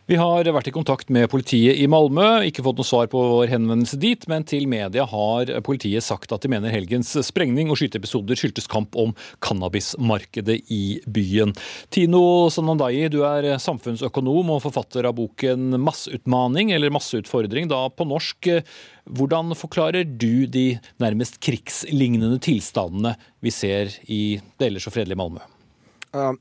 Vi 0.06 0.14
har 0.14 0.46
vært 0.54 0.68
i 0.70 0.72
kontakt 0.74 1.08
med 1.10 1.26
politiet 1.32 1.80
i 1.82 1.88
Malmö, 1.90 2.44
ikke 2.46 2.62
fått 2.62 2.78
noe 2.78 2.86
svar 2.86 3.08
på 3.10 3.18
vår 3.18 3.48
henvendelse 3.50 3.96
dit, 3.98 4.22
men 4.30 4.44
til 4.46 4.68
media 4.70 5.02
har 5.10 5.50
politiet 5.66 6.06
sagt 6.06 6.30
at 6.30 6.44
de 6.44 6.50
mener 6.52 6.70
helgens 6.70 7.10
sprengning 7.26 7.72
og 7.74 7.80
skyteepisoder 7.80 8.38
skyldtes 8.38 8.70
kamp 8.70 8.94
om 9.02 9.16
cannabismarkedet 9.42 10.60
i 10.70 11.00
byen. 11.10 11.56
Tino 11.90 12.20
Sanandayi, 12.54 13.08
du 13.10 13.24
er 13.26 13.48
samfunnsøkonom 13.58 14.54
og 14.54 14.62
forfatter 14.68 15.10
av 15.10 15.18
boken 15.18 15.74
'Masseutmaning', 15.74 16.70
eller 16.76 16.94
'Masseutfordring', 16.94 17.66
da 17.74 17.88
på 17.90 18.06
norsk. 18.06 18.62
Hvordan 19.10 19.58
forklarer 19.58 20.06
du 20.06 20.46
de 20.46 20.78
nærmest 21.02 21.42
krigslignende 21.42 22.38
tilstandene 22.38 23.16
vi 23.42 23.50
ser 23.50 23.90
i 24.06 24.38
det 24.54 24.70
ellers 24.70 24.86
så 24.86 24.94
fredelige 24.94 25.18
Malmö? 25.18 25.42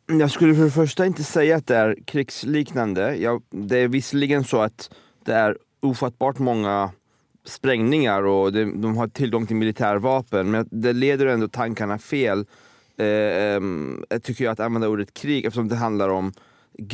Jag 0.05 0.31
skulle 0.31 0.55
för 0.55 0.63
det 0.63 0.71
första 0.71 1.05
inte 1.05 1.23
säga 1.23 1.55
att 1.55 1.67
det 1.67 1.75
är 1.75 1.97
krigsliknande. 2.05 3.15
Jag, 3.15 3.43
det 3.49 3.77
är 3.77 3.87
visserligen 3.87 4.43
så 4.43 4.61
att 4.61 4.89
det 5.25 5.33
är 5.33 5.57
ofattbart 5.81 6.39
många 6.39 6.91
sprängningar 7.45 8.23
och 8.23 8.53
det, 8.53 8.65
de 8.65 8.97
har 8.97 9.07
tillgång 9.07 9.47
till 9.47 9.55
militärvapen 9.55 10.51
men 10.51 10.67
det 10.71 10.93
leder 10.93 11.25
ändå 11.25 11.47
tankarna 11.47 11.97
fel 11.97 12.45
eh, 12.97 13.07
jag 14.09 14.23
tycker 14.23 14.43
jag 14.43 14.51
att 14.51 14.59
använda 14.59 14.87
ordet 14.87 15.13
krig 15.13 15.45
eftersom 15.45 15.67
det 15.67 15.75
handlar 15.75 16.09
om 16.09 16.33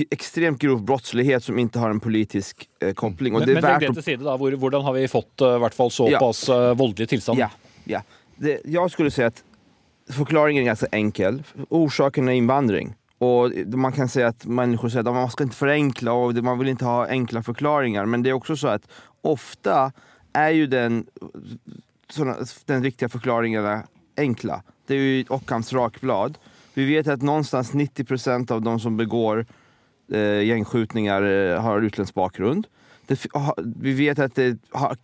ekstremt 0.09 0.59
grov 0.61 0.83
brottslighet 0.85 1.43
som 1.43 1.59
ikke 1.59 1.79
har 1.81 1.89
en 1.89 1.99
politisk 1.99 2.67
eh, 2.81 2.93
koppling. 2.93 3.33
men, 3.33 3.47
men 3.47 3.63
legg 3.63 3.87
det 3.87 3.93
til 3.97 4.03
side 4.03 4.25
da, 4.25 4.35
Hvordan 4.37 4.83
har 4.85 4.93
vi 4.93 5.07
fått 5.09 5.41
uh, 5.41 5.57
hvert 5.61 5.77
fall 5.77 5.91
såpass 5.91 6.43
ja. 6.49 6.71
uh, 6.71 6.77
voldelige 6.77 7.15
tilstand? 7.15 7.41
Ja, 7.41 7.49
ja. 7.89 8.03
Det, 8.37 8.59
jeg 8.65 8.93
skulle 8.93 9.13
si 9.13 9.25
at 9.25 9.41
Förklaringen 10.09 10.63
är 10.63 10.65
ganska 10.65 10.87
enkel. 10.91 11.43
Orsaken 11.69 12.27
är 12.27 12.33
invandring. 12.33 12.95
Och 13.17 13.51
man 13.65 13.91
kan 13.91 14.09
säga 14.09 14.27
att 14.27 14.45
människor 14.45 14.89
säger 14.89 15.09
att 15.09 15.15
man 15.15 15.31
ska 15.31 15.43
inte 15.43 15.55
förenkla 15.55 16.13
och 16.13 16.33
man 16.35 16.59
vill 16.59 16.67
inte 16.67 16.85
ha 16.85 17.07
enkla 17.07 17.43
förklaringar. 17.43 18.05
Men 18.05 18.23
det 18.23 18.29
är 18.29 18.33
också 18.33 18.55
så 18.55 18.67
att 18.67 18.87
ofta 19.21 19.91
är 20.33 20.49
ju 20.49 20.67
den, 20.67 21.05
såna, 22.09 22.35
den 22.65 22.83
riktiga 22.83 23.09
förklaringen 23.09 23.81
enkla. 24.17 24.63
Det 24.87 24.93
är 24.93 24.99
ju 24.99 25.25
Ockhams 25.29 25.73
rakblad. 25.73 26.37
Vi 26.73 26.85
vet 26.85 27.07
att 27.07 27.21
någonstans 27.21 27.73
90% 27.73 28.51
av 28.51 28.61
de 28.61 28.79
som 28.79 28.97
begår 28.97 29.45
eh, 30.11 30.41
gängskjutningar 30.41 31.21
eh, 31.23 31.61
har 31.61 31.81
utländsk 31.81 32.13
bakgrund 32.13 32.67
det, 32.67 32.80
vi 33.75 33.93
vet 33.93 34.19
att 34.19 34.35
det 34.35 34.57
har 34.71 34.95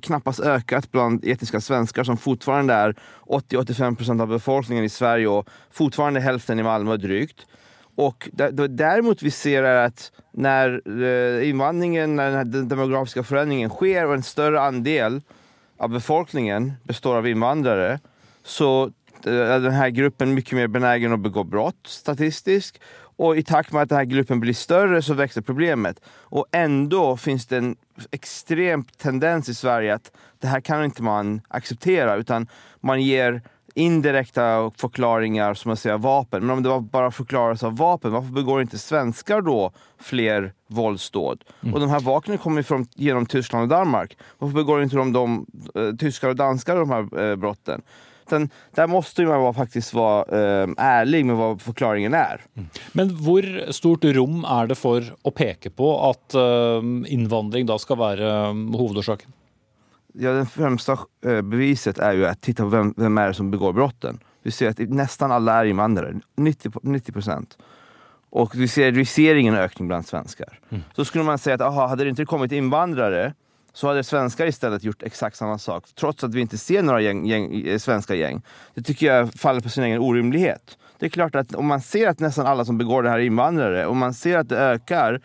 knappast 0.00 0.40
ökat 0.40 0.92
bland 0.92 1.24
etniska 1.24 1.60
svenskar 1.60 2.04
som 2.04 2.16
fortfarande 2.16 2.74
är 2.74 2.94
80-85% 3.26 4.22
av 4.22 4.28
befolkningen 4.28 4.84
i 4.84 4.88
Sverige 4.88 5.28
och 5.28 5.48
fortfarande 5.70 6.20
hälften 6.20 6.58
i 6.58 6.62
Malmö 6.62 6.96
drygt. 6.96 7.46
Och 7.96 8.28
däremot 8.68 9.22
vi 9.22 9.30
ser 9.30 9.62
är 9.62 9.86
att 9.86 10.12
när 10.32 10.82
eh, 11.02 11.48
invandringen, 11.48 12.16
när 12.16 12.44
den 12.44 12.68
demografiska 12.68 13.22
förändringen 13.22 13.70
sker 13.70 14.06
och 14.06 14.14
en 14.14 14.22
större 14.22 14.60
andel 14.60 15.22
av 15.78 15.90
befolkningen 15.90 16.72
består 16.82 17.16
av 17.16 17.28
invandrare 17.28 18.00
så 18.42 18.90
er 19.24 19.32
är 19.32 19.60
den 19.60 19.72
här 19.72 19.90
gruppen 19.90 20.34
mycket 20.34 20.52
mer 20.52 20.66
benägen 20.66 21.12
att 21.12 21.20
begå 21.20 21.44
brott 21.44 21.86
statistiskt 21.86 22.78
och 23.16 23.36
i 23.36 23.42
takt 23.42 23.72
med 23.72 23.82
att 23.82 23.88
den 23.88 23.98
här 23.98 24.04
gruppen 24.04 24.40
blir 24.40 24.54
större 24.54 25.02
så 25.02 25.14
växer 25.14 25.40
problemet. 25.40 26.00
Och 26.08 26.46
ändå 26.52 27.16
finns 27.16 27.46
det 27.46 27.56
en 27.56 27.76
extrem 28.10 28.84
tendens 28.84 29.48
i 29.48 29.54
Sverige 29.54 29.94
att 29.94 30.12
det 30.40 30.46
här 30.46 30.60
kan 30.60 30.84
inte 30.84 31.02
man 31.02 31.40
acceptera 31.48 32.16
utan 32.16 32.48
man 32.80 33.02
ger 33.02 33.42
indirekta 33.76 34.70
förklaringar 34.76 35.54
som 35.54 35.72
att 35.72 35.78
säga 35.78 35.96
vapen. 35.96 36.46
Men 36.46 36.56
om 36.56 36.62
det 36.62 36.80
bara 36.80 37.10
förklaras 37.10 37.62
av 37.62 37.76
vapen, 37.76 38.12
varför 38.12 38.32
begår 38.32 38.62
inte 38.62 38.78
svenskar 38.78 39.40
då 39.40 39.72
fler 40.00 40.52
våldsdåd? 40.66 41.44
Mm. 41.62 41.74
Och 41.74 41.80
de 41.80 41.90
här 41.90 42.00
vapnen 42.00 42.38
kommer 42.38 42.62
från, 42.62 42.86
genom 42.94 43.26
Tyskland 43.26 43.62
och 43.62 43.68
Danmark. 43.68 44.16
Varför 44.38 44.54
begår 44.54 44.82
inte 44.82 44.96
de, 44.96 45.12
de, 45.12 45.46
de 45.74 45.80
uh, 45.80 45.96
tyskar 45.96 46.28
och 46.28 46.36
danskar 46.36 46.76
de 46.76 46.90
här 46.90 47.30
eh, 47.30 47.36
brotten? 47.36 47.82
Den, 48.30 48.48
der 48.76 48.90
måste 48.90 49.26
man 49.28 49.54
faktisk 49.56 49.94
være 49.96 50.24
eh, 50.34 50.74
ærlig 50.82 51.22
med 51.28 51.38
hva 51.38 51.48
forklaringen 51.62 52.16
er. 52.16 52.42
Men 52.98 53.12
hvor 53.22 53.46
stort 53.74 54.06
rom 54.16 54.44
er 54.44 54.70
det 54.70 54.78
for 54.80 55.04
å 55.22 55.32
peke 55.34 55.72
på 55.74 55.90
at 56.10 56.36
eh, 56.38 56.92
innvandring 57.14 57.68
da 57.68 57.78
skal 57.82 58.00
være 58.00 58.32
um, 58.50 58.68
hovedårsaken? 58.76 59.32
Ja, 60.16 60.32
Den 60.32 60.48
fremste 60.48 60.96
eh, 61.26 61.42
beviset 61.44 62.00
er 62.00 62.16
jo 62.16 62.28
å 62.28 62.34
titta 62.40 62.64
på 62.64 62.72
hvem, 62.72 62.92
hvem 62.96 63.20
er 63.20 63.32
det 63.32 63.38
som 63.38 63.50
begår 63.52 63.76
brotten. 63.76 64.20
Vi 64.46 64.54
ser 64.54 64.72
at 64.72 64.80
nesten 64.88 65.34
alle 65.34 65.54
er 65.60 65.72
innvandrere. 65.72 66.20
90, 66.40 66.78
90 66.86 67.56
Og 68.32 68.54
vi 68.56 68.68
ser, 68.70 68.92
vi 68.96 69.04
ser 69.04 69.36
ingen 69.36 69.58
økning 69.58 69.90
blant 69.90 70.08
svensker. 70.08 70.58
Mm. 70.70 70.84
Så 70.96 71.04
skulle 71.04 71.26
man 71.26 71.40
si 71.42 71.52
at 71.52 71.64
aha, 71.64 71.90
hadde 71.90 72.06
det 72.06 72.14
ikke 72.14 72.30
kommet 72.36 72.54
innvandrere 72.54 73.34
så 73.76 73.88
hade 73.88 74.04
svenskar 74.04 74.46
istället 74.46 74.84
gjort 74.84 75.02
exakt 75.02 75.36
samma 75.36 75.58
sak. 75.58 75.84
Trots 75.94 76.24
att 76.24 76.34
vi 76.34 76.40
inte 76.40 76.58
ser 76.58 76.82
några 76.82 77.00
gäng, 77.00 77.26
gäng, 77.26 77.66
eh, 77.66 77.78
svenska 77.78 78.14
gäng. 78.14 78.42
Det 78.74 78.82
tycker 78.82 79.06
jag 79.06 79.34
faller 79.34 79.60
på 79.60 79.68
sin 79.68 79.84
egen 79.84 80.00
orimlighet. 80.00 80.78
Det 80.98 81.06
är 81.06 81.10
klart 81.10 81.34
att 81.34 81.54
om 81.54 81.66
man 81.66 81.80
ser 81.80 82.08
att 82.08 82.20
nästan 82.20 82.46
alla 82.46 82.64
som 82.64 82.78
begår 82.78 83.02
det 83.02 83.10
här 83.10 83.18
är 83.18 83.22
invandrare, 83.22 83.86
om 83.86 83.98
man 83.98 84.14
ser 84.14 84.38
att 84.38 84.48
det 84.48 84.58
ökar 84.58 85.20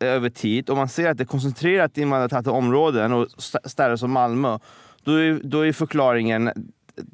över 0.00 0.30
tid, 0.30 0.70
om 0.70 0.78
man 0.78 0.88
ser 0.88 1.10
att 1.10 1.18
det 1.18 1.22
är 1.22 1.26
koncentrerat 1.26 1.98
i 1.98 2.02
invandrartäta 2.02 2.50
områden 2.50 3.12
och 3.12 3.28
städer 3.64 3.96
som 3.96 4.10
Malmö, 4.10 4.58
då 5.04 5.12
är, 5.12 5.40
då 5.44 5.66
är 5.66 5.72
förklaringen 5.72 6.50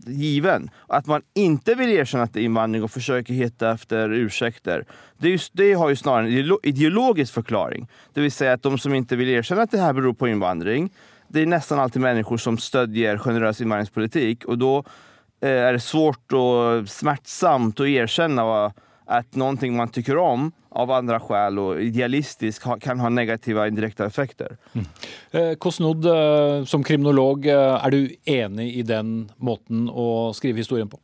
given. 0.07 0.71
Att 0.87 1.07
man 1.07 1.23
inte 1.35 1.75
vill 1.75 1.91
erkänna 1.91 2.25
att 2.25 2.35
det 2.35 2.41
är 2.41 2.45
invandring 2.45 2.83
och 2.83 2.91
försöker 2.91 3.35
hitta 3.35 3.71
efter 3.71 4.13
ursäkter, 4.13 4.85
det, 5.19 5.51
det 5.53 5.73
har 5.73 5.89
ju 5.89 5.97
snarare 5.97 6.27
en 6.27 6.59
ideologisk 6.63 7.35
förklaring. 7.35 7.89
Det 8.15 8.21
vill 8.21 8.33
säga 8.33 8.53
att 8.53 8.63
de 8.63 8.79
som 8.79 8.95
inte 8.95 9.17
vill 9.17 9.29
erkänna 9.29 9.63
att 9.63 9.71
det 9.71 9.81
här 9.81 9.93
beror 9.93 10.13
på 10.13 10.29
invandring, 10.29 10.91
det 11.29 11.43
är 11.43 11.47
nästan 11.47 11.81
alltid 11.81 12.03
människor 12.03 12.37
som 12.37 12.59
stödjer 12.59 13.19
generös 13.19 13.61
invandringspolitik 13.61 14.45
och 14.45 14.59
då 14.59 14.85
eh, 15.41 15.51
är 15.51 15.73
det 15.73 15.81
svårt 15.81 16.33
och 16.33 16.89
smärtsamt 16.89 17.81
att 17.81 17.87
erkänna 17.87 18.73
att 19.11 19.35
någonting 19.35 19.77
man 19.77 19.89
tycker 19.89 20.17
om 20.17 20.53
av 20.69 20.91
andre 20.91 21.19
skäl 21.21 21.59
og 21.59 21.83
idealistisk 21.83 22.63
kan 22.81 23.01
ha 23.03 23.09
negative 23.11 23.67
indirekte 23.69 24.07
effekter. 24.07 24.57
Mm. 24.73 24.87
Eh, 25.31 25.55
Kosnod, 25.59 26.07
eh, 26.07 26.65
som 26.65 26.85
kriminolog, 26.87 27.47
eh, 27.47 27.87
er 27.87 27.91
du 27.91 28.15
enig 28.25 28.77
i 28.77 28.83
den 28.83 29.31
måten 29.37 29.89
å 29.91 30.33
skrive 30.33 30.63
historien 30.63 30.89
på? 30.89 31.01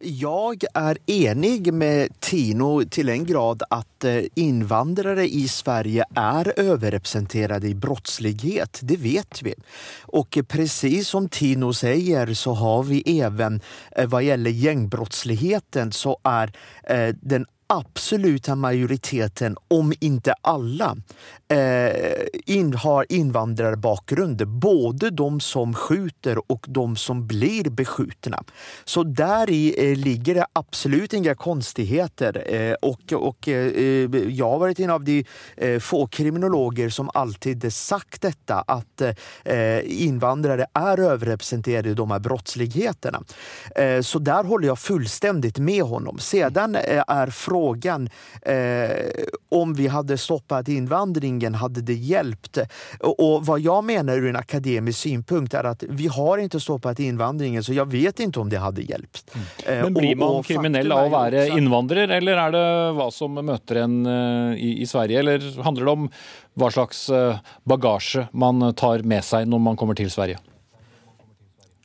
Jeg 0.00 0.64
er 0.72 0.96
enig 1.12 1.74
med 1.76 2.14
Tino 2.24 2.70
til 2.88 3.10
en 3.12 3.26
grad 3.28 3.66
at 3.68 4.06
innvandrere 4.40 5.26
i 5.28 5.42
Sverige 5.44 6.06
er 6.16 6.48
overrepresentert 6.54 7.66
i 7.68 7.74
brottslighet. 7.76 8.80
Det 8.80 8.96
vet 9.02 9.42
vi. 9.44 9.52
Og 10.16 10.40
precis 10.48 11.12
som 11.12 11.28
Tino 11.28 11.74
sier, 11.76 12.32
så 12.32 12.56
har 12.56 12.88
vi 12.88 13.02
even 13.18 13.60
hva 14.08 14.24
gjelder 14.24 14.56
gjengbrottsligheten, 14.56 15.92
så 15.92 16.16
er 16.24 16.54
den 17.20 17.44
absoluta 17.70 18.54
majoriteten, 18.54 19.56
om 19.68 19.92
inte 20.00 20.34
alla, 20.42 20.96
eh, 21.48 21.90
in, 22.46 22.74
har 22.74 23.06
invandrarbakgrund. 23.08 24.48
Både 24.48 25.10
de 25.10 25.40
som 25.40 25.74
skjuter 25.74 26.52
och 26.52 26.66
de 26.68 26.96
som 26.96 27.26
blir 27.26 27.70
beskjutna. 27.70 28.44
Så 28.84 29.02
där 29.02 29.50
i 29.50 29.90
eh, 29.90 29.96
ligger 29.96 30.34
det 30.34 30.46
absolut 30.52 31.12
inga 31.12 31.34
konstigheter. 31.34 32.54
Eh, 32.54 32.72
och 33.14 33.48
eh, 33.48 33.56
jag 34.28 34.50
har 34.50 34.58
varit 34.58 34.80
en 34.80 34.90
av 34.90 35.04
de 35.04 35.24
eh, 35.56 35.78
få 35.78 36.06
kriminologer 36.06 36.88
som 36.88 37.10
alltid 37.14 37.72
sagt 37.72 38.22
detta, 38.22 38.64
att 38.66 39.00
eh, 39.44 39.80
invandrare 39.84 40.66
är 40.74 41.00
överrepresenterade 41.00 41.88
i 41.88 41.94
de 41.94 42.10
här 42.10 42.18
brottsligheterna. 42.18 43.22
så 44.02 44.18
där 44.18 44.44
håller 44.44 44.66
jag 44.66 44.78
fullständigt 44.78 45.58
med 45.58 45.82
honom. 45.82 46.18
Sedan 46.18 46.76
är 47.08 47.30
frågan 47.30 47.59
frågan 47.60 48.08
eh, 48.42 49.24
om 49.54 49.74
vi 49.74 49.88
hadde 49.90 50.18
stoppet 50.18 50.68
invandringen, 50.72 51.54
hadde 51.60 51.84
det 51.86 51.98
hjulpet? 52.00 52.64
Og 53.04 53.44
hva 53.46 53.58
jeg 53.60 53.86
mener 53.86 54.00
menar 54.00 54.18
ur 54.18 54.28
en 54.28 54.36
akademisk 54.36 54.98
synpunkt 54.98 55.54
er 55.54 55.68
at 55.70 55.84
vi 55.88 56.08
har 56.08 56.42
ikke 56.42 56.60
stoppet 56.60 57.00
invandringen, 57.04 57.62
så 57.62 57.74
jeg 57.76 57.88
vet 57.90 58.20
ikke 58.20 58.42
om 58.42 58.50
det 58.50 58.60
hadde 58.60 58.84
hjulpet. 58.86 59.24
Mm. 59.34 59.46
Eh, 59.66 59.82
Men 59.82 59.94
blir 59.94 60.16
man 60.16 60.40
och, 60.40 60.46
kriminell 60.46 60.92
av 60.92 61.08
å 61.08 61.14
være 61.14 61.48
innvandrer, 61.56 62.10
eller 62.18 62.44
er 62.46 62.54
det 62.56 62.66
hva 62.98 63.10
som 63.14 63.40
møter 63.40 63.82
en 63.84 63.98
uh, 64.06 64.52
i, 64.54 64.80
i 64.82 64.86
Sverige? 64.86 65.20
Eller 65.20 65.44
handler 65.64 65.84
det 65.84 65.96
om 65.96 66.08
hva 66.60 66.70
slags 66.72 67.08
uh, 67.10 67.40
bagasje 67.68 68.28
man 68.32 68.72
tar 68.74 69.04
med 69.06 69.24
seg 69.24 69.48
når 69.48 69.66
man 69.70 69.78
kommer 69.80 69.98
til 69.98 70.10
Sverige? 70.12 70.40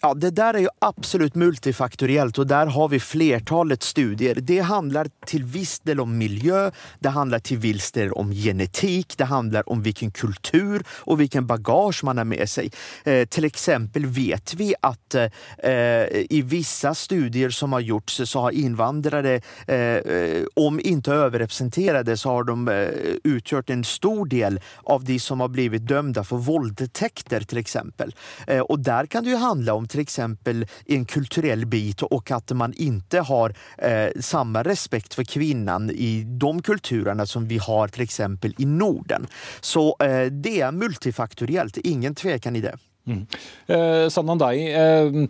Ja, 0.05 0.13
Det 0.13 0.35
der 0.37 0.53
er 0.53 0.61
jo 0.67 0.71
absolutt 0.85 1.33
multifaktorielt 1.33 2.37
og 2.37 2.45
der 2.45 2.69
har 2.69 2.89
vi 2.91 2.99
flertallet 3.01 3.81
studier. 3.81 4.37
Det 4.37 4.59
handler 4.69 5.07
til 5.25 5.41
viss 5.49 5.79
del 5.81 6.03
om 6.03 6.11
miljø, 6.19 6.67
det 7.01 7.13
handler 7.15 7.41
til 7.41 7.57
viss 7.63 7.87
del 7.95 8.11
om 8.13 8.29
genetikk, 8.29 9.15
det 9.17 9.25
handler 9.31 9.65
om 9.65 9.81
hvilken 9.81 10.11
kultur 10.13 10.83
og 11.07 11.17
hvilken 11.17 11.47
bagasje 11.49 12.05
man 12.05 12.21
har 12.21 12.27
med 12.29 12.45
seg. 12.45 12.69
Eh, 13.01 13.23
til 13.25 13.47
eksempel 13.49 14.05
vet 14.13 14.53
vi 14.59 14.67
at 14.77 15.17
eh, 15.17 16.21
i 16.29 16.43
visse 16.45 16.93
studier 16.93 17.49
som 17.49 17.73
har 17.73 17.87
gjort 17.87 18.13
så 18.13 18.45
har 18.45 18.59
innvandrere, 18.61 19.39
eh, 19.65 20.45
om 20.61 20.77
ikke 20.77 21.17
overrepresentert, 21.17 22.13
så 22.13 22.35
har 22.35 22.49
de 22.51 22.59
eh, 22.75 23.17
utgjort 23.25 23.73
en 23.73 23.81
stor 23.81 24.21
del 24.29 24.61
av 24.85 25.09
de 25.09 25.17
som 25.17 25.41
har 25.41 25.49
blitt 25.49 25.89
dømt 25.89 26.21
for 26.29 26.45
voldtekter, 26.45 27.49
til 27.49 27.65
eksempel. 27.65 28.13
Eh, 28.45 28.61
og 28.61 28.85
der 28.85 29.09
kan 29.09 29.25
det 29.25 29.33
jo 29.33 29.41
handle 29.41 29.79
om 29.81 29.89
till 29.95 30.01
exempel 30.01 30.65
en 30.85 31.05
kulturell 31.05 31.65
bit 31.65 32.01
och 32.01 32.31
att 32.31 32.51
man 32.51 32.73
inte 32.73 33.19
har 33.19 33.53
eh, 33.77 34.07
samma 34.19 34.63
respekt 34.63 35.13
för 35.13 35.23
kvinnan 35.23 35.89
i 35.89 36.23
de 36.27 36.61
kulturerna 36.61 37.25
som 37.25 37.47
vi 37.47 37.57
har 37.57 37.87
till 37.87 38.01
exempel 38.01 38.55
i 38.57 38.65
Norden. 38.65 39.27
Så 39.61 39.97
eh, 39.99 40.25
det 40.25 40.61
är 40.61 40.71
multifaktoriellt, 40.71 41.77
ingen 41.77 42.15
tvekan 42.15 42.55
i 42.55 42.61
det. 42.61 42.77
Mm. 43.07 43.27
Eh, 43.67 44.09
Sanandai, 44.09 44.73
eh, 44.73 45.27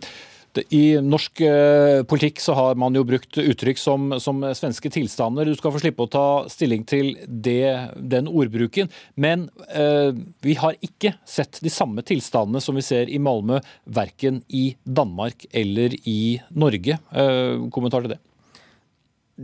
i 0.74 0.96
norsk 1.02 1.40
eh, 1.40 2.02
politikk 2.08 2.40
så 2.40 2.54
har 2.56 2.78
man 2.80 2.94
jo 2.96 3.04
brukt 3.06 3.38
uttrykk 3.38 3.80
som, 3.80 4.14
som, 4.22 4.42
svenske 4.56 4.90
tilstander. 4.92 5.48
Du 5.48 5.56
skal 5.58 5.74
få 5.74 5.82
slippe 5.82 6.06
å 6.06 6.10
ta 6.10 6.26
stilling 6.52 6.86
til 6.88 7.14
det, 7.26 7.92
den 7.96 8.30
ordbruken. 8.30 8.90
Men 9.14 9.48
eh, 9.68 10.12
vi 10.44 10.56
har 10.60 10.78
ikke 10.84 11.14
sett 11.28 11.60
de 11.64 11.72
samme 11.72 12.04
tilstandene 12.06 12.62
som 12.62 12.78
vi 12.78 12.84
ser 12.86 13.12
i 13.12 13.20
Malmö, 13.22 13.60
verken 13.84 14.42
i 14.48 14.70
Danmark 14.84 15.48
eller 15.52 15.96
i 16.08 16.38
Norge. 16.50 16.98
Eh, 17.12 17.68
kommentar 17.74 18.06
til 18.06 18.16
det? 18.16 18.20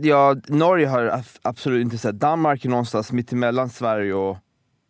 Ja, 0.03 0.33
Norge 0.49 0.89
har 0.89 1.11
absolutt 1.45 1.85
ikke 1.85 2.01
sett. 2.01 2.21
Danmark 2.21 2.65
er 2.65 2.73
någonstans 2.73 3.13
midt 3.13 3.35
mellom 3.37 3.69
Sverige 3.69 4.17
og 4.17 4.41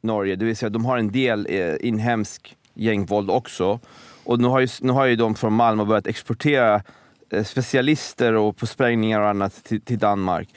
Norge. 0.07 0.37
Det 0.39 0.47
vil 0.47 0.55
si 0.57 0.67
at 0.67 0.75
de 0.75 0.83
har 0.87 0.99
en 0.99 1.11
del 1.11 1.47
innhemsk 1.83 2.53
gjengvold 2.79 3.31
også. 3.31 3.77
Och 4.23 4.39
nu 4.39 4.47
har, 4.47 4.59
ju, 4.59 4.67
nu 4.81 4.93
har 4.93 5.05
ju 5.05 5.15
de 5.15 5.35
från 5.35 5.53
Malmö 5.53 5.85
börjat 5.85 6.07
exportera 6.07 6.81
eh, 7.29 7.43
specialister 7.43 8.33
och 8.33 8.57
på 8.57 8.67
sprängningar 8.67 9.21
och 9.21 9.29
annat 9.29 9.63
till, 9.63 9.81
till, 9.81 9.99
Danmark. 9.99 10.49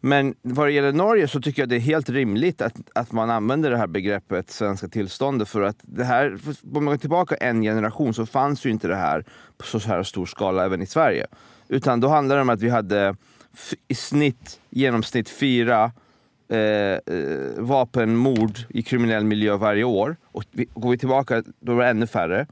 Men 0.00 0.34
vad 0.42 0.66
det 0.66 0.72
gäller 0.72 0.92
Norge 0.92 1.28
så 1.28 1.40
tycker 1.40 1.62
jag 1.62 1.68
det 1.68 1.76
är 1.76 1.80
helt 1.80 2.08
rimligt 2.08 2.62
att, 2.62 2.74
att 2.94 3.12
man 3.12 3.30
använder 3.30 3.70
det 3.70 3.76
här 3.76 3.86
begreppet 3.86 4.50
svenska 4.50 4.88
tillståndet 4.88 5.48
för 5.48 5.62
att 5.62 5.76
det 5.82 6.04
här, 6.04 6.38
om 6.74 6.84
man 6.84 6.84
går 6.84 6.96
tillbaka 6.96 7.34
en 7.34 7.62
generation 7.62 8.14
så 8.14 8.26
fanns 8.26 8.66
ju 8.66 8.70
inte 8.70 8.88
det 8.88 8.96
här 8.96 9.24
på 9.58 9.64
så 9.64 9.78
här 9.78 10.02
stor 10.02 10.26
skala 10.26 10.64
även 10.64 10.82
i 10.82 10.86
Sverige. 10.86 11.26
Utan 11.68 12.00
då 12.00 12.08
handler 12.08 12.36
det 12.36 12.42
om 12.42 12.50
att 12.50 12.60
vi 12.60 12.68
hade 12.68 13.16
i 13.88 13.94
snitt, 13.94 14.60
genomsnitt 14.70 15.28
fyra 15.28 15.92
eh, 16.48 16.58
eh, 16.58 16.98
vapenmord 17.56 18.58
i 18.68 18.82
kriminell 18.82 19.24
miljö 19.24 19.56
varje 19.56 19.84
år. 19.84 20.16
Och 20.24 20.44
vi, 20.50 20.68
går 20.74 20.90
vi 20.90 20.98
tillbaka 20.98 21.42
då 21.60 21.74
var 21.74 21.82
det 21.82 21.90
ännu 21.90 22.06
färre. 22.06 22.46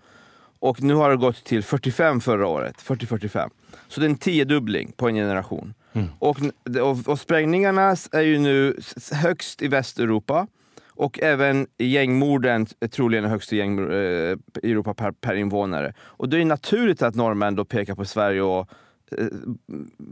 Och 0.62 0.83
nu 0.83 0.94
har 0.94 1.11
det 1.11 1.16
gått 1.16 1.44
till 1.44 1.62
45 1.62 2.20
förra 2.20 2.46
året. 2.46 2.77
40-45. 2.83 3.51
Så 3.88 4.01
det 4.01 4.07
är 4.07 4.11
en 4.11 4.16
tiodubbling 4.16 4.92
på 4.96 5.09
en 5.09 5.14
generation. 5.14 5.75
Mm. 5.92 6.09
Och, 6.18 6.37
och, 6.81 7.09
och 7.09 7.18
sprängningarna 7.18 7.96
är 8.12 8.20
ju 8.20 8.38
nu 8.38 8.77
högst 9.12 9.62
i 9.62 9.68
Västeuropa. 9.68 10.46
Och 10.88 11.20
även 11.22 11.66
gängmorden 11.79 12.66
är 12.81 12.88
troligen 12.88 13.25
högst 13.25 13.53
i 13.53 13.57
gäng, 13.57 13.79
eh, 13.79 14.37
Europa 14.62 14.94
per, 14.94 15.11
per 15.11 15.35
invånare. 15.35 15.94
Och 16.01 16.29
det 16.29 16.40
är 16.40 16.44
naturligt 16.44 17.03
att 17.03 17.14
norrmän 17.14 17.55
då 17.55 17.64
pekar 17.64 17.94
på 17.94 18.05
Sverige 18.05 18.42
och 18.42 18.68
eh, 19.18 19.27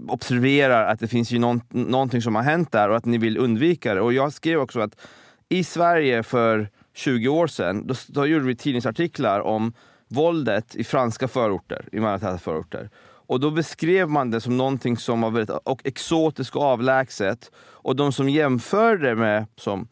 observerar 0.08 0.86
att 0.86 1.00
det 1.00 1.08
finns 1.08 1.30
ju 1.30 1.38
någon, 1.38 1.60
någonting 1.68 2.22
som 2.22 2.34
har 2.34 2.42
hänt 2.42 2.72
där 2.72 2.88
och 2.88 2.96
att 2.96 3.04
ni 3.04 3.18
vill 3.18 3.38
undvika 3.38 3.94
det. 3.94 4.00
Och 4.00 4.12
jag 4.12 4.32
skrev 4.32 4.60
också 4.60 4.80
att 4.80 4.96
i 5.48 5.64
Sverige 5.64 6.22
för 6.22 6.68
20 6.94 7.28
år 7.28 7.46
sedan, 7.46 7.86
då, 7.86 7.94
då 8.08 8.26
gjorde 8.26 8.44
vi 8.44 8.56
tidningsartiklar 8.56 9.40
om 9.40 9.72
våldet 10.10 10.76
i 10.76 10.84
franska 10.84 11.28
förorter, 11.28 11.88
i 11.92 12.00
Manhattan 12.00 12.38
förorter. 12.38 12.90
Och 13.30 13.40
beskrev 13.52 14.08
man 14.08 14.30
det 14.30 14.40
som 14.40 14.56
någonting 14.56 14.96
som 14.96 15.20
var 15.20 15.30
väldigt 15.30 15.56
och 15.64 15.80
exotiskt 15.84 16.56
och 16.56 16.62
avlägset. 16.62 17.50
Och 17.56 17.96
de 17.96 18.12
som 18.12 18.28
jämförde 18.28 19.08
det 19.08 19.14
med, 19.14 19.46
som 19.56 19.88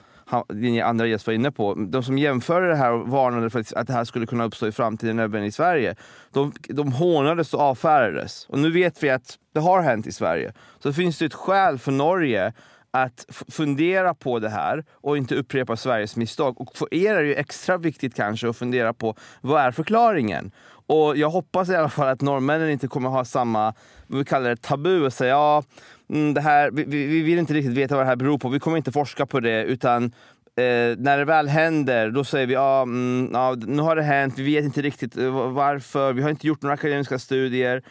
andra 0.85 1.07
gäst 1.07 1.27
var 1.27 1.35
inne 1.35 1.51
på, 1.51 1.75
de 1.75 2.03
som 2.03 2.19
jämförde 2.19 2.69
det 2.69 2.77
här 2.77 2.93
och 2.93 3.09
varnade 3.09 3.51
för 3.51 3.65
att 3.77 3.87
det 3.87 3.93
här 3.93 4.05
skulle 4.05 4.27
kunna 4.27 4.45
uppstå 4.45 4.67
i 4.67 4.73
framtiden 4.73 5.19
även 5.19 5.45
i 5.45 5.53
Sverige, 5.53 5.95
de, 6.33 6.53
de 6.69 6.93
hånades 6.93 7.55
och 7.55 7.61
avfärdades. 7.61 8.47
Och 8.49 8.59
nu 8.59 8.71
vet 8.71 9.03
vi 9.03 9.11
att 9.11 9.39
det 9.55 9.61
har 9.61 9.83
hänt 9.83 10.07
i 10.07 10.13
Sverige. 10.13 10.53
Så 10.79 10.89
det 10.89 10.95
finns 10.95 11.19
det 11.19 11.25
ett 11.25 11.35
skäl 11.35 11.79
för 11.79 11.93
Norge 11.93 12.53
att 12.91 13.27
fundera 13.49 14.15
på 14.15 14.39
det 14.39 14.49
här 14.49 14.85
och 14.93 15.17
inte 15.17 15.35
upprepa 15.35 15.77
Sveriges 15.77 16.17
misstag. 16.17 16.61
Och 16.61 16.77
för 16.77 16.95
er 16.95 17.15
är 17.15 17.25
det 17.25 17.35
extra 17.35 17.79
viktigt 17.79 18.15
kanske 18.15 18.49
att 18.49 18.57
fundera 18.57 18.95
på 18.95 19.15
vad 19.41 19.63
är 19.63 19.71
förklaringen? 19.71 20.51
Och 20.87 21.17
jag 21.17 21.31
hoppas 21.31 21.69
i 21.69 21.77
alla 21.77 21.89
fall 21.89 22.09
att 22.09 22.21
norrmännen 22.21 22.71
inte 22.71 22.89
kommer 22.89 23.09
ha 23.09 23.25
samma, 23.25 23.75
vi 24.07 24.25
kallar 24.25 24.51
det, 24.51 24.57
tabu 24.57 25.07
och 25.07 25.13
säga 25.13 25.31
ja, 25.31 25.63
mm, 26.11 26.35
det 26.35 26.41
här, 26.41 26.71
vi, 26.71 26.85
vi 26.85 27.23
vill 27.23 27.39
inte 27.39 27.55
riktigt 27.55 27.77
veta 27.77 27.97
vad 27.97 28.05
det 28.05 28.09
här 28.09 28.17
beror 28.17 28.39
på, 28.39 28.49
vi 28.49 28.61
kommer 28.61 28.77
inte 28.77 28.93
forska 28.93 29.27
på 29.27 29.41
det 29.41 29.65
utan 29.65 30.13
Eh, 30.59 30.97
när 30.99 31.19
det 31.19 31.25
väl 31.25 31.49
händer, 31.49 32.11
då 32.11 32.25
säger 32.25 32.47
vi 32.47 32.55
ja, 32.55 32.83
mm, 32.83 33.31
ah, 33.35 33.55
nu 33.55 33.83
har 33.83 33.97
det 33.97 34.03
hänt, 34.03 34.39
vi 34.39 34.55
vet 34.55 34.65
inte 34.65 34.83
riktigt 34.83 35.17
eh, 35.17 35.53
varför, 35.53 36.13
vi 36.13 36.23
har 36.23 36.31
inte 36.31 36.47
gjort 36.47 36.63
några 36.63 36.75
akademiska 36.75 37.19
studier, 37.19 37.83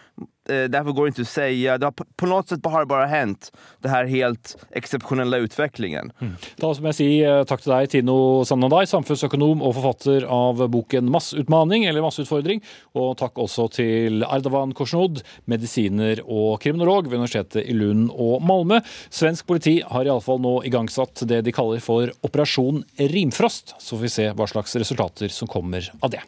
därför 0.48 0.92
går 0.92 1.06
det 1.06 1.08
inte 1.08 1.22
att 1.22 1.28
säga. 1.28 1.78
Det 1.78 1.86
har, 1.86 1.94
på 2.16 2.26
något 2.26 2.50
sätt 2.50 2.66
har 2.66 2.80
det 2.80 2.86
bare 2.86 3.06
hänt, 3.06 3.52
den 3.82 3.92
här 3.92 4.06
helt 4.06 4.58
exceptionella 4.72 5.38
utviklingen. 5.38 6.12
Mm. 6.20 6.36
Da 6.58 6.72
må 6.82 6.92
jeg 6.92 6.98
si 6.98 7.08
eh, 7.26 7.42
takk 7.48 7.64
til 7.64 7.74
deg, 7.74 7.90
Tino 7.92 8.18
Sandandai, 8.48 8.86
samfunnsøkonom 8.90 9.64
og 9.66 9.76
forfatter 9.78 10.28
av 10.32 10.62
boken 10.74 11.10
'Masseutmaning' 11.12 11.88
eller 11.90 12.04
'Masseutfordring'. 12.06 12.64
Og 12.98 13.18
takk 13.20 13.40
også 13.42 13.68
til 13.80 14.24
Ardavan 14.28 14.74
Korsnod, 14.78 15.22
medisiner 15.46 16.22
og 16.26 16.62
kriminolog 16.64 17.10
ved 17.10 17.20
Universitetet 17.20 17.68
i 17.68 17.76
Lund 17.78 18.10
og 18.14 18.42
Malmö. 18.42 18.82
Svensk 19.10 19.48
politi 19.48 19.80
har 19.86 20.08
iallfall 20.08 20.42
nå 20.44 20.60
igangsatt 20.68 21.26
det 21.28 21.44
de 21.46 21.56
kaller 21.56 21.84
for 21.84 22.12
Operasjon 22.24 22.84
Rimfrost. 22.98 23.76
Så 23.80 23.96
får 23.96 24.06
vi 24.06 24.16
se 24.20 24.32
hva 24.32 24.50
slags 24.50 24.76
resultater 24.76 25.32
som 25.34 25.48
kommer 25.52 25.92
av 26.02 26.14
det. 26.14 26.24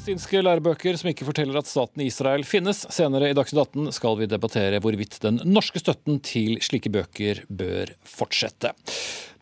Palestinske 0.00 0.40
lærebøker 0.40 0.96
som 0.96 1.10
ikke 1.10 1.26
forteller 1.28 1.58
at 1.60 1.68
staten 1.68 2.00
Israel 2.00 2.40
finnes. 2.48 2.78
Senere 2.88 3.28
i 3.28 3.34
Dagsnytt 3.36 3.74
18 3.76 3.90
skal 3.92 4.14
vi 4.16 4.28
debattere 4.32 4.78
hvorvidt 4.80 5.18
den 5.20 5.42
norske 5.44 5.76
støtten 5.76 6.22
til 6.24 6.54
slike 6.64 6.88
bøker 6.88 7.42
bør 7.52 7.90
fortsette. 8.08 8.70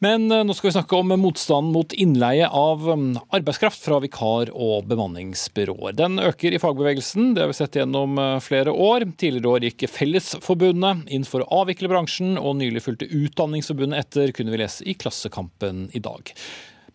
Men 0.03 0.27
eh, 0.35 0.43
nå 0.43 0.57
skal 0.59 0.67
vi 0.67 0.73
snakke 0.75 0.99
om 0.99 1.15
motstanden 1.23 1.71
mot 1.77 1.95
innleie 1.95 2.49
av 2.51 2.83
mm, 2.91 3.13
arbeidskraft 3.39 3.87
fra 3.87 4.01
vikar- 4.03 4.51
og 4.51 4.89
bemanningsbyråer. 4.91 5.95
Den 5.95 6.19
øker 6.27 6.57
i 6.57 6.59
fagbevegelsen, 6.59 7.37
det 7.37 7.45
har 7.45 7.53
vi 7.53 7.59
sett 7.61 7.79
gjennom 7.79 8.19
eh, 8.19 8.41
flere 8.43 8.75
år. 8.75 9.07
Tidligere 9.15 9.53
år 9.53 9.69
gikk 9.69 9.85
Fellesforbundet 9.95 11.07
inn 11.15 11.29
for 11.29 11.47
å 11.47 11.63
avvikle 11.63 11.93
bransjen, 11.95 12.35
og 12.35 12.59
nylig 12.59 12.83
fulgte 12.83 13.07
Utdanningsforbundet 13.07 14.03
etter, 14.03 14.35
kunne 14.35 14.57
vi 14.57 14.61
lese 14.65 14.91
i 14.91 14.99
Klassekampen 14.99 15.87
i 15.95 16.03
dag. 16.03 16.35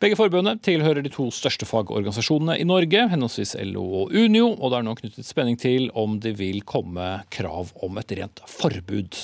Begge 0.03 0.17
forbundene 0.19 0.59
tilhører 0.59 0.99
de 0.99 1.07
to 1.07 1.29
største 1.31 1.63
fagorganisasjonene 1.63 2.57
i 2.59 2.65
Norge, 2.67 3.05
henholdsvis 3.07 3.53
LO 3.69 3.85
og 4.01 4.11
Unio, 4.11 4.49
og 4.51 4.73
det 4.73 4.81
er 4.81 4.83
nå 4.83 4.95
knyttet 4.99 5.29
spenning 5.29 5.55
til 5.55 5.85
om 5.95 6.17
det 6.19 6.33
vil 6.41 6.59
komme 6.67 7.05
krav 7.31 7.71
om 7.87 8.01
et 8.01 8.11
rent 8.19 8.41
forbud. 8.51 9.21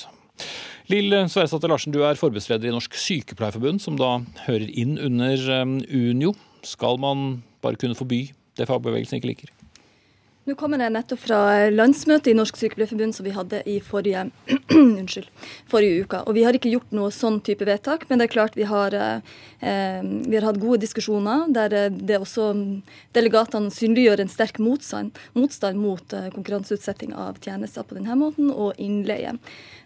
Lill 0.87 1.17
Sverresdatter 1.27 1.73
Larsen, 1.73 1.91
du 1.91 1.99
er 2.07 2.15
forbudsleder 2.15 2.71
i 2.71 2.71
Norsk 2.71 2.95
Sykepleierforbund, 2.95 3.83
som 3.83 3.99
da 3.99 4.21
hører 4.45 4.71
inn 4.71 4.95
under 5.03 5.43
um, 5.59 5.75
Unio. 5.83 6.31
Skal 6.63 6.95
man 7.03 7.41
bare 7.59 7.75
kunne 7.75 7.99
forby 7.99 8.29
det 8.55 8.71
fagbevegelsen 8.71 9.19
ikke 9.19 9.33
liker? 9.33 9.58
Nå 10.47 10.55
kommer 10.57 10.79
jeg 10.79 10.93
nettopp 10.95 11.19
fra 11.19 11.39
landsmøtet 11.69 12.31
i 12.31 12.33
Norsk 12.37 12.55
Sykepleierforbund 12.57 13.13
som 13.13 13.25
vi 13.27 13.33
hadde 13.35 13.59
i 13.69 13.75
forrige, 13.83 14.21
unnskyld, 14.71 15.27
forrige 15.69 16.05
uke. 16.05 16.21
Og 16.25 16.37
vi 16.37 16.45
har 16.47 16.55
ikke 16.55 16.71
gjort 16.71 16.93
noe 16.95 17.11
sånn 17.13 17.41
type 17.45 17.67
vedtak, 17.67 18.05
men 18.09 18.21
det 18.21 18.29
er 18.29 18.33
klart 18.33 18.55
vi 18.57 18.65
har, 18.69 18.95
eh, 18.95 19.19
vi 19.59 20.37
har 20.37 20.47
hatt 20.47 20.61
gode 20.61 20.79
diskusjoner 20.85 21.51
der 21.53 21.75
eh, 21.75 21.89
det 21.91 22.21
også 22.23 22.47
delegatene 23.17 23.73
synliggjør 23.75 24.23
en 24.23 24.31
sterk 24.31 24.61
motstand, 24.63 25.19
motstand 25.35 25.83
mot 25.83 26.15
eh, 26.15 26.31
konkurranseutsetting 26.33 27.13
av 27.13 27.37
tjenester 27.43 27.83
på 27.83 27.99
denne 27.99 28.17
måten, 28.17 28.49
og 28.49 28.79
innleie. 28.79 29.35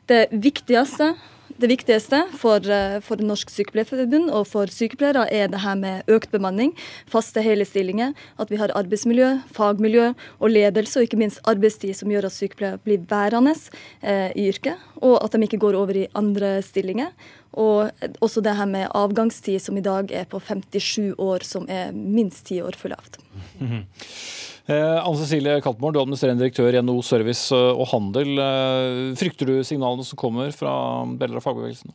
Det 0.10 0.28
viktigste 0.32 1.14
det 1.58 1.70
viktigste 1.70 2.24
for, 2.40 2.58
eh, 2.70 3.00
for 3.00 3.22
Norsk 3.22 3.52
Sykepleierforbund 3.54 4.32
og 4.34 4.48
for 4.50 4.72
sykepleiere 4.72 5.28
er 5.32 5.48
det 5.48 5.62
her 5.62 5.76
med 5.76 6.08
økt 6.12 6.32
bemanning, 6.32 6.74
faste 7.08 7.44
hele 7.46 7.66
stillinger, 7.66 8.14
at 8.40 8.50
vi 8.50 8.58
har 8.58 8.74
arbeidsmiljø, 8.76 9.40
fagmiljø 9.54 10.14
og 10.40 10.50
ledelse, 10.50 10.98
og 10.98 11.08
ikke 11.08 11.20
minst 11.22 11.40
arbeidstid 11.46 11.94
som 11.96 12.10
gjør 12.10 12.26
at 12.26 12.36
sykepleiere 12.36 12.82
blir 12.84 13.06
værende 13.10 13.54
eh, 14.02 14.32
i 14.36 14.50
yrket, 14.50 14.82
og 15.02 15.24
at 15.24 15.32
de 15.32 15.44
ikke 15.46 15.62
går 15.62 15.78
over 15.78 15.96
i 15.96 16.08
andre 16.16 16.62
stillinger. 16.62 17.14
Og 17.54 17.92
også 18.20 18.42
det 18.42 18.56
her 18.58 18.66
med 18.66 18.88
avgangstid, 18.96 19.60
som 19.62 19.78
i 19.78 19.86
dag 19.86 20.12
er 20.12 20.26
på 20.26 20.40
57 20.42 21.14
år, 21.20 21.46
som 21.46 21.68
er 21.70 21.92
minst 21.94 22.48
ti 22.48 22.62
år 22.62 22.74
for 22.76 22.90
lavt. 22.90 23.20
Mm 23.60 23.68
-hmm. 23.68 24.53
Eh, 24.66 25.00
Anne 25.04 25.20
Cecilie 25.20 25.60
Kaltmore, 25.60 25.92
du 25.92 26.00
er 26.00 26.06
administrerende 26.06 26.46
direktør 26.46 26.72
i 26.72 26.80
NHO 26.80 27.02
Service 27.04 27.52
og 27.52 27.84
Handel. 27.92 28.38
Eh, 28.40 29.12
frykter 29.20 29.50
du 29.50 29.58
signalene 29.68 30.06
som 30.08 30.20
kommer 30.20 30.54
fra 30.56 30.72
deler 31.20 31.42
av 31.42 31.44
fagbevegelsen? 31.44 31.92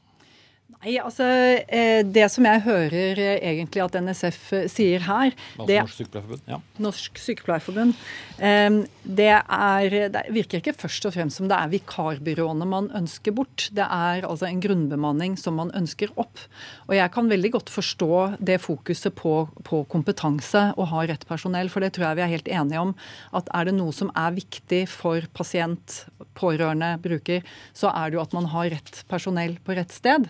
Nei, 0.78 0.94
altså 1.02 1.26
eh, 1.26 2.04
Det 2.06 2.28
som 2.30 2.46
jeg 2.46 2.62
hører 2.62 3.18
eh, 3.18 3.40
egentlig 3.50 3.82
at 3.82 3.96
NSF 3.98 4.38
eh, 4.54 4.66
sier 4.70 5.02
her 5.08 5.32
det, 5.66 5.80
Norsk 5.82 5.98
Sykepleierforbund. 5.98 6.44
Ja. 6.46 6.58
Norsk 6.78 7.18
Sykepleierforbund. 7.18 7.96
Det, 9.18 9.32
er, 9.34 9.94
det 10.12 10.22
virker 10.30 10.60
ikke 10.60 10.76
først 10.78 11.08
og 11.08 11.14
fremst 11.16 11.40
som 11.40 11.48
det 11.50 11.56
er 11.56 11.72
vikarbyråene 11.72 12.68
man 12.68 12.90
ønsker 12.94 13.34
bort. 13.34 13.66
Det 13.74 13.82
er 13.82 14.26
altså 14.28 14.46
en 14.46 14.60
grunnbemanning 14.62 15.34
som 15.40 15.58
man 15.58 15.72
ønsker 15.74 16.12
opp. 16.20 16.38
Og 16.86 16.94
jeg 16.94 17.10
kan 17.14 17.30
veldig 17.30 17.50
godt 17.56 17.72
forstå 17.74 18.12
det 18.38 18.60
fokuset 18.62 19.16
på, 19.18 19.34
på 19.66 19.82
kompetanse 19.90 20.68
og 20.76 20.90
ha 20.92 21.02
rett 21.10 21.26
personell, 21.26 21.72
for 21.72 21.82
det 21.82 21.96
tror 21.96 22.10
jeg 22.10 22.20
vi 22.20 22.26
er 22.28 22.34
helt 22.36 22.52
enige 22.60 22.84
om. 22.86 22.94
At 23.34 23.50
er 23.56 23.66
det 23.66 23.74
noe 23.80 23.96
som 23.96 24.12
er 24.14 24.38
viktig 24.38 24.84
for 24.92 25.26
pasient, 25.34 26.04
pårørende, 26.38 26.94
bruker, 27.02 27.42
så 27.74 27.90
er 27.90 28.10
det 28.10 28.20
jo 28.20 28.22
at 28.22 28.36
man 28.36 28.46
har 28.52 28.70
rett 28.76 29.02
personell 29.10 29.58
på 29.64 29.74
rett 29.74 29.94
sted. 29.94 30.28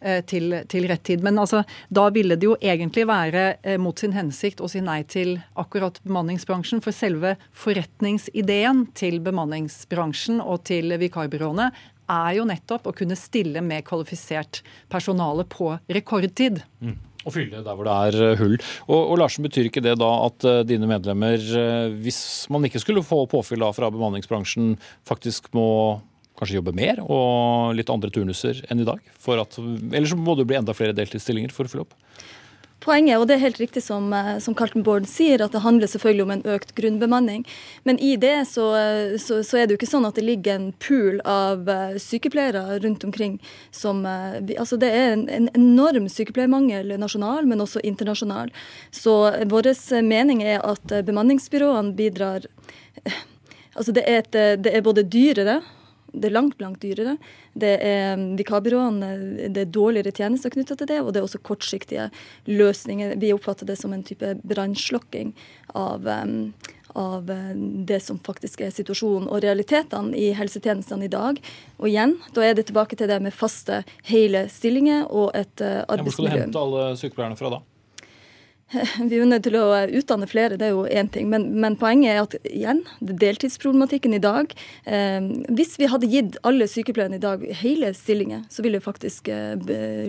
Eh, 0.00 0.22
til, 0.24 0.54
til, 0.64 0.86
rett 0.88 1.02
tid. 1.04 1.20
Men 1.20 1.36
altså, 1.42 1.60
da 1.92 2.06
ville 2.14 2.38
det 2.40 2.46
jo 2.46 2.54
egentlig 2.56 3.02
være 3.04 3.42
eh, 3.60 3.76
mot 3.76 3.98
sin 4.00 4.14
hensikt 4.16 4.62
å 4.64 4.68
si 4.70 4.80
nei 4.80 5.02
til 5.04 5.34
akkurat 5.60 5.98
bemanningsbransjen. 6.06 6.80
For 6.80 6.96
selve 6.96 7.34
forretningsideen 7.52 8.86
til 8.96 9.18
bemanningsbransjen 9.20 10.40
og 10.40 10.64
til 10.70 10.96
vikarbyråene 11.04 11.68
er 12.10 12.32
jo 12.38 12.48
nettopp 12.48 12.88
å 12.88 12.96
kunne 12.96 13.18
stille 13.18 13.60
med 13.60 13.84
kvalifisert 13.84 14.62
personale 14.88 15.44
på 15.44 15.74
rekordtid. 15.92 16.62
Mm. 16.80 16.96
Og 17.20 17.34
fylle 17.36 17.60
der 17.60 17.76
hvor 17.76 17.84
det 17.84 18.00
er 18.08 18.20
eh, 18.30 18.40
hull. 18.40 18.56
Og, 18.88 19.00
og, 19.02 19.16
Larsen, 19.20 19.44
betyr 19.44 19.68
ikke 19.68 19.84
det 19.84 19.98
da 20.00 20.14
at 20.30 20.48
dine 20.64 20.88
medlemmer, 20.88 21.44
hvis 22.00 22.22
man 22.48 22.64
ikke 22.64 22.80
skulle 22.80 23.04
få 23.04 23.26
påfyll 23.28 23.68
da 23.68 23.74
fra 23.76 23.92
bemanningsbransjen, 23.92 24.78
faktisk 25.04 25.52
må 25.52 25.68
kanskje 26.40 26.58
jobbe 26.58 26.76
mer 26.76 27.02
og 27.04 27.76
litt 27.78 27.92
andre 27.92 28.10
turnuser 28.12 28.64
enn 28.72 28.82
i 28.82 28.88
dag? 28.88 29.00
At, 29.36 29.58
eller 29.60 30.08
så 30.08 30.18
må 30.18 30.34
det 30.38 30.48
bli 30.48 30.58
enda 30.58 30.76
flere 30.76 30.96
deltidsstillinger 30.96 31.52
for 31.54 31.68
å 31.68 31.72
fylle 31.72 31.86
opp? 31.86 31.96
Poenget, 32.80 33.18
og 33.20 33.26
det 33.28 33.34
er 33.36 33.42
helt 33.42 33.58
riktig 33.60 33.82
som, 33.84 34.06
eh, 34.16 34.38
som 34.40 34.54
Carlton 34.56 34.82
Bourne 34.82 35.04
sier, 35.04 35.42
at 35.44 35.52
det 35.52 35.60
handler 35.60 35.86
selvfølgelig 35.86 36.24
om 36.24 36.30
en 36.30 36.44
økt 36.48 36.72
grunnbemanning. 36.74 37.44
Men 37.84 37.98
i 38.00 38.14
det 38.16 38.48
så, 38.48 38.64
så, 39.20 39.42
så, 39.44 39.58
er 39.58 39.66
det 39.66 39.74
jo 39.74 39.80
ikke 39.82 39.90
sånn 39.90 40.08
at 40.08 40.16
det 40.16 40.24
ligger 40.24 40.56
en 40.56 40.70
pool 40.80 41.20
av 41.28 41.68
uh, 41.68 41.98
sykepleiere 42.00 42.80
rundt 42.80 43.04
omkring 43.04 43.36
som 43.70 44.00
Altså 44.06 44.78
det 44.80 44.88
er 44.96 45.12
en, 45.12 45.26
en, 45.28 45.48
enorm 45.54 46.06
sykepleiermangel 46.08 46.94
nasjonal, 47.00 47.44
men 47.44 47.60
også 47.60 47.82
internasjonal. 47.84 48.48
Så 48.90 49.12
vår 49.50 49.68
mening 50.06 50.40
er 50.42 50.64
at 50.64 50.94
bemanningsbyråene 51.04 51.92
bidrar 51.98 52.48
Altså 53.76 53.92
det 53.94 54.02
er, 54.08 54.24
et, 54.24 54.64
det 54.64 54.72
er 54.74 54.82
både 54.82 55.04
dyrere 55.06 55.60
det 56.12 56.30
er 56.30 56.34
langt, 56.34 56.60
langt 56.62 56.82
dyrere. 56.82 57.16
Det 57.58 57.72
er 57.84 58.18
um, 58.18 58.26
Vikarbyråene, 58.38 59.10
det 59.54 59.64
er 59.64 59.72
dårligere 59.74 60.12
tjenester 60.14 60.52
knytta 60.54 60.76
til 60.78 60.90
det, 60.90 61.00
og 61.02 61.12
det 61.12 61.22
er 61.22 61.28
også 61.28 61.42
kortsiktige 61.46 62.08
løsninger. 62.50 63.16
Vi 63.20 63.32
oppfatter 63.34 63.68
det 63.68 63.78
som 63.80 63.94
en 63.94 64.04
type 64.06 64.34
brannslokking 64.42 65.32
av, 65.78 66.06
um, 66.06 66.52
av 66.98 67.30
uh, 67.30 67.54
det 67.88 68.00
som 68.04 68.20
faktisk 68.26 68.64
er 68.66 68.74
situasjonen 68.74 69.30
og 69.30 69.42
realitetene 69.46 70.16
i 70.18 70.30
helsetjenestene 70.36 71.06
i 71.06 71.12
dag. 71.12 71.40
Og 71.78 71.90
igjen, 71.90 72.18
da 72.36 72.46
er 72.46 72.58
det 72.58 72.68
tilbake 72.70 72.98
til 72.98 73.10
det 73.10 73.20
med 73.24 73.36
faste, 73.36 73.82
hele 74.10 74.46
stillinger 74.52 75.06
og 75.08 75.30
et 75.38 75.64
uh, 75.64 75.82
arbeidsmiljø. 75.86 76.06
Hvor 76.06 76.16
skal 76.16 76.30
du 76.30 76.46
hente 76.46 76.64
alle 76.66 76.88
sykepleierne 77.00 77.40
fra 77.40 77.54
da? 77.56 77.64
Vi 79.08 79.16
er 79.16 79.18
jo 79.18 79.26
nødt 79.26 79.42
til 79.48 79.56
å 79.58 79.64
utdanne 79.98 80.28
flere, 80.30 80.58
det 80.60 80.68
er 80.68 80.76
jo 80.76 80.84
én 80.86 81.10
ting. 81.10 81.26
Men, 81.32 81.48
men, 81.62 81.76
poenget 81.80 82.12
er 82.12 82.20
at 82.22 82.36
igjen, 82.46 82.84
deltidsproblematikken 83.00 84.14
i 84.14 84.22
dag 84.22 84.52
eh, 84.86 85.18
Hvis 85.50 85.74
vi 85.80 85.88
hadde 85.90 86.10
gitt 86.10 86.38
alle 86.46 86.68
sykepleierne 86.70 87.18
i 87.18 87.24
dag 87.24 87.42
hele 87.62 87.90
stillinger, 87.98 88.44
så 88.52 88.62
ville 88.62 88.78
vi 88.78 88.86
faktisk 88.86 89.30
eh, 89.32 89.58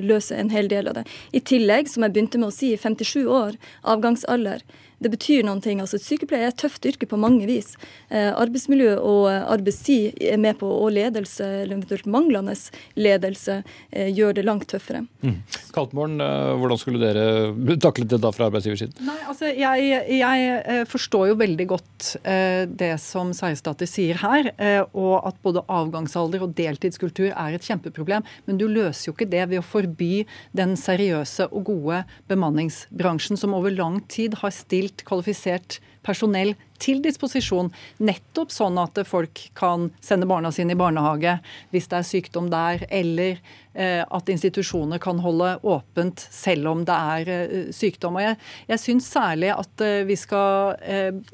løse 0.02 0.38
en 0.38 0.54
hel 0.54 0.69
del 0.71 0.91
av 0.91 1.00
det. 1.00 1.08
I 1.34 1.41
tillegg, 1.41 1.89
som 1.89 2.06
jeg 2.06 2.13
begynte 2.13 2.41
med 2.41 2.52
å 2.52 2.56
si, 2.56 2.76
57 2.78 3.26
år, 3.26 3.58
avgangsalder 3.82 4.62
det 5.02 5.10
betyr 5.10 5.46
noen 5.48 5.62
ting. 5.64 5.82
Altså, 5.82 6.00
Sykepleie 6.02 6.46
er 6.46 6.54
et 6.54 6.60
tøft 6.62 6.86
yrke 6.86 7.08
på 7.10 7.20
mange 7.20 7.48
vis. 7.50 7.74
Eh, 8.10 8.30
arbeidsmiljø 8.30 8.94
og 9.00 9.28
eh, 9.32 9.42
arbeidstid 9.50 10.22
er 10.22 10.38
med 10.42 10.60
på, 10.62 10.70
og 10.70 10.94
ledelse, 10.94 11.48
eller 11.64 11.76
eventuelt 11.78 12.10
manglende 12.12 12.54
ledelse, 13.00 13.62
eh, 13.90 14.12
gjør 14.14 14.38
det 14.38 14.46
langt 14.46 14.68
tøffere. 14.72 15.04
Mm. 15.26 15.40
Kaltmorgen, 15.74 16.22
eh, 16.22 16.52
hvordan 16.62 16.82
skulle 16.82 17.02
dere 17.02 17.78
taklet 17.82 18.12
det 18.14 18.22
da 18.22 18.32
fra 18.36 18.50
arbeidsgiversiden? 18.52 19.02
Nei, 19.08 19.18
altså, 19.32 19.50
jeg, 19.50 20.06
jeg 20.20 20.86
forstår 20.92 21.32
jo 21.32 21.40
veldig 21.42 21.68
godt 21.72 22.12
eh, 22.22 22.68
det 22.70 22.94
som 23.02 23.34
Seierstater 23.36 23.90
sier 23.90 24.20
her, 24.22 24.52
og 24.98 25.28
at 25.28 25.38
både 25.44 25.64
avgangsalder 25.72 26.44
og 26.46 26.54
deltidskultur 26.58 27.32
er 27.32 27.56
et 27.56 27.66
kjempeproblem. 27.66 28.26
Men 28.46 28.60
du 28.60 28.68
løser 28.70 29.10
jo 29.10 29.16
ikke 29.16 29.30
det 29.32 29.48
ved 29.50 29.62
å 29.62 29.66
forby 29.66 30.26
den 30.58 30.76
seriøse 30.80 31.48
og 31.50 31.66
gode 31.72 32.02
bemanningsbransjen 32.30 33.40
som 33.40 33.56
over 33.58 33.74
lang 33.74 34.02
tid 34.12 34.38
har 34.42 34.54
stilt 34.56 34.90
stilt 34.91 35.08
kvalifisert 35.08 35.80
personell 36.04 36.56
til 36.82 36.97
disposisjon. 37.04 37.69
Nettopp 38.01 38.49
sånn 38.51 38.80
at 38.82 38.97
folk 39.06 39.38
kan 39.54 39.91
sende 40.01 40.25
barna 40.25 40.51
sine 40.51 40.73
i 40.73 40.80
barnehage 40.80 41.38
hvis 41.71 41.88
det 41.91 41.99
er 41.99 42.08
sykdom 42.08 42.49
der, 42.49 42.82
eller 42.89 43.38
eh, 43.75 44.01
at 44.01 44.30
institusjoner 44.34 44.97
kan 44.97 45.21
holde 45.21 45.60
åpent 45.62 46.19
selv 46.34 46.71
om 46.71 46.84
det 46.84 46.97
er 46.97 47.30
eh, 47.30 47.69
sykdom. 47.69 48.17
Og 48.17 48.25
jeg, 48.25 48.39
jeg 48.73 48.82
syns 48.82 49.12
særlig 49.13 49.54
at 49.54 49.86
eh, 49.86 50.01
vi 50.10 50.17
skal 50.17 50.73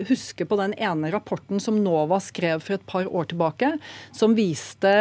huske 0.09 0.43
på 0.43 0.59
den 0.59 0.75
ene 0.75 1.13
rapporten 1.15 1.63
som 1.63 1.79
NOVA 1.79 2.19
skrev 2.19 2.59
for 2.59 2.75
et 2.75 2.87
par 2.87 3.07
år 3.07 3.31
tilbake, 3.31 3.77
som 4.11 4.35
viste 4.35 4.91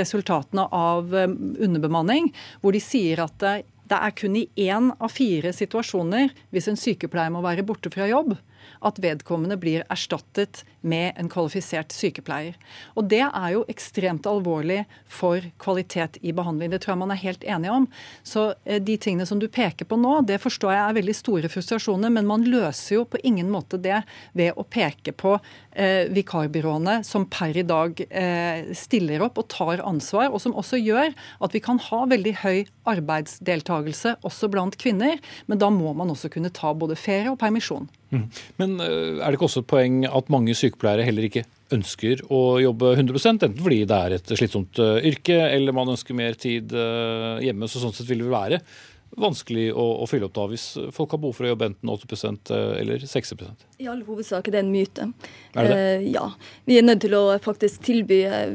resultatene 0.00 0.66
av 0.74 1.14
underbemanning, 1.14 2.32
hvor 2.60 2.74
de 2.74 2.82
sier 2.82 3.22
at 3.22 3.44
det 3.90 3.98
er 3.98 4.14
kun 4.14 4.38
i 4.38 4.46
én 4.68 4.92
av 4.98 5.10
fire 5.12 5.52
situasjoner 5.54 6.30
hvis 6.54 6.70
en 6.70 6.78
sykepleier 6.78 7.32
må 7.34 7.42
være 7.44 7.66
borte 7.66 7.90
fra 7.92 8.06
jobb, 8.10 8.36
at 8.84 8.98
vedkommende 9.02 9.56
blir 9.60 9.84
erstattet 9.92 10.62
med 10.80 11.16
en 11.20 11.28
kvalifisert 11.32 11.92
sykepleier. 11.92 12.56
Og 12.94 13.08
Det 13.10 13.22
er 13.26 13.48
jo 13.54 13.64
ekstremt 13.68 14.28
alvorlig 14.28 14.84
for 15.08 15.44
kvalitet 15.58 16.20
i 16.22 16.32
behandling. 16.36 16.70
Det 16.70 16.82
tror 16.84 16.94
jeg 16.94 17.02
man 17.02 17.14
er 17.14 17.24
helt 17.24 17.44
enig 17.44 17.72
om. 17.72 17.88
Så 18.22 18.54
eh, 18.64 18.80
de 18.80 18.96
tingene 18.96 19.26
som 19.26 19.40
du 19.40 19.48
peker 19.48 19.88
på 19.88 19.98
nå, 20.00 20.20
det 20.28 20.40
forstår 20.40 20.72
jeg 20.76 20.84
er 20.84 20.98
veldig 21.00 21.16
store 21.16 21.50
frustrasjoner, 21.52 22.12
men 22.12 22.28
man 22.28 22.46
løser 22.46 23.00
jo 23.00 23.04
på 23.08 23.20
ingen 23.24 23.50
måte 23.50 23.80
det 23.80 24.02
ved 24.36 24.56
å 24.56 24.64
peke 24.64 25.12
på 25.12 25.36
vikarbyråene 25.70 26.96
som 27.06 27.26
per 27.30 27.56
i 27.56 27.62
dag 27.66 28.00
eh, 28.10 28.72
stiller 28.76 29.22
opp 29.22 29.38
og 29.38 29.48
tar 29.52 29.82
ansvar, 29.86 30.30
og 30.32 30.42
som 30.42 30.56
også 30.58 30.80
gjør 30.80 31.14
at 31.14 31.54
vi 31.54 31.62
kan 31.62 31.78
ha 31.90 32.02
veldig 32.10 32.34
høy 32.42 32.64
arbeidsdeltakelse 32.90 34.16
også 34.26 34.50
blant 34.52 34.78
kvinner. 34.80 35.20
Men 35.46 35.62
da 35.62 35.70
må 35.74 35.94
man 35.96 36.10
også 36.10 36.32
kunne 36.32 36.52
ta 36.54 36.74
både 36.74 36.98
ferie 36.98 37.30
og 37.30 37.38
permisjon. 37.40 37.88
Mm. 38.10 38.26
Men 38.58 38.76
eh, 38.82 39.20
er 39.20 39.28
det 39.28 39.38
ikke 39.38 39.46
også 39.46 39.64
et 39.64 39.70
poeng 39.70 40.04
at 40.08 40.30
mange 40.32 40.56
sykepleiere 40.58 41.06
heller 41.06 41.28
ikke 41.28 41.46
ønsker 41.74 42.24
å 42.34 42.58
jobbe 42.58 42.94
100% 42.96 43.44
enten 43.46 43.60
fordi 43.62 43.84
det 43.86 43.98
er 43.98 44.16
et 44.16 44.32
slitsomt 44.34 44.80
eh, 44.82 45.06
yrke, 45.12 45.36
eller 45.46 45.76
man 45.76 45.92
ønsker 45.92 46.16
mer 46.18 46.38
tid 46.40 46.74
eh, 46.74 47.44
hjemme. 47.46 47.70
så 47.70 47.82
Sånn 47.82 47.94
sett 47.94 48.10
vil 48.10 48.24
det 48.24 48.32
være 48.32 48.60
vanskelig 49.18 49.70
å, 49.74 49.84
å, 50.02 50.06
fylle 50.10 50.28
opp 50.28 50.36
da 50.36 50.46
hvis 50.50 50.66
folk 50.94 51.14
har 51.14 51.20
behov 51.22 51.38
for 51.38 51.46
å 51.46 51.52
jobbe 51.52 51.70
enten 51.70 51.90
80% 51.90 52.52
eller 52.54 53.02
60 53.06 53.42
I 53.82 53.88
all 53.90 54.04
hovedsak 54.06 54.48
er 54.48 54.54
det 54.54 54.62
en 54.62 54.70
myte. 54.72 55.08
Er 55.54 55.66
det 55.66 55.72
det? 55.74 55.80
Eh, 55.80 56.06
ja. 56.14 56.26
Vi 56.68 56.78
er 56.78 56.86
nødt 56.86 57.02
til 57.02 57.16
å 57.18 57.24
faktisk 57.42 57.82
tilby 57.86 58.20
eh, 58.28 58.54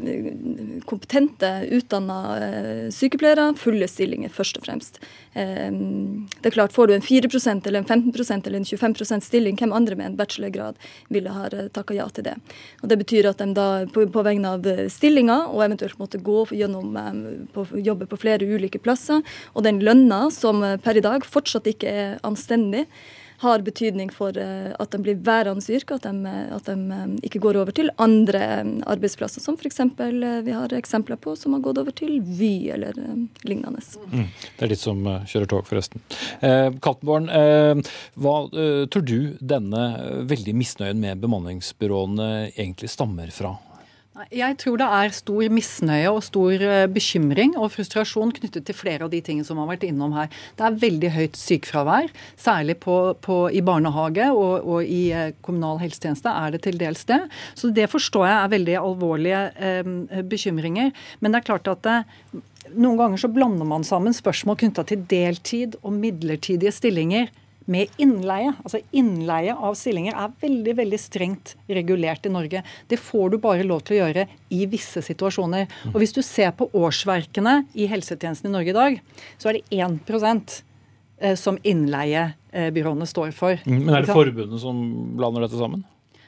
kompetente, 0.87 1.51
utdanna 1.75 2.19
eh, 2.39 2.85
sykepleiere 2.93 3.51
fulle 3.59 3.87
stillinger, 3.89 4.31
først 4.33 4.59
og 4.61 4.67
fremst. 4.67 5.01
Eh, 5.33 5.71
det 5.71 6.51
er 6.51 6.55
klart, 6.55 6.75
Får 6.75 6.87
du 6.87 6.95
en 6.95 7.03
4% 7.03 7.67
eller 7.67 7.83
en 7.83 7.85
15% 7.85 8.47
eller 8.47 8.61
en 8.61 8.65
25% 8.65 9.27
stilling, 9.27 9.57
hvem 9.59 9.73
andre 9.75 9.95
med 9.95 10.11
en 10.11 10.17
bachelorgrad 10.19 10.79
ville 11.13 11.33
ha 11.35 11.49
eh, 11.51 11.67
takka 11.75 11.97
ja 11.97 12.07
til 12.09 12.27
det? 12.29 12.35
Og 12.81 12.89
Det 12.89 12.99
betyr 13.03 13.29
at 13.31 13.43
de 13.43 13.51
da 13.55 13.67
på, 13.91 14.05
på 14.11 14.25
vegne 14.25 14.55
av 14.55 14.69
stillinga, 14.91 15.37
og 15.51 15.65
eventuelt 15.67 15.99
måtte 15.99 16.21
gå 16.23 16.45
gjennom 16.55 16.95
eh, 16.99 17.21
på, 17.55 17.67
jobbe 17.75 18.07
på 18.11 18.21
flere 18.23 18.47
ulike 18.47 18.79
plasser, 18.79 19.23
og 19.53 19.67
den 19.67 19.81
lønna 19.83 20.25
som 20.45 20.63
per 20.85 20.97
i 20.97 21.05
dag 21.05 21.25
fortsatt 21.27 21.69
ikke 21.73 21.91
er 21.91 22.17
anstendig, 22.27 22.85
har 23.43 23.59
betydning 23.59 24.09
for 24.15 24.31
at 24.31 24.93
de 24.93 24.99
blir 25.03 25.17
værende 25.25 25.59
i 25.67 25.75
yrket, 25.75 26.05
at, 26.05 26.05
de, 26.07 26.35
at 26.55 26.69
de 26.69 27.25
ikke 27.27 27.41
går 27.43 27.59
over 27.59 27.75
til 27.75 27.91
andre 28.01 28.39
arbeidsplasser, 28.87 29.43
som 29.43 29.57
f.eks. 29.59 29.81
vi 30.45 30.55
har 30.55 30.75
eksempler 30.77 31.19
på 31.19 31.35
som 31.35 31.53
har 31.57 31.63
gått 31.65 31.81
over 31.81 31.91
til 31.95 32.21
Vy 32.23 32.69
eller 32.71 32.95
lignende. 33.43 33.83
Mm. 34.07 34.29
Det 34.55 34.67
er 34.67 34.71
de 34.71 34.79
som 34.79 35.03
kjører 35.03 35.51
tog, 35.51 35.67
forresten. 35.67 36.03
Eh, 36.39 36.69
Kaltenborn, 36.79 37.27
eh, 37.27 37.83
hva 38.15 38.37
eh, 38.55 38.87
tror 38.87 39.05
du 39.05 39.35
denne 39.43 39.85
veldig 40.31 40.55
misnøyen 40.55 41.03
med 41.03 41.23
bemanningsbyråene 41.27 42.31
egentlig 42.55 42.91
stammer 42.93 43.35
fra? 43.35 43.57
Jeg 44.31 44.55
tror 44.61 44.77
det 44.79 44.85
er 44.95 45.11
stor 45.11 45.49
misnøye 45.51 46.07
og 46.07 46.21
stor 46.23 46.61
eh, 46.63 46.85
bekymring 46.87 47.57
og 47.59 47.73
frustrasjon 47.73 48.31
knyttet 48.37 48.63
til 48.63 48.77
flere 48.77 49.03
av 49.03 49.11
de 49.11 49.19
tingene 49.19 49.43
som 49.47 49.59
har 49.59 49.67
vært 49.73 49.83
innom 49.83 50.15
her. 50.15 50.29
Det 50.55 50.63
er 50.63 50.77
veldig 50.85 51.09
høyt 51.17 51.39
sykefravær, 51.39 52.07
særlig 52.39 52.77
på, 52.85 52.95
på, 53.25 53.41
i 53.51 53.63
barnehage 53.65 54.29
og, 54.31 54.63
og, 54.63 54.79
i 54.87 55.09
eh, 55.11 55.33
kommunal 55.43 55.81
helsetjeneste 55.83 56.31
er 56.31 56.55
det 56.55 56.63
til 56.63 56.79
dels 56.79 57.03
det. 57.11 57.19
Så 57.59 57.73
det 57.75 57.89
forstår 57.91 58.29
jeg 58.29 58.37
er 58.37 58.55
veldig 58.55 58.77
alvorlige 58.85 59.45
eh, 59.59 59.93
bekymringer. 60.31 60.95
Men 61.19 61.35
det 61.35 61.41
er 61.41 61.49
klart 61.51 61.71
at 61.75 61.83
det, 61.83 61.99
noen 62.71 63.01
ganger 63.01 63.19
så 63.19 63.33
blander 63.35 63.67
man 63.67 63.83
sammen 63.83 64.15
spørsmål 64.15 64.63
knytta 64.63 64.87
til 64.87 65.03
deltid 65.11 65.75
og 65.83 65.91
midlertidige 65.99 66.71
stillinger 66.71 67.27
med 67.71 67.87
innleie. 68.01 68.53
Altså 68.63 68.81
Innleie 68.95 69.55
av 69.55 69.77
stillinger 69.77 70.17
er 70.17 70.33
veldig 70.41 70.75
veldig 70.77 70.99
strengt 71.01 71.55
regulert 71.67 72.25
i 72.27 72.33
Norge. 72.33 72.61
Det 72.87 72.99
får 73.01 73.33
du 73.33 73.39
bare 73.41 73.65
lov 73.67 73.83
til 73.85 73.97
å 73.97 74.01
gjøre 74.03 74.27
i 74.53 74.65
visse 74.69 75.03
situasjoner. 75.05 75.67
Og 75.93 75.99
Hvis 76.01 76.15
du 76.15 76.21
ser 76.25 76.53
på 76.57 76.69
årsverkene 76.73 77.63
i 77.73 77.89
helsetjenesten 77.91 78.51
i 78.51 78.55
Norge 78.55 78.73
i 78.73 78.77
dag, 78.77 79.01
så 79.41 79.49
er 79.49 79.59
det 79.59 79.81
1 79.81 80.61
eh, 81.19 81.35
som 81.35 81.59
innleiebyråene 81.63 83.09
står 83.09 83.35
for. 83.35 83.59
Mm, 83.65 83.83
men 83.83 83.95
er 83.95 84.05
det 84.05 84.13
forbundet 84.13 84.61
som 84.61 84.85
blander 85.17 85.47
dette 85.47 85.59
sammen? 85.59 85.85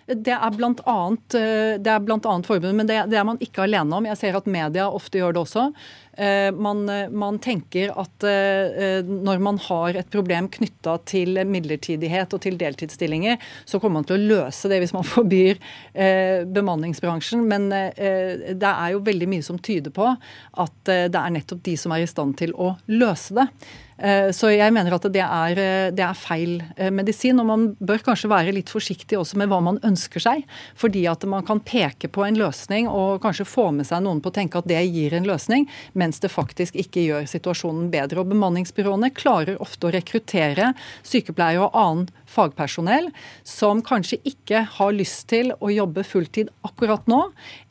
Det 0.08 0.32
er 0.32 0.40
annet, 0.40 1.36
eh, 1.36 2.44
forbundet, 2.48 2.76
men 2.76 2.88
det, 2.88 3.02
det, 3.12 3.18
er 3.20 3.26
man 3.28 3.40
ikke 3.44 3.66
alene 3.66 3.92
om. 3.92 4.06
Jeg 4.08 4.18
ser 4.18 4.38
at 4.40 4.46
media 4.48 4.88
ofte 4.88 5.20
gjør 5.20 5.36
det 5.36 5.42
også. 5.42 5.66
Eh, 6.18 6.50
man, 6.52 6.84
man 7.14 7.40
tenker 7.44 7.94
at 7.94 8.26
eh, 8.26 9.06
når 9.06 9.42
man 9.44 9.60
har 9.68 10.00
et 10.02 10.12
problem 10.14 10.50
knytta 10.54 10.98
til 11.10 11.42
midlertidighet 11.46 12.34
og 12.34 12.44
til 12.44 12.58
deltidsstillinger, 12.60 13.38
så 13.66 13.80
kommer 13.80 14.02
man 14.02 14.10
til 14.10 14.18
å 14.18 14.36
løse 14.36 14.72
det 14.72 14.82
hvis 14.84 14.96
man 14.98 15.08
forbyr 15.16 15.62
bemanningsbransjen. 16.54 17.44
Men 17.48 17.70
det 17.70 18.70
er 18.70 18.94
jo 18.94 19.04
veldig 19.06 19.28
mye 19.30 19.46
som 19.46 19.60
tyder 19.62 19.94
på 19.94 20.08
at 20.08 20.78
det 20.88 21.20
er 21.20 21.34
nettopp 21.34 21.64
de 21.66 21.76
som 21.80 21.94
er 21.94 22.06
i 22.06 22.10
stand 22.10 22.38
til 22.40 22.54
å 22.58 22.74
løse 22.92 23.38
det. 23.38 23.48
Eh, 23.98 24.30
så 24.36 24.52
jeg 24.54 24.74
mener 24.74 24.94
at 24.94 25.06
det 25.10 25.24
er, 25.24 25.58
eh, 25.58 25.90
det 25.96 26.04
er, 26.06 26.18
feil 26.18 26.62
eh, 26.78 26.92
medisin. 26.94 27.40
Og 27.42 27.48
man 27.50 27.68
bør 27.80 28.04
kanskje 28.06 28.30
være 28.32 28.54
litt 28.56 28.70
forsiktig 28.70 29.18
også 29.18 29.40
med 29.42 29.50
hva 29.50 29.60
man 29.64 29.82
ønsker 29.86 30.22
seg. 30.22 30.44
Fordi 30.78 31.06
at 31.10 31.26
man 31.30 31.46
kan 31.48 31.62
peke 31.66 32.10
på 32.14 32.26
en 32.28 32.38
løsning 32.38 32.90
og 32.92 33.22
kanskje 33.24 33.48
få 33.50 33.72
med 33.76 33.90
seg 33.90 34.04
noen 34.06 34.22
på 34.22 34.32
å 34.32 34.38
tenke 34.38 34.62
at 34.62 34.70
det 34.70 34.84
gir 34.86 35.18
en 35.18 35.28
løsning, 35.28 35.68
mens 36.08 36.22
det 36.24 36.32
faktisk 36.32 36.78
ikke 36.80 37.04
gjør 37.04 37.28
situasjonen 37.30 37.92
bedre. 37.92 38.22
Og 38.22 38.32
bemanningsbyråene 38.32 39.12
klarer 39.16 39.60
ofte 39.64 39.90
å 39.90 39.94
rekruttere 39.96 40.72
sykepleiere 41.06 41.68
og 41.68 41.76
annen 41.78 42.08
fagpersonell 42.28 43.10
som 43.48 43.82
kanskje 43.86 44.20
ikke 44.28 44.64
har 44.78 44.96
lyst 44.96 45.28
til 45.32 45.54
å 45.60 45.72
jobbe 45.74 46.06
fulltid 46.08 46.52
akkurat 46.68 47.08
nå, 47.12 47.22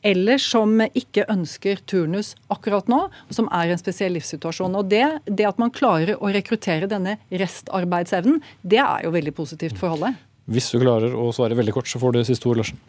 eller 0.05 0.41
som 0.41 0.77
ikke 0.87 1.27
ønsker 1.31 1.81
turnus 1.89 2.35
akkurat 2.53 2.89
nå, 2.91 3.03
og 3.09 3.33
som 3.33 3.49
er 3.53 3.69
i 3.69 3.75
en 3.75 3.81
spesiell 3.81 4.15
livssituasjon. 4.17 4.77
Og 4.77 4.89
det, 4.91 5.05
det 5.25 5.49
at 5.49 5.61
man 5.61 5.73
klarer 5.73 6.17
å 6.21 6.31
rekruttere 6.33 6.89
denne 6.89 7.17
restarbeidsevnen, 7.33 8.41
det 8.61 8.81
er 8.83 9.07
jo 9.07 9.13
veldig 9.15 9.35
positivt 9.37 9.79
for 9.79 9.97
alle. 9.97 10.13
Hvis 10.47 10.69
du 10.71 10.79
klarer 10.79 11.15
å 11.17 11.29
svare 11.35 11.57
veldig 11.57 11.75
kort, 11.75 11.89
så 11.91 11.99
får 11.99 12.15
du 12.15 12.25
siste 12.27 12.47
ord, 12.47 12.61
Larsen. 12.61 12.79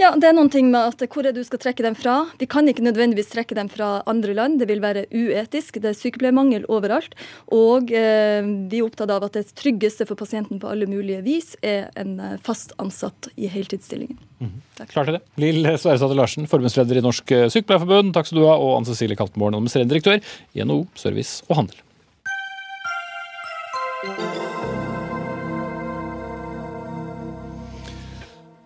Ja, 0.00 0.14
det 0.16 0.24
er 0.24 0.34
noen 0.34 0.48
ting 0.50 0.70
med 0.72 0.80
at 0.94 1.02
Hvor 1.12 1.26
er 1.26 1.34
det 1.34 1.42
du 1.42 1.46
skal 1.46 1.60
trekke 1.60 1.84
dem 1.84 1.96
fra? 1.98 2.24
Vi 2.40 2.48
kan 2.50 2.68
ikke 2.68 2.84
nødvendigvis 2.84 3.30
trekke 3.34 3.56
dem 3.58 3.68
fra 3.72 4.02
andre 4.08 4.34
land. 4.34 4.58
Det 4.62 4.68
vil 4.70 4.80
være 4.82 5.04
uetisk. 5.12 5.78
Det 5.82 5.92
er 5.92 5.98
sykepleiermangel 5.98 6.64
overalt. 6.72 7.14
Og 7.52 7.92
eh, 7.92 8.40
vi 8.72 8.80
er 8.80 8.86
opptatt 8.86 9.12
av 9.12 9.26
at 9.28 9.36
det 9.36 9.52
tryggeste 9.58 10.06
for 10.08 10.18
pasienten 10.18 10.62
på 10.62 10.70
alle 10.72 10.88
mulige 10.90 11.20
vis 11.26 11.52
er 11.60 11.90
en 12.00 12.16
eh, 12.20 12.38
fast 12.42 12.72
ansatt 12.82 13.28
i 13.36 13.50
heltidsstillingen. 13.52 14.18
Mm 14.40 14.48
-hmm. 14.48 14.86
Klarte 14.88 15.12
det. 15.12 15.22
Lill 15.36 15.62
Sverresdatter 15.78 16.16
Larsen, 16.16 16.46
forbundsleder 16.46 16.96
i 16.96 17.00
Norsk 17.00 17.24
Sykepleierforbund, 17.24 18.14
takk 18.14 18.26
skal 18.26 18.38
du 18.38 18.46
ha, 18.46 18.56
og 18.56 18.76
Ann 18.76 18.84
Cecilie 18.84 19.16
Kaltenborn, 19.16 19.54
administrerende 19.54 19.94
direktør 19.94 20.20
i 20.54 20.64
NHO 20.64 20.86
Service 20.94 21.44
og 21.48 21.56
Handel. 21.56 21.76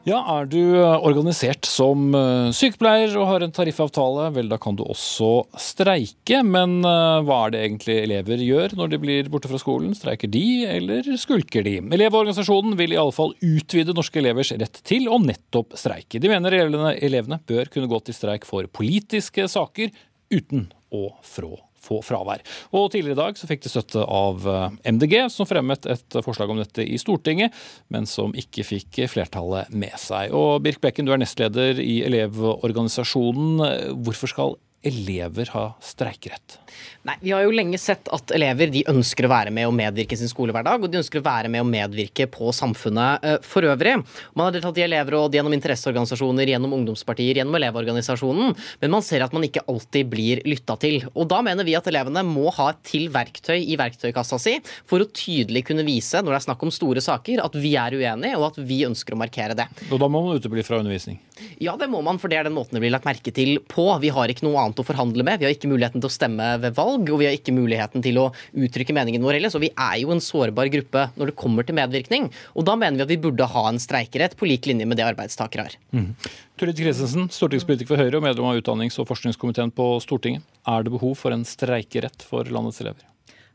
Ja, 0.06 0.20
Er 0.30 0.46
du 0.46 0.60
eh, 0.78 1.00
organisert 1.02 1.66
som 1.66 2.12
eh, 2.14 2.52
sykepleier 2.54 3.16
og 3.18 3.26
har 3.26 3.42
en 3.42 3.50
tariffavtale, 3.50 4.28
vel 4.36 4.46
da 4.52 4.58
kan 4.62 4.78
du 4.78 4.84
også 4.84 5.48
streike. 5.58 6.44
Men 6.46 6.78
eh, 6.86 7.24
hva 7.26 7.40
er 7.40 7.56
det 7.56 7.64
egentlig 7.64 7.96
elever 8.04 8.44
gjør 8.46 8.76
når 8.78 8.92
de 8.92 9.00
blir 9.02 9.32
borte 9.34 9.50
fra 9.50 9.58
skolen? 9.58 9.96
Streiker 9.98 10.30
de, 10.30 10.46
eller 10.76 11.10
skulker 11.18 11.66
de? 11.66 11.80
Elevorganisasjonen 11.98 12.78
vil 12.78 12.94
i 12.94 13.00
alle 13.02 13.16
fall 13.18 13.34
utvide 13.42 13.98
norske 13.98 14.22
elevers 14.22 14.54
rett 14.54 14.78
til 14.86 15.10
å 15.10 15.18
nettopp 15.18 15.74
streike. 15.74 16.22
De 16.22 16.30
mener 16.30 16.54
elevene 16.54 17.42
bør 17.42 17.74
kunne 17.74 17.90
gå 17.90 18.04
til 18.06 18.14
streik 18.14 18.46
for 18.46 18.70
politiske 18.70 19.50
saker 19.50 19.90
uten 20.30 20.68
å 20.94 21.08
frå 21.26 21.56
få 21.86 22.02
fravær. 22.04 22.44
Og 22.74 22.90
Tidligere 22.92 23.16
i 23.16 23.22
dag 23.22 23.38
så 23.38 23.48
fikk 23.50 23.64
de 23.64 23.72
støtte 23.72 24.02
av 24.02 24.46
eh, 24.50 24.92
MDG, 24.92 25.16
som 25.32 25.48
fremmet 25.48 25.88
et 25.92 26.20
forslag 26.26 26.52
om 26.52 26.60
dette 26.60 26.84
i 26.84 26.98
Stortinget, 27.00 27.54
men 27.94 28.08
som 28.10 28.34
ikke 28.36 28.66
fikk 28.66 29.02
flertallet 29.12 29.72
med 29.74 29.96
seg. 30.00 30.34
Og 30.36 30.60
Birk 30.64 30.82
Bekken, 30.84 31.06
du 31.06 31.14
er 31.14 31.22
nestleder 31.22 31.80
i 31.82 32.00
Elevorganisasjonen. 32.06 33.64
Hvorfor 34.06 34.32
skal 34.32 34.56
elever 34.86 35.50
ha 35.54 35.66
streikerett? 35.82 36.60
Nei, 37.06 37.14
Vi 37.20 37.32
har 37.32 37.44
jo 37.44 37.54
lenge 37.54 37.78
sett 37.78 38.08
at 38.12 38.32
elever 38.34 38.70
de 38.72 38.82
ønsker 38.90 39.26
å 39.26 39.30
være 39.30 39.52
med 39.54 39.68
og 39.68 39.74
medvirke 39.78 40.16
i 40.16 40.20
sin 40.20 40.30
skolehverdag, 40.30 40.82
og 40.82 40.90
de 40.90 40.98
ønsker 41.00 41.20
å 41.20 41.26
være 41.26 41.50
med 41.52 41.62
og 41.62 41.68
medvirke 41.70 42.26
på 42.30 42.50
samfunnet 42.54 43.26
uh, 43.26 43.36
for 43.46 43.66
øvrig. 43.66 43.94
Man 44.34 44.48
har 44.48 44.56
deltatt 44.56 44.80
i 44.80 44.84
elevråd 44.86 45.36
gjennom 45.38 45.54
interesseorganisasjoner, 45.56 46.50
gjennom 46.50 46.74
ungdomspartier, 46.76 47.38
gjennom 47.40 47.58
Elevorganisasjonen, 47.58 48.56
men 48.82 48.92
man 48.92 49.04
ser 49.06 49.24
at 49.24 49.34
man 49.36 49.46
ikke 49.46 49.64
alltid 49.70 50.10
blir 50.10 50.42
lytta 50.48 50.78
til. 50.82 50.98
Og 51.14 51.28
Da 51.30 51.42
mener 51.46 51.66
vi 51.66 51.76
at 51.78 51.86
elevene 51.90 52.24
må 52.26 52.50
ha 52.58 52.72
til 52.86 53.08
verktøy 53.14 53.58
i 53.60 53.78
verktøykassa 53.78 54.38
si 54.42 54.56
for 54.88 55.02
å 55.02 55.10
tydelig 55.10 55.66
kunne 55.70 55.86
vise, 55.86 56.20
når 56.22 56.34
det 56.34 56.40
er 56.40 56.46
snakk 56.48 56.66
om 56.66 56.74
store 56.74 57.02
saker, 57.04 57.44
at 57.44 57.54
vi 57.58 57.76
er 57.78 57.96
uenige, 57.96 58.36
og 58.38 58.50
at 58.50 58.60
vi 58.66 58.82
ønsker 58.88 59.14
å 59.14 59.20
markere 59.20 59.56
det. 59.58 59.68
Og 59.90 60.02
da 60.02 60.10
må 60.10 60.22
man 60.24 60.40
utebli 60.40 60.64
fra 60.66 60.80
undervisning? 60.82 61.20
Ja, 61.60 61.76
det 61.76 61.88
må 61.92 62.00
man, 62.04 62.18
for 62.20 62.32
det 62.32 62.40
er 62.40 62.48
den 62.48 62.56
måten 62.56 62.76
det 62.76 62.82
blir 62.84 62.94
lagt 62.94 63.06
merke 63.08 63.32
til 63.34 63.58
på. 63.68 63.88
Vi 64.02 64.10
har 64.12 64.32
ikke 64.32 64.46
noe 64.46 64.62
annet 64.62 64.75
å 64.82 64.86
forhandle 64.86 65.24
med. 65.26 65.40
Vi 65.40 65.48
har 65.48 65.54
ikke 65.54 65.70
muligheten 65.70 66.02
til 66.02 66.10
å 66.10 66.14
stemme 66.14 66.48
ved 66.62 66.76
valg 66.76 67.10
og 67.12 67.20
vi 67.22 67.28
har 67.28 67.36
ikke 67.36 67.54
muligheten 67.56 68.04
til 68.04 68.20
å 68.22 68.28
uttrykke 68.52 68.96
meningen 68.96 69.24
vår 69.24 69.38
ellers. 69.38 69.56
Og 69.58 69.64
vi 69.64 69.72
er 69.72 69.96
jo 70.02 70.12
en 70.14 70.22
sårbar 70.22 70.70
gruppe 70.72 71.08
når 71.16 71.32
det 71.32 71.38
kommer 71.38 71.66
til 71.66 71.78
medvirkning. 71.78 72.30
Og 72.54 72.68
da 72.68 72.76
mener 72.78 73.00
vi 73.00 73.06
at 73.06 73.14
vi 73.14 73.20
burde 73.28 73.50
ha 73.56 73.64
en 73.70 73.80
streikerett 73.82 74.36
på 74.38 74.48
lik 74.50 74.68
linje 74.70 74.88
med 74.88 75.00
det 75.00 75.08
arbeidstakere 75.08 75.68
har. 75.68 75.80
Mm. 75.96 76.12
Turid 76.60 76.78
Kristensen, 76.80 77.28
stortingspolitiker 77.32 77.94
for 77.94 78.00
Høyre 78.00 78.20
og 78.20 78.24
medlem 78.24 78.48
av 78.48 78.62
utdannings- 78.62 78.96
og 79.02 79.08
forskningskomiteen 79.10 79.74
på 79.76 79.90
Stortinget. 80.04 80.46
Er 80.66 80.86
det 80.86 80.94
behov 80.94 81.18
for 81.20 81.36
en 81.36 81.44
streikerett 81.46 82.24
for 82.24 82.48
landets 82.48 82.80
elever? 82.84 83.04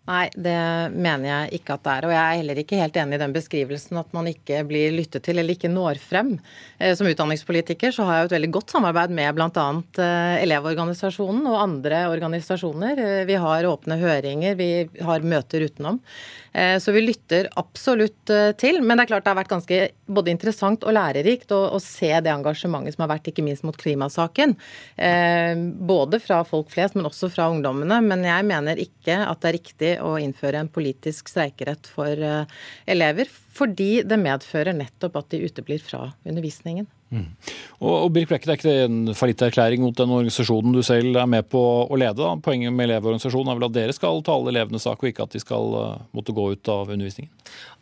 Nei, 0.09 0.31
det 0.33 0.57
mener 0.97 1.27
jeg 1.27 1.59
ikke 1.59 1.75
at 1.75 1.83
det 1.85 1.91
er. 1.93 2.05
Og 2.07 2.11
jeg 2.15 2.21
er 2.21 2.39
heller 2.39 2.59
ikke 2.63 2.79
helt 2.79 2.95
enig 2.97 3.19
i 3.19 3.21
den 3.21 3.35
beskrivelsen 3.35 3.99
at 4.01 4.09
man 4.17 4.25
ikke 4.31 4.63
blir 4.65 4.95
lyttet 4.95 5.21
til 5.27 5.37
eller 5.37 5.53
ikke 5.53 5.69
når 5.69 6.01
frem. 6.01 6.31
Eh, 6.81 6.95
som 6.97 7.05
utdanningspolitiker 7.05 7.93
så 7.93 8.07
har 8.07 8.17
jeg 8.17 8.25
jo 8.25 8.31
et 8.31 8.35
veldig 8.39 8.49
godt 8.57 8.73
samarbeid 8.73 9.13
med 9.13 9.37
bl.a. 9.37 9.67
Eh, 10.01 10.41
Elevorganisasjonen 10.41 11.45
og 11.45 11.59
andre 11.61 12.01
organisasjoner. 12.09 13.03
Eh, 13.05 13.21
vi 13.29 13.37
har 13.45 13.69
åpne 13.69 13.99
høringer, 14.01 14.57
vi 14.57 14.71
har 15.05 15.21
møter 15.21 15.69
utenom. 15.69 16.01
Så 16.51 16.91
vi 16.91 16.99
lytter 16.99 17.47
absolutt 17.55 18.27
til. 18.59 18.81
Men 18.83 18.99
det 18.99 19.05
er 19.05 19.09
klart 19.13 19.23
det 19.23 19.31
har 19.31 19.37
vært 19.37 19.53
ganske 19.53 19.77
både 20.11 20.33
interessant 20.33 20.81
og 20.83 20.91
lærerikt 20.97 21.53
å, 21.55 21.61
å 21.71 21.79
se 21.79 22.09
det 22.11 22.27
engasjementet 22.27 22.97
som 22.97 23.05
har 23.05 23.11
vært 23.13 23.29
ikke 23.31 23.45
minst 23.45 23.63
mot 23.63 23.77
klimasaken. 23.79 24.57
Både 25.87 26.19
fra 26.19 26.41
folk 26.43 26.73
flest, 26.73 26.97
men 26.99 27.07
også 27.07 27.29
fra 27.31 27.47
ungdommene. 27.53 28.01
Men 28.03 28.27
jeg 28.27 28.49
mener 28.49 28.83
ikke 28.83 29.21
at 29.23 29.39
det 29.39 29.47
er 29.47 29.57
riktig 29.61 29.93
å 30.03 30.15
innføre 30.21 30.61
en 30.61 30.71
politisk 30.71 31.31
streikerett 31.31 31.89
for 31.89 32.09
eh, 32.09 32.57
elever, 32.89 33.29
fordi 33.51 34.01
det 34.07 34.19
medfører 34.21 34.75
nettopp 34.77 35.21
at 35.21 35.31
de 35.33 35.45
uteblir 35.45 35.83
fra 35.83 36.09
undervisningen. 36.27 36.87
Mm. 37.11 37.25
Og, 37.81 37.91
og 37.91 38.11
Birk 38.15 38.29
Brekke, 38.29 38.47
Det 38.47 38.53
er 38.53 38.59
ikke 38.61 38.85
en 38.85 39.15
fallitterklæring 39.19 39.81
mot 39.83 39.97
den 39.97 40.13
organisasjonen 40.15 40.71
du 40.71 40.79
selv 40.85 41.17
er 41.19 41.27
med 41.27 41.49
på 41.51 41.59
å 41.83 41.99
lede? 41.99 42.29
Poenget 42.45 42.71
med 42.71 42.87
Elevorganisasjonen 42.87 43.51
er 43.51 43.59
vel 43.59 43.67
at 43.67 43.75
dere 43.75 43.95
skal 43.95 44.23
tale 44.23 44.53
elevenes 44.53 44.87
sak, 44.87 45.03
og 45.03 45.11
ikke 45.11 45.27
at 45.27 45.35
de 45.35 45.41
skal 45.43 45.75
uh, 45.75 46.05
måtte 46.15 46.35
gå 46.35 46.45
ut 46.53 46.71
av 46.71 46.87
undervisningen? 46.87 47.31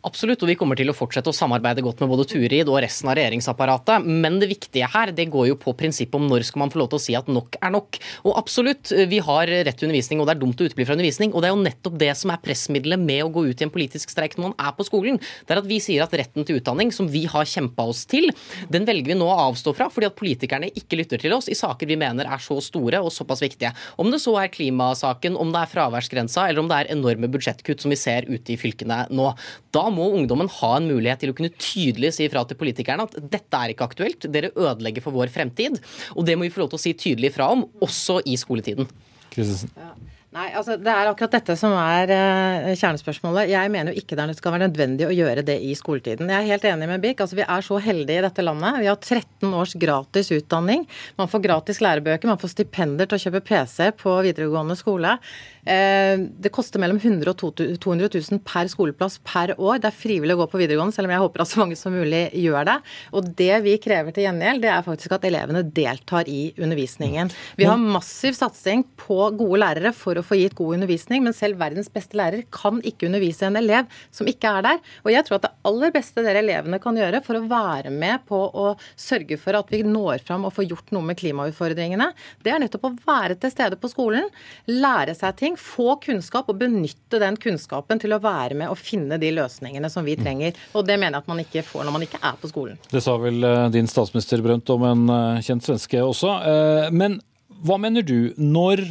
Absolutt, 0.00 0.40
og 0.40 0.48
vi 0.48 0.54
kommer 0.56 0.78
til 0.78 0.88
å 0.88 0.94
fortsette 0.96 1.28
å 1.28 1.36
samarbeide 1.36 1.82
godt 1.84 1.98
med 2.00 2.08
både 2.08 2.24
Turid 2.30 2.68
og 2.72 2.78
resten 2.80 3.10
av 3.10 3.18
regjeringsapparatet. 3.18 4.06
Men 4.08 4.38
det 4.40 4.48
viktige 4.48 4.88
her 4.88 5.10
det 5.12 5.26
går 5.28 5.50
jo 5.50 5.56
på 5.60 5.74
prinsippet 5.76 6.16
om 6.16 6.24
når 6.30 6.46
skal 6.48 6.62
man 6.62 6.70
få 6.72 6.80
lov 6.80 6.88
til 6.92 6.96
å 6.96 7.02
si 7.04 7.16
at 7.18 7.28
nok 7.28 7.58
er 7.60 7.74
nok. 7.74 7.98
Og 8.24 8.38
absolutt, 8.40 8.94
vi 9.10 9.18
har 9.26 9.52
rett 9.68 9.76
til 9.76 9.90
undervisning, 9.90 10.22
og 10.22 10.28
det 10.30 10.34
er 10.34 10.40
dumt 10.40 10.62
å 10.62 10.68
utebli 10.70 10.86
fra 10.88 10.96
undervisning. 10.96 11.34
Og 11.34 11.44
det 11.44 11.50
er 11.50 11.52
jo 11.52 11.66
nettopp 11.66 11.98
det 12.00 12.14
som 12.16 12.32
er 12.32 12.40
pressmiddelet 12.40 13.02
med 13.02 13.26
å 13.26 13.32
gå 13.34 13.44
ut 13.50 13.60
i 13.60 13.66
en 13.66 13.74
politisk 13.74 14.14
streik 14.14 14.38
når 14.38 14.46
man 14.46 14.56
er 14.70 14.72
på 14.78 14.86
skolen. 14.88 15.20
Det 15.20 15.52
er 15.52 15.60
at 15.60 15.68
vi 15.68 15.82
sier 15.84 16.06
at 16.06 16.16
retten 16.16 16.48
til 16.48 16.62
utdanning, 16.62 16.94
som 16.96 17.10
vi 17.12 17.26
har 17.28 17.52
kjempa 17.52 17.84
oss 17.92 18.06
til, 18.08 18.30
den 18.72 18.88
velger 18.88 19.12
vi 19.12 19.18
nå 19.20 19.28
å 19.28 19.36
avstå 19.50 19.76
fra 19.76 19.90
fordi 19.92 20.08
at 20.08 20.16
politikerne 20.16 20.72
ikke 20.80 21.02
lytter 21.02 21.20
til 21.20 21.36
oss 21.36 21.50
i 21.52 21.58
saker 21.58 21.90
vi 21.90 22.00
mener 22.00 22.24
er 22.24 22.40
så 22.40 22.56
store 22.64 23.02
og 23.04 23.12
såpass 23.12 23.44
viktige. 23.44 23.74
Om 24.00 24.14
det 24.14 24.22
så 24.24 24.38
er 24.40 24.52
klimasaken, 24.54 25.36
om 25.36 25.52
det 25.52 25.60
er 25.66 25.72
fraværsgrensa, 25.76 26.48
eller 26.48 26.64
om 26.64 26.72
det 26.72 26.80
er 26.80 26.92
enorme 26.96 27.28
budsjettkutt 27.28 27.84
som 27.84 27.92
vi 27.92 28.00
ser 28.00 28.24
ute 28.32 28.56
i 28.56 28.60
fylkene 28.60 29.02
nå. 29.12 29.28
Da 29.76 29.89
må 29.94 30.10
ungdommen 30.16 30.50
ha 30.60 30.72
en 30.76 30.88
mulighet 30.90 31.24
til 31.24 31.32
å 31.32 31.36
kunne 31.36 31.52
tydelig 31.56 32.14
si 32.16 32.28
fra 32.32 32.44
til 32.48 32.58
politikerne 32.60 33.08
at 33.08 33.18
dette 33.32 33.62
er 33.62 33.74
ikke 33.74 33.90
aktuelt, 33.90 34.28
dere 34.32 34.52
ødelegger 34.54 35.04
for 35.04 35.16
vår 35.16 35.32
fremtid. 35.34 35.80
Og 36.16 36.26
det 36.28 36.38
må 36.38 36.46
vi 36.46 36.54
få 36.54 36.64
lov 36.64 36.72
til 36.72 36.80
å 36.80 36.84
si 36.84 36.94
tydelig 36.98 37.34
fra 37.36 37.50
om, 37.54 37.66
også 37.84 38.20
i 38.28 38.38
skoletiden. 38.40 38.88
Ja. 39.36 39.92
Nei, 40.30 40.46
altså 40.54 40.76
Det 40.78 40.90
er 40.92 41.08
akkurat 41.10 41.32
dette 41.34 41.56
som 41.58 41.72
er 41.74 42.10
eh, 42.14 42.68
kjernespørsmålet. 42.78 43.50
Jeg 43.50 43.70
mener 43.74 43.90
jo 43.90 43.98
ikke 43.98 44.14
det 44.14 44.36
skal 44.38 44.54
være 44.54 44.68
nødvendig 44.68 45.08
å 45.08 45.14
gjøre 45.14 45.42
det 45.46 45.56
i 45.66 45.72
skoletiden. 45.74 46.30
Jeg 46.30 46.38
er 46.38 46.52
helt 46.52 46.66
enig 46.70 46.86
med 46.86 47.02
Birk. 47.02 47.24
Altså, 47.24 47.34
vi 47.40 47.42
er 47.42 47.66
så 47.66 47.80
heldige 47.82 48.20
i 48.20 48.22
dette 48.22 48.44
landet. 48.46 48.78
Vi 48.78 48.86
har 48.86 49.00
13 49.00 49.56
års 49.58 49.74
gratis 49.74 50.30
utdanning. 50.36 50.84
Man 51.18 51.30
får 51.32 51.42
gratis 51.48 51.82
lærebøker, 51.82 52.30
man 52.30 52.38
får 52.38 52.54
stipender 52.54 53.10
til 53.10 53.18
å 53.18 53.24
kjøpe 53.24 53.42
PC 53.50 53.90
på 53.98 54.14
videregående 54.28 54.78
skole. 54.78 55.16
Uh, 55.60 56.26
det 56.40 56.52
koster 56.54 56.82
mellom 56.82 57.00
100 57.00 57.30
og 57.30 57.60
200 57.82 58.08
000 58.14 58.42
per 58.46 58.70
skoleplass 58.72 59.18
per 59.26 59.54
år. 59.58 59.80
Det 59.82 59.90
er 59.90 59.96
frivillig 59.96 60.36
å 60.36 60.42
gå 60.42 60.48
på 60.52 60.60
videregående, 60.62 60.96
selv 60.96 61.10
om 61.10 61.14
jeg 61.14 61.24
håper 61.24 61.44
at 61.44 61.52
så 61.52 61.62
mange 61.62 61.78
som 61.78 61.94
mulig 61.94 62.22
gjør 62.40 62.68
det. 62.68 62.76
Og 63.16 63.30
det 63.38 63.52
vi 63.66 63.76
krever 63.82 64.14
til 64.16 64.26
gjengjeld, 64.26 64.64
det 64.64 64.72
er 64.72 64.86
faktisk 64.86 65.16
at 65.16 65.26
elevene 65.28 65.64
deltar 65.64 66.28
i 66.30 66.50
undervisningen. 66.60 67.32
Vi 67.60 67.68
har 67.68 67.80
massiv 67.80 68.36
satsing 68.38 68.84
på 69.00 69.18
gode 69.38 69.60
lærere 69.62 69.92
for 69.96 70.18
å 70.18 70.24
få 70.24 70.38
gitt 70.40 70.56
god 70.58 70.78
undervisning, 70.78 71.24
men 71.26 71.36
selv 71.36 71.60
verdens 71.60 71.90
beste 71.92 72.18
lærer 72.18 72.46
kan 72.54 72.80
ikke 72.86 73.08
undervise 73.08 73.48
en 73.48 73.58
elev 73.60 73.88
som 74.14 74.28
ikke 74.30 74.54
er 74.58 74.66
der. 74.66 74.80
Og 75.04 75.12
jeg 75.14 75.26
tror 75.26 75.38
at 75.38 75.46
det 75.48 75.52
aller 75.68 75.94
beste 75.94 76.24
dere 76.24 76.42
elevene 76.42 76.80
kan 76.82 76.96
gjøre 76.98 77.22
for 77.24 77.38
å 77.38 77.44
være 77.50 77.92
med 77.94 78.24
på 78.28 78.40
å 78.40 78.72
sørge 78.98 79.38
for 79.40 79.58
at 79.58 79.70
vi 79.72 79.82
når 79.86 80.24
fram 80.26 80.46
og 80.48 80.54
får 80.56 80.68
gjort 80.70 80.94
noe 80.94 81.10
med 81.10 81.18
klimautfordringene, 81.20 82.10
det 82.44 82.54
er 82.54 82.62
nettopp 82.62 82.88
å 82.88 82.94
være 83.06 83.36
til 83.40 83.52
stede 83.52 83.78
på 83.80 83.90
skolen, 83.92 84.28
lære 84.70 85.16
seg 85.18 85.36
ting, 85.40 85.49
få 85.58 85.96
kunnskap 86.02 86.50
og 86.50 86.58
benytte 86.60 87.20
den 87.22 87.38
kunnskapen 87.40 88.00
til 88.02 88.14
å 88.14 88.20
være 88.22 88.58
med 88.58 88.72
og 88.72 88.78
finne 88.80 89.18
de 89.20 89.32
løsningene 89.34 89.90
som 89.92 90.06
vi 90.06 90.16
trenger. 90.20 90.58
Og 90.74 90.86
det 90.88 90.98
mener 90.98 91.18
jeg 91.18 91.24
at 91.24 91.30
man 91.30 91.42
ikke 91.42 91.64
får 91.66 91.86
når 91.86 91.96
man 91.96 92.06
ikke 92.06 92.22
er 92.22 92.38
på 92.40 92.50
skolen. 92.50 92.80
Det 92.90 93.02
sa 93.04 93.16
vel 93.20 93.44
eh, 93.46 93.66
din 93.74 93.90
statsminister 93.90 94.42
Brønt 94.44 94.70
om 94.74 94.86
en 94.88 95.14
eh, 95.16 95.42
kjent 95.46 95.66
svenske 95.66 96.02
også. 96.04 96.36
Eh, 96.50 96.90
men 96.94 97.20
hva 97.66 97.80
mener 97.80 98.06
du 98.06 98.32
når 98.40 98.84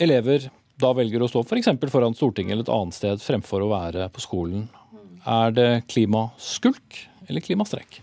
elever 0.00 0.50
da 0.80 0.92
velger 0.96 1.22
å 1.22 1.28
stå 1.28 1.44
f.eks. 1.44 1.72
For 1.80 1.92
foran 1.92 2.16
Stortinget 2.16 2.56
eller 2.56 2.66
et 2.66 2.74
annet 2.74 2.96
sted 2.96 3.24
fremfor 3.24 3.64
å 3.64 3.72
være 3.72 4.08
på 4.14 4.24
skolen. 4.24 4.68
Er 5.28 5.52
det 5.52 5.70
klimaskulk 5.92 7.02
eller 7.28 7.44
klimastreik? 7.44 8.00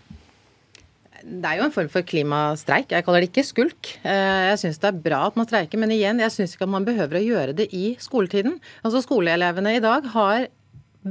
Det 1.28 1.44
er 1.44 1.58
jo 1.58 1.66
en 1.66 1.74
form 1.74 1.88
for 1.92 2.06
klimastreik. 2.08 2.92
Jeg 2.94 3.04
kaller 3.04 3.24
det 3.24 3.28
ikke 3.28 3.44
skulk. 3.44 3.90
Eh, 4.00 4.44
jeg 4.48 4.60
syns 4.62 4.80
det 4.80 4.88
er 4.88 5.00
bra 5.04 5.26
at 5.28 5.36
man 5.36 5.48
streiker, 5.48 5.80
men 5.80 5.92
igjen, 5.92 6.22
jeg 6.24 6.32
syns 6.32 6.54
ikke 6.56 6.64
at 6.64 6.72
man 6.72 6.86
behøver 6.88 7.20
å 7.20 7.26
gjøre 7.26 7.56
det 7.58 7.68
i 7.76 7.90
skoletiden. 8.00 8.56
Altså 8.80 9.02
Skoleelevene 9.04 9.76
i 9.76 9.82
dag 9.84 10.08
har 10.14 10.48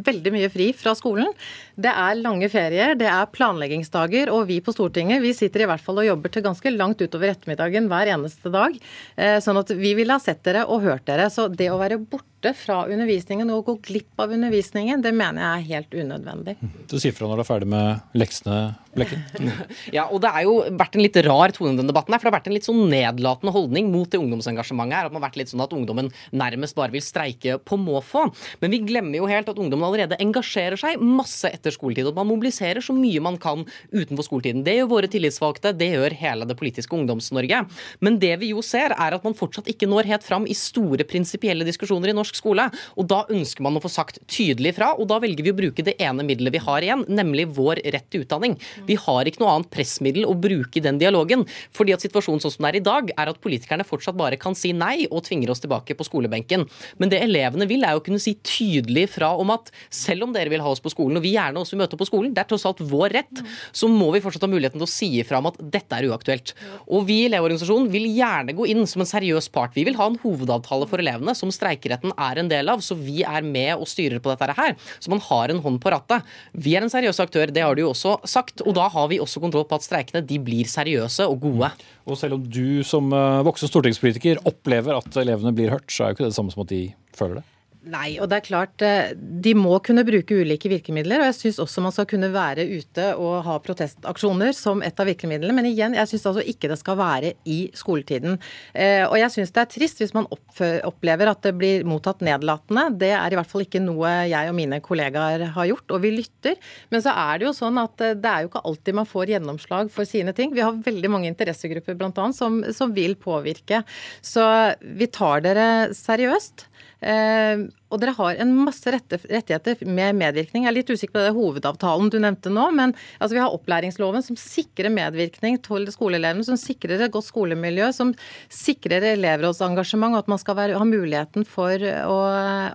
veldig 0.08 0.34
mye 0.34 0.50
fri 0.52 0.72
fra 0.78 0.94
skolen. 0.98 1.30
Det 1.78 1.92
er 1.92 2.18
lange 2.18 2.48
ferier, 2.50 2.96
det 2.98 3.06
er 3.06 3.28
planleggingsdager, 3.30 4.32
og 4.34 4.48
vi 4.50 4.58
på 4.66 4.74
Stortinget 4.74 5.22
vi 5.22 5.30
sitter 5.38 5.62
i 5.62 5.68
hvert 5.70 5.84
fall 5.84 6.02
og 6.02 6.08
jobber 6.08 6.34
til 6.34 6.46
ganske 6.48 6.72
langt 6.74 7.04
utover 7.04 7.30
ettermiddagen 7.36 7.86
hver 7.92 8.10
eneste 8.16 8.50
dag. 8.54 8.80
Eh, 9.14 9.38
sånn 9.46 9.60
at 9.62 9.70
vi 9.78 9.94
ville 10.00 10.18
ha 10.18 10.24
sett 10.24 10.42
dere 10.48 10.66
og 10.66 10.82
hørt 10.88 11.06
dere. 11.06 11.30
Så 11.30 11.46
det 11.54 11.70
å 11.70 11.78
være 11.78 12.00
borte 12.02 12.56
fra 12.58 12.80
undervisningen 12.90 13.54
og 13.54 13.70
gå 13.70 13.78
glipp 13.92 14.26
av 14.26 14.34
undervisningen, 14.34 15.06
det 15.06 15.14
mener 15.14 15.44
jeg 15.44 15.54
er 15.54 15.70
helt 15.76 16.02
unødvendig. 16.02 16.58
Du 16.90 16.98
sier 16.98 17.14
fra 17.14 17.30
når 17.30 17.44
du 17.44 17.46
er 17.46 17.52
ferdig 17.52 17.70
med 17.70 18.18
leksene, 18.18 18.58
Blekken? 18.98 19.52
ja, 19.98 20.06
og 20.10 20.22
det 20.24 20.32
har 20.34 20.46
jo 20.46 20.56
vært 20.78 20.98
en 20.98 21.04
litt 21.04 21.18
rar 21.26 21.54
tone 21.56 21.74
i 21.74 21.78
denne 21.78 21.92
debatten 21.92 22.14
her, 22.14 22.22
for 22.22 22.28
det 22.28 22.32
har 22.32 22.38
vært 22.40 22.50
en 22.50 22.56
litt 22.56 22.68
sånn 22.68 22.84
nedlatende 22.92 23.54
holdning 23.54 23.92
mot 23.94 24.10
det 24.12 24.20
ungdomsengasjementet 24.22 24.98
her. 24.98 25.10
At 25.10 25.14
man 25.14 25.22
har 25.22 25.28
vært 25.30 25.40
litt 25.42 25.52
sånn 25.52 25.64
at 25.64 25.76
ungdommen 25.78 26.12
nærmest 26.36 26.78
bare 26.78 26.94
vil 26.96 27.06
streike 27.06 27.58
på 27.62 27.80
måfå. 27.82 28.28
Men 28.64 28.74
vi 28.74 28.82
glemmer 28.88 29.22
jo 29.22 29.30
helt 29.30 29.52
at 29.52 29.62
ungdommen 29.62 29.88
allerede 29.88 30.20
engasjerer 30.24 30.80
seg 30.80 31.04
masse 31.04 31.50
etter 31.52 31.67
skoletid. 31.76 32.08
Og 32.10 32.18
man 32.18 32.30
mobiliserer 32.30 32.84
så 32.84 32.96
mye 32.96 33.24
man 33.24 33.40
kan 33.42 33.66
utenfor 33.92 34.28
skoletiden. 34.28 34.64
Det 34.66 34.78
gjør 34.78 34.92
våre 34.92 35.12
tillitsvalgte, 35.12 35.74
det 35.78 35.92
gjør 35.94 36.16
hele 36.22 36.48
det 36.50 36.58
politiske 36.60 36.96
Ungdoms-Norge. 36.98 37.64
Men 38.04 38.20
det 38.22 38.34
vi 38.42 38.52
jo 38.54 38.64
ser, 38.66 38.96
er 38.96 39.18
at 39.18 39.26
man 39.28 39.38
fortsatt 39.38 39.70
ikke 39.72 39.90
når 39.90 40.12
helt 40.12 40.26
fram 40.28 40.48
i 40.48 40.56
store 40.58 41.06
prinsipielle 41.08 41.68
diskusjoner 41.68 42.12
i 42.12 42.18
norsk 42.18 42.38
skole. 42.40 42.70
Og 42.98 43.10
da 43.10 43.24
ønsker 43.34 43.66
man 43.66 43.78
å 43.78 43.84
få 43.84 43.92
sagt 43.92 44.22
tydelig 44.32 44.76
fra, 44.78 44.94
og 44.98 45.10
da 45.12 45.20
velger 45.24 45.46
vi 45.46 45.54
å 45.54 45.58
bruke 45.58 45.86
det 45.86 45.98
ene 46.04 46.26
middelet 46.28 46.56
vi 46.56 46.64
har 46.64 46.86
igjen, 46.86 47.06
nemlig 47.10 47.48
vår 47.58 47.82
rett 47.94 48.10
til 48.14 48.26
utdanning. 48.26 48.58
Vi 48.88 48.98
har 49.00 49.28
ikke 49.28 49.44
noe 49.44 49.58
annet 49.58 49.72
pressmiddel 49.74 50.28
å 50.28 50.36
bruke 50.38 50.80
i 50.80 50.86
den 50.86 51.02
dialogen. 51.02 51.46
fordi 51.74 51.94
at 51.94 52.04
situasjonen 52.04 52.42
sånn 52.42 52.54
som 52.54 52.64
den 52.64 52.70
er 52.72 52.80
i 52.80 52.84
dag, 52.84 53.12
er 53.18 53.32
at 53.32 53.40
politikerne 53.44 53.86
fortsatt 53.88 54.18
bare 54.18 54.40
kan 54.40 54.56
si 54.58 54.74
nei 54.76 55.08
og 55.10 55.24
tvinger 55.28 55.52
oss 55.54 55.62
tilbake 55.64 55.96
på 55.98 56.08
skolebenken. 56.08 56.66
Men 56.98 57.12
det 57.12 57.22
elevene 57.24 57.68
vil, 57.70 57.86
er 57.86 57.98
å 57.98 58.04
kunne 58.04 58.22
si 58.22 58.36
tydelig 58.46 59.08
fra 59.16 59.34
om 59.38 59.52
at 59.54 59.72
selv 59.94 60.28
om 60.28 60.34
dere 60.36 60.52
vil 60.54 60.64
ha 60.64 60.72
oss 60.72 60.84
på 60.84 60.92
skolen, 60.94 61.20
og 61.20 61.26
vi 61.26 61.36
gjerne 61.36 61.57
også 61.64 61.76
vi 61.76 61.82
møter 61.82 62.00
på 62.00 62.08
skolen, 62.08 62.34
det 62.36 62.44
er 62.44 62.50
tross 62.50 62.66
alt 62.70 62.82
vår 62.84 63.16
rett, 63.18 63.42
så 63.76 63.90
må 63.92 64.10
vi 64.16 64.22
fortsatt 64.24 64.46
ha 64.46 64.52
muligheten 64.52 64.80
til 64.80 64.88
å 64.88 64.92
si 64.92 65.10
ifra 65.22 65.42
om 65.42 65.50
at 65.52 65.60
dette 65.62 65.98
er 65.98 66.10
uaktuelt. 66.12 66.54
Og 66.88 67.08
vi 67.10 67.22
i 67.24 67.28
Elevorganisasjonen 67.30 67.90
vil 67.94 68.08
gjerne 68.16 68.56
gå 68.58 68.68
inn 68.72 68.86
som 68.90 69.04
en 69.04 69.10
seriøs 69.10 69.50
part. 69.54 69.76
Vi 69.78 69.86
vil 69.88 69.98
ha 70.00 70.10
en 70.10 70.20
hovedavtale 70.22 70.88
for 70.90 71.04
elevene 71.04 71.36
som 71.38 71.52
streikeretten 71.54 72.14
er 72.14 72.42
en 72.42 72.52
del 72.52 72.72
av, 72.74 72.84
så 72.86 72.98
vi 72.98 73.22
er 73.28 73.46
med 73.46 73.76
og 73.78 73.90
styrer 73.90 74.22
på 74.24 74.34
dette 74.34 74.58
her. 74.58 74.78
Så 75.00 75.14
man 75.14 75.24
har 75.28 75.54
en 75.54 75.62
hånd 75.64 75.82
på 75.84 75.94
rattet. 75.94 76.26
Vi 76.54 76.76
er 76.78 76.86
en 76.86 76.94
seriøs 76.94 77.22
aktør, 77.24 77.52
det 77.54 77.66
har 77.66 77.76
du 77.78 77.86
jo 77.86 77.92
også 77.94 78.18
sagt. 78.28 78.64
og 78.66 78.76
da 78.78 78.88
har 78.94 79.10
vi 79.12 79.20
også 79.24 79.42
kontroll 79.44 79.68
på 79.68 79.78
at 79.78 79.86
streikene 79.86 80.24
de 80.26 80.40
blir 80.42 80.70
seriøse 80.70 81.28
og 81.28 81.42
gode. 81.44 81.72
Og 82.08 82.18
selv 82.20 82.38
om 82.38 82.48
du 82.48 82.84
som 82.88 83.12
eh, 83.14 83.44
voksen 83.48 83.72
stortingspolitiker 83.72 84.42
opplever 84.48 84.98
at 84.98 85.20
elevene 85.20 85.56
blir 85.56 85.74
hørt, 85.74 85.90
så 85.92 86.06
er 86.06 86.12
jo 86.12 86.18
ikke 86.18 86.28
det 86.28 86.34
det 86.34 86.40
samme 86.40 86.54
som 86.54 86.64
at 86.64 86.72
de 86.72 86.84
føler 87.18 87.42
det? 87.42 87.48
Nei, 87.88 88.18
og 88.20 88.28
det 88.30 88.40
er 88.40 88.46
klart 88.46 88.84
eh, 88.84 89.14
de 89.16 89.54
må 89.58 89.78
kunne 89.86 90.04
bruke 90.08 90.36
ulike 90.42 90.70
virkemidler. 90.72 91.22
Og 91.22 91.30
jeg 91.30 91.38
syns 91.38 91.60
også 91.64 91.84
man 91.84 91.94
skal 91.96 92.08
kunne 92.10 92.30
være 92.34 92.66
ute 92.68 93.10
og 93.16 93.46
ha 93.46 93.58
protestaksjoner 93.64 94.54
som 94.56 94.84
et 94.86 95.00
av 95.00 95.08
virkemidlene. 95.08 95.56
Men 95.56 95.70
igjen, 95.70 95.96
jeg 95.98 96.12
syns 96.12 96.28
altså 96.32 96.44
ikke 96.44 96.72
det 96.72 96.80
skal 96.82 97.00
være 97.00 97.34
i 97.48 97.60
skoletiden. 97.78 98.38
Eh, 98.74 99.06
og 99.08 99.16
jeg 99.22 99.34
syns 99.34 99.54
det 99.56 99.64
er 99.64 99.72
trist 99.72 100.04
hvis 100.04 100.16
man 100.18 100.28
opplever 100.28 101.32
at 101.32 101.44
det 101.46 101.56
blir 101.60 101.88
mottatt 101.88 102.24
nedlatende. 102.26 102.88
Det 103.00 103.14
er 103.16 103.34
i 103.34 103.40
hvert 103.40 103.52
fall 103.52 103.66
ikke 103.66 103.84
noe 103.84 104.12
jeg 104.28 104.52
og 104.52 104.58
mine 104.58 104.82
kollegaer 104.84 105.48
har 105.56 105.72
gjort, 105.72 105.96
og 105.96 106.04
vi 106.04 106.14
lytter. 106.18 106.60
Men 106.92 107.06
så 107.06 107.16
er 107.16 107.40
det 107.40 107.50
jo 107.50 107.56
sånn 107.56 107.80
at 107.82 108.04
eh, 108.04 108.18
det 108.18 108.34
er 108.34 108.44
jo 108.44 108.52
ikke 108.52 108.66
alltid 108.68 109.00
man 109.00 109.10
får 109.10 109.36
gjennomslag 109.38 109.94
for 109.94 110.10
sine 110.10 110.36
ting. 110.36 110.56
Vi 110.56 110.66
har 110.66 110.76
veldig 110.76 111.14
mange 111.14 111.32
interessegrupper 111.32 111.98
bl.a. 111.98 112.12
Som, 112.36 112.60
som 112.76 112.92
vil 112.96 113.16
påvirke. 113.20 113.84
Så 114.26 114.44
vi 114.82 115.08
tar 115.14 115.46
dere 115.46 115.68
seriøst. 115.96 116.68
Uh, 116.98 117.68
og 117.88 118.02
dere 118.02 118.16
har 118.18 118.40
en 118.44 118.52
masse 118.66 118.92
rettigheter 118.92 119.84
med 119.88 120.18
medvirkning. 120.20 120.66
Jeg 120.66 120.72
er 120.72 120.76
litt 120.76 120.92
usikker 120.92 121.16
på 121.16 121.24
det 121.24 121.36
hovedavtalen 121.38 122.12
du 122.12 122.18
nevnte 122.20 122.52
nå, 122.52 122.66
men 122.76 122.94
altså, 123.18 123.34
vi 123.38 123.42
har 123.42 123.54
opplæringsloven 123.56 124.26
som 124.26 124.40
sikrer 124.40 124.92
medvirkning 124.94 125.60
til 125.64 125.88
skoleelevene, 125.94 126.44
som 126.44 126.60
sikrer 126.60 127.06
et 127.06 127.14
godt 127.14 127.30
skolemiljø, 127.30 127.90
som 127.96 128.12
sikrer 128.52 129.06
elevrådsengasjement, 129.14 130.18
og 130.18 130.26
at 130.26 130.32
man 130.34 130.42
skal 130.42 130.58
være, 130.60 130.78
ha 130.80 130.88
muligheten 130.88 131.48
for 131.48 131.80
å, 131.80 132.18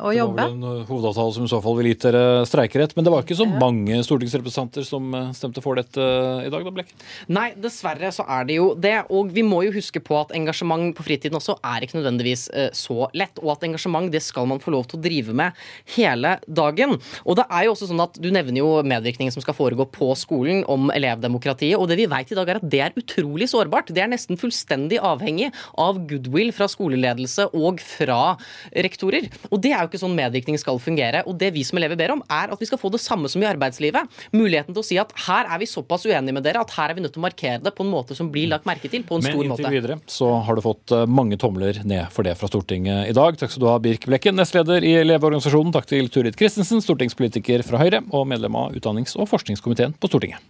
å 0.01 0.15
jobbe. 0.17 0.47
Det 0.49 0.49
var 0.49 0.57
vel 0.57 0.81
en 0.81 0.89
hovedavtale 0.89 1.37
som 1.37 1.49
i 1.49 1.53
så 1.53 1.61
fall 1.65 1.77
ville 1.79 1.93
gitt 1.93 2.09
dere 2.09 2.25
streikerett, 2.49 2.97
men 2.97 3.07
det 3.07 3.13
var 3.13 3.27
ikke 3.27 3.39
så 3.39 3.49
mange 3.51 4.01
stortingsrepresentanter 4.07 4.89
som 4.89 5.13
eh, 5.19 5.29
stemte 5.37 5.65
for 5.65 5.77
dette 5.79 6.01
eh, 6.01 6.49
i 6.49 6.53
dag, 6.53 6.65
da, 6.65 6.73
Blekk? 6.79 6.97
Nei, 7.33 7.51
dessverre 7.61 8.13
så 8.15 8.25
er 8.25 8.49
det 8.49 8.59
jo 8.59 8.73
det. 8.79 8.95
Og 9.13 9.33
vi 9.35 9.45
må 9.47 9.63
jo 9.67 9.75
huske 9.77 10.01
på 10.05 10.17
at 10.23 10.33
engasjement 10.37 10.97
på 10.97 11.05
fritiden 11.05 11.37
også 11.39 11.59
er 11.61 11.85
ikke 11.85 12.01
nødvendigvis 12.01 12.49
eh, 12.57 12.71
så 12.77 13.11
lett, 13.19 13.41
og 13.43 13.55
at 13.57 13.69
engasjement 13.69 14.09
det 14.13 14.23
skal 14.25 14.49
man 14.49 14.63
få 14.63 14.73
lov 14.75 14.89
til 14.89 14.99
å 14.99 15.02
drive 15.03 15.35
med 15.37 15.59
hele 15.97 16.37
dagen. 16.47 16.97
Og 17.27 17.39
det 17.39 17.47
er 17.49 17.67
jo 17.67 17.75
også 17.75 17.91
sånn 17.91 18.05
at 18.05 18.19
Du 18.23 18.29
nevner 18.31 18.61
jo 18.61 18.71
medvirkningen 18.87 19.33
som 19.35 19.43
skal 19.43 19.57
foregå 19.57 19.87
på 19.91 20.13
skolen 20.19 20.63
om 20.71 20.91
elevdemokratiet. 20.95 21.79
og 21.79 21.89
det 21.89 21.99
vi 21.99 22.07
vet 22.07 22.33
i 22.33 22.39
dag 22.39 22.49
er 22.49 22.61
at 22.61 22.69
Det 22.69 22.81
er 22.81 22.97
utrolig 22.97 23.49
sårbart. 23.51 23.93
Det 23.93 24.03
er 24.03 24.11
nesten 24.13 24.39
fullstendig 24.39 25.01
avhengig 25.03 25.51
av 25.79 25.99
goodwill 26.07 26.53
fra 26.53 26.69
skoleledelse 26.71 27.49
og 27.53 27.81
fra 27.81 28.37
rektorer. 28.75 29.29
Og 29.51 29.61
Det 29.61 29.73
er 29.73 29.83
jo 29.83 29.91
ikke 29.91 30.03
sånn 30.03 30.17
medvirkning 30.17 30.59
skal 30.59 30.79
fungere. 30.79 31.23
og 31.27 31.39
Det 31.39 31.53
vi 31.53 31.65
som 31.65 31.79
elever 31.79 31.97
ber 31.97 32.13
om, 32.13 32.23
er 32.31 32.53
at 32.53 32.61
vi 32.61 32.67
skal 32.67 32.79
få 32.79 32.91
det 32.91 33.01
samme 33.01 33.29
som 33.29 33.43
i 33.43 33.49
arbeidslivet. 33.49 34.09
Muligheten 34.33 34.75
til 34.75 34.83
å 34.83 34.87
si 34.87 34.99
at 34.99 35.13
her 35.27 35.47
er 35.49 35.59
vi 35.59 35.67
såpass 35.67 36.07
uenige 36.07 36.35
med 36.35 36.45
dere 36.45 36.63
at 36.63 36.71
her 36.71 36.91
er 36.91 36.95
vi 36.95 37.05
nødt 37.05 37.15
til 37.15 37.23
å 37.23 37.27
markere 37.27 37.63
det 37.63 37.75
på 37.75 37.85
en 37.85 37.93
måte 37.93 38.17
som 38.17 38.31
blir 38.33 38.49
lagt 38.53 38.67
merke 38.69 38.89
til. 38.89 39.03
på 39.03 39.17
en 39.17 39.23
Men 39.23 39.33
stor 39.33 39.45
måte. 39.45 39.63
Men 39.63 39.73
inntil 39.73 39.81
videre 39.81 40.01
så 40.07 40.29
har 40.47 40.55
du 40.55 40.63
fått 40.65 40.93
eh, 40.93 41.07
mange 41.07 41.39
tomler 41.41 41.83
ned 41.85 42.11
for 42.15 42.27
det 42.27 42.37
fra 42.39 42.49
Stortinget 42.51 43.09
i 43.11 43.17
dag. 43.17 43.37
Takk 43.39 43.51
skal 43.51 43.65
du 43.65 43.69
ha, 43.71 43.79
Birk 43.83 44.07
Blekken, 44.07 44.37
nestleder 44.39 44.85
i 44.87 44.92
i 44.93 45.01
Elevorganisasjonen. 45.01 45.73
Takk 45.73 45.89
til 45.89 46.11
Turid 46.13 46.37
Christensen, 46.39 46.83
stortingspolitiker 46.85 47.65
fra 47.67 47.81
Høyre 47.81 48.03
og 48.13 48.27
medlem 48.29 48.57
av 48.59 48.77
utdannings- 48.77 49.17
og 49.17 49.31
forskningskomiteen 49.33 49.97
på 49.97 50.11
Stortinget. 50.13 50.45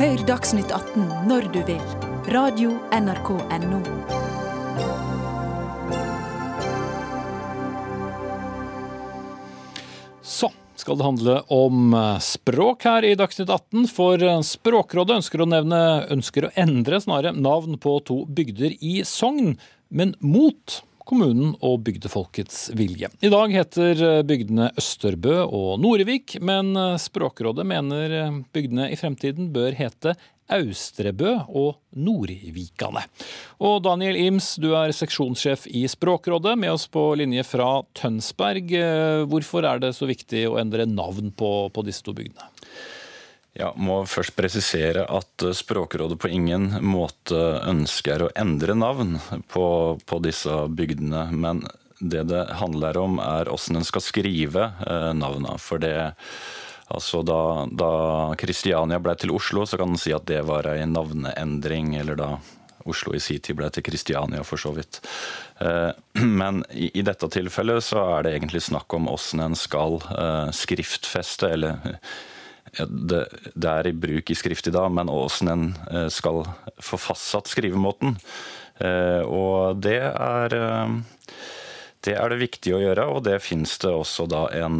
Hør 0.00 0.22
Dagsnytt 0.24 0.72
18 0.72 1.28
når 1.28 1.50
du 1.52 1.60
vil. 1.68 1.82
Radio 2.32 2.72
NRK 2.94 3.34
Radio.nrk.no. 3.36 3.80
Så 10.24 10.48
skal 10.80 10.96
det 10.96 11.04
handle 11.04 11.34
om 11.52 11.92
eh, 11.94 12.16
språk 12.24 12.86
her 12.88 13.04
i 13.04 13.12
Dagsnytt 13.18 13.50
18. 13.52 13.84
For 13.92 14.24
eh, 14.24 14.40
Språkrådet 14.46 15.18
ønsker 15.20 15.44
å, 15.44 15.48
nevne, 15.52 15.80
ønsker 16.16 16.48
å 16.48 16.52
endre 16.60 17.00
snarere 17.04 17.36
navn 17.36 17.76
på 17.82 17.98
to 18.08 18.22
bygder 18.24 18.78
i 18.80 19.02
Sogn, 19.04 19.58
men 19.90 20.14
mot 20.22 20.80
kommunen 21.10 21.56
og 21.66 21.80
bygdefolkets 21.86 22.68
vilje. 22.78 23.10
I 23.20 23.30
dag 23.32 23.54
heter 23.54 24.22
bygdene 24.26 24.70
Østerbø 24.78 25.40
og 25.42 25.80
Norevik, 25.82 26.36
men 26.40 26.74
Språkrådet 27.02 27.66
mener 27.66 28.42
bygdene 28.54 28.90
i 28.94 28.98
fremtiden 29.00 29.50
bør 29.54 29.74
hete 29.74 30.14
Austrebø 30.50 31.32
og 31.46 31.78
Nordvikane. 31.94 33.04
Og 33.62 33.80
Daniel 33.86 34.18
Ims, 34.18 34.52
du 34.62 34.72
er 34.78 34.94
seksjonssjef 34.94 35.66
i 35.70 35.84
Språkrådet, 35.90 36.56
med 36.58 36.74
oss 36.74 36.88
på 36.90 37.04
linje 37.18 37.44
fra 37.46 37.68
Tønsberg. 37.98 38.74
Hvorfor 39.30 39.66
er 39.66 39.82
det 39.82 39.94
så 39.98 40.08
viktig 40.10 40.46
å 40.50 40.58
endre 40.62 40.88
navn 40.90 41.30
på, 41.30 41.52
på 41.74 41.86
disse 41.86 42.04
to 42.06 42.14
bygdene? 42.16 42.50
Ja, 43.60 43.74
må 43.76 43.98
først 44.08 44.32
presisere 44.38 45.02
at 45.04 45.44
Språkrådet 45.56 46.16
på 46.22 46.30
ingen 46.32 46.70
måte 46.80 47.36
ønsker 47.68 48.24
å 48.24 48.30
endre 48.38 48.72
navn 48.78 49.18
på, 49.52 49.66
på 50.00 50.20
disse 50.24 50.54
bygdene. 50.72 51.26
Men 51.36 51.66
det 52.00 52.24
det 52.30 52.46
handler 52.56 52.96
om, 52.96 53.18
er 53.20 53.50
hvordan 53.52 53.82
en 53.82 53.84
skal 53.84 54.04
skrive 54.04 54.70
eh, 54.86 55.12
navnene. 55.18 55.58
For 55.60 55.82
det 55.82 55.94
Altså 56.90 57.20
da, 57.22 57.68
da 57.70 57.90
Kristiania 58.34 58.96
ble 58.98 59.12
til 59.14 59.30
Oslo, 59.30 59.62
så 59.62 59.78
kan 59.78 59.92
man 59.92 60.00
si 60.00 60.10
at 60.10 60.24
det 60.26 60.40
var 60.48 60.66
en 60.72 60.96
navneendring. 60.96 61.92
Eller 62.00 62.18
da 62.18 62.32
Oslo 62.90 63.14
i 63.14 63.20
sin 63.22 63.38
tid 63.38 63.60
ble 63.60 63.68
til 63.70 63.84
Kristiania, 63.86 64.42
for 64.42 64.58
så 64.58 64.72
vidt. 64.74 64.98
Eh, 65.62 65.92
men 66.40 66.64
i 66.74 67.04
dette 67.06 67.30
tilfellet 67.30 67.86
så 67.86 68.02
er 68.16 68.26
det 68.26 68.34
egentlig 68.40 68.64
snakk 68.66 68.98
om 68.98 69.06
hvordan 69.06 69.44
en 69.44 69.56
skal 69.60 70.00
eh, 70.16 70.50
skriftfeste, 70.64 71.52
eller 71.54 71.94
det, 72.86 73.24
det 73.54 73.70
er 73.70 73.88
i 73.90 73.96
bruk 73.96 74.30
i 74.30 74.36
skrift 74.38 74.68
i 74.70 74.74
dag, 74.74 74.90
men 74.92 75.10
åssen 75.12 75.50
en 75.50 75.64
eh, 75.90 76.08
skal 76.12 76.44
få 76.78 77.00
fastsatt 77.00 77.50
skrivemåten. 77.50 78.18
Og 78.80 79.76
det 79.84 79.98
er 80.08 80.54
det 82.00 82.14
er 82.16 82.32
det 82.32 82.38
viktig 82.40 82.72
å 82.72 82.78
gjøre, 82.80 83.04
og 83.12 83.26
det 83.26 83.34
finnes 83.44 83.74
det 83.82 83.90
også 83.92 84.24
da 84.24 84.46
en 84.56 84.78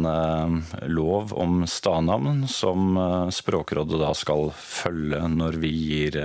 lov 0.89 1.35
om 1.37 1.59
stadnavn 1.69 2.47
som 2.49 2.97
Språkrådet 3.29 3.99
da 4.01 4.09
skal 4.17 4.49
følge 4.57 5.21
når 5.35 5.59
vi 5.61 5.69
gir 5.75 6.17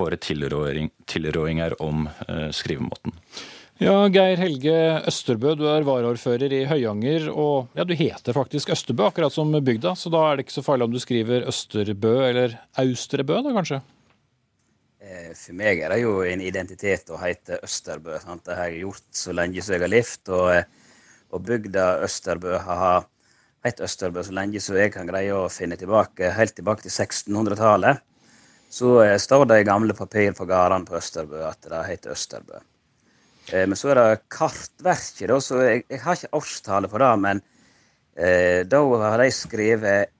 våre 0.00 0.16
tilråinger 0.16 1.76
om 1.84 2.08
skrivemåten. 2.48 3.12
Ja, 3.76 4.06
Geir 4.08 4.38
Helge 4.40 4.76
Østerbø, 5.04 5.50
du 5.52 5.66
er 5.68 5.84
varaordfører 5.84 6.48
i 6.48 6.62
Høyanger, 6.64 7.26
og 7.28 7.74
ja, 7.76 7.84
du 7.84 7.92
heter 7.92 8.32
faktisk 8.32 8.70
Østerbø, 8.72 9.10
akkurat 9.10 9.34
som 9.34 9.50
bygda, 9.52 9.90
så 10.00 10.08
da 10.08 10.22
er 10.24 10.38
det 10.38 10.46
ikke 10.46 10.54
så 10.54 10.62
farlig 10.64 10.86
om 10.86 10.94
du 10.94 11.00
skriver 11.02 11.44
Østerbø 11.50 12.14
eller 12.24 12.54
Austrebø, 12.80 13.42
da 13.44 13.52
kanskje? 13.52 13.82
Eh, 15.04 15.34
for 15.36 15.58
meg 15.58 15.82
er 15.84 15.92
det 15.92 15.98
jo 16.00 16.14
en 16.24 16.40
identitet 16.40 17.12
å 17.12 17.18
hete 17.20 17.58
Østerbø. 17.66 18.16
Sant? 18.22 18.46
Det 18.46 18.56
har 18.56 18.70
jeg 18.72 18.86
gjort 18.86 19.04
så 19.20 19.34
lenge 19.36 19.62
som 19.62 19.76
jeg 19.76 19.84
har 19.84 19.92
levd. 19.92 20.30
Og, 20.38 20.48
eh, 20.54 21.02
og 21.36 21.44
bygda 21.44 21.84
Østerbø 22.06 22.54
har 22.64 23.04
hett 23.66 23.82
Østerbø 23.84 24.24
så 24.24 24.34
lenge 24.38 24.62
som 24.64 24.78
jeg 24.80 24.94
kan 24.94 25.10
greie 25.10 25.34
å 25.36 25.50
finne 25.52 25.76
tilbake, 25.76 26.32
helt 26.38 26.56
tilbake 26.56 26.86
til 26.86 26.94
1600-tallet. 26.94 28.00
Så 28.72 28.96
eh, 29.04 29.18
står 29.20 29.44
det 29.52 29.60
i 29.60 29.68
gamle 29.68 29.94
papir 30.00 30.32
på 30.32 30.48
gårdene 30.48 30.88
på 30.88 30.96
Østerbø 30.96 31.44
at 31.50 31.60
det 31.68 31.84
heter 31.90 32.16
Østerbø. 32.16 32.62
Men 33.52 33.78
så 33.78 33.92
er 33.92 33.98
det 34.00 34.24
kartverket, 34.32 35.28
da, 35.30 35.36
så 35.42 35.60
jeg, 35.62 35.84
jeg 35.86 36.02
har 36.02 36.18
ikke 36.18 36.38
årstallet 36.40 36.90
på 36.90 36.98
det. 37.02 37.12
Men 37.22 37.42
eh, 38.18 38.60
da 38.66 38.80
har 39.04 39.22
de 39.22 39.30
skrevet 39.34 40.12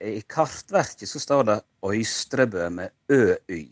I 0.00 0.22
kartverket 0.24 1.10
så 1.10 1.20
står 1.20 1.46
det 1.50 1.60
Øystrebø 1.84 2.70
med 2.72 2.90
øy. 3.12 3.68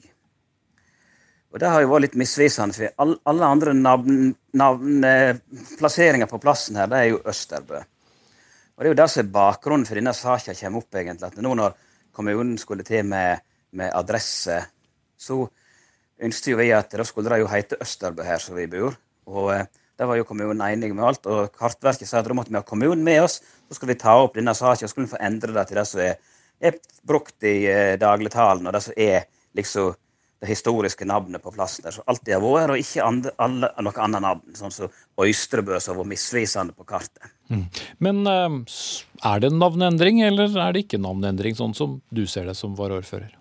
Og 1.49 1.61
Det 1.61 1.69
har 1.73 1.81
jo 1.81 1.89
vært 1.89 2.05
litt 2.05 2.19
misvisende, 2.21 2.77
for 2.77 3.15
alle 3.33 3.47
andre 3.47 3.73
navn, 3.73 4.35
navnplasseringer 4.53 6.27
eh, 6.27 6.31
på 6.31 6.41
plassen 6.43 6.77
her, 6.77 6.91
det 6.91 6.99
er 6.99 7.09
jo 7.15 7.23
Østerbø. 7.25 7.81
Og 7.81 8.85
Det 8.85 8.91
er 8.91 8.93
jo 8.93 8.99
det 9.01 9.07
som 9.11 9.23
er 9.25 9.31
bakgrunnen 9.33 9.87
for 9.89 9.99
denne 9.99 10.13
saka 10.15 10.55
kommer 10.55 10.85
opp, 10.85 10.99
egentlig. 11.01 11.31
At 11.33 11.41
nå 11.43 11.55
når 11.57 11.79
kommunen 12.13 12.59
skulle 12.61 12.85
til 12.85 13.09
med, 13.09 13.41
med 13.73 13.91
adresse, 13.97 14.61
så 15.19 15.41
ønsket 16.23 16.53
jo 16.53 16.59
vi 16.61 16.71
at 16.75 16.95
da 16.95 17.07
skulle 17.07 17.31
det 17.33 17.43
jo 17.43 17.51
hete 17.51 17.79
Østerbø 17.83 18.27
her 18.27 18.43
som 18.43 18.59
vi 18.59 18.67
bor. 18.71 18.97
Og 19.29 19.53
eh, 19.55 19.69
det 19.99 20.07
var 20.07 20.19
jo 20.19 20.27
kommunen 20.27 20.63
enig 20.63 20.93
med 20.95 21.05
alt. 21.05 21.27
Og 21.27 21.55
Kartverket 21.55 22.09
sa 22.09 22.21
at 22.21 22.29
da 22.29 22.37
måtte 22.37 22.53
vi 22.53 22.59
ha 22.59 22.67
kommunen 22.67 23.05
med 23.05 23.23
oss. 23.25 23.41
Så 23.69 23.79
skulle 23.79 23.95
vi 23.95 24.03
ta 24.03 24.17
opp 24.23 24.37
denne 24.39 24.55
saken 24.55 24.87
og 24.87 24.93
skulle 24.93 25.11
få 25.11 25.21
endre 25.23 25.55
det 25.57 25.69
til 25.69 25.81
det 25.81 25.87
som 25.91 26.03
er, 26.05 26.21
er 26.59 26.79
brukt 27.07 27.47
i 27.47 27.57
eh, 27.71 27.97
dagligtalen, 28.01 28.67
og 28.67 28.77
det 28.77 28.85
som 28.87 29.01
er 29.09 29.27
liksom 29.59 29.97
det 30.39 30.47
historiske 30.53 31.07
navnet 31.09 31.43
på 31.43 31.51
plassen 31.51 31.83
der 31.83 31.95
som 31.97 32.07
alltid 32.07 32.37
har 32.37 32.43
vært, 32.45 32.71
og 32.71 32.79
ikke 32.79 33.03
andre, 33.03 33.33
alle, 33.43 33.71
noe 33.83 34.03
annet 34.05 34.23
navn, 34.23 34.45
sånn 34.55 34.75
som 34.75 34.93
Øystrebø, 35.19 35.81
som 35.83 35.99
var 35.99 36.07
misvisende 36.07 36.77
på 36.79 36.87
kartet. 36.87 37.33
Mm. 37.51 37.65
Men 38.07 38.21
uh, 38.23 38.79
er 39.27 39.43
det 39.43 39.51
en 39.51 39.59
navneendring, 39.59 40.23
eller 40.29 40.55
er 40.55 40.77
det 40.77 40.85
ikke 40.87 41.03
navneendring, 41.03 41.59
sånn 41.59 41.75
som 41.75 41.99
du 42.15 42.23
ser 42.31 42.47
det 42.47 42.55
som 42.59 42.79
varaordfører? 42.79 43.35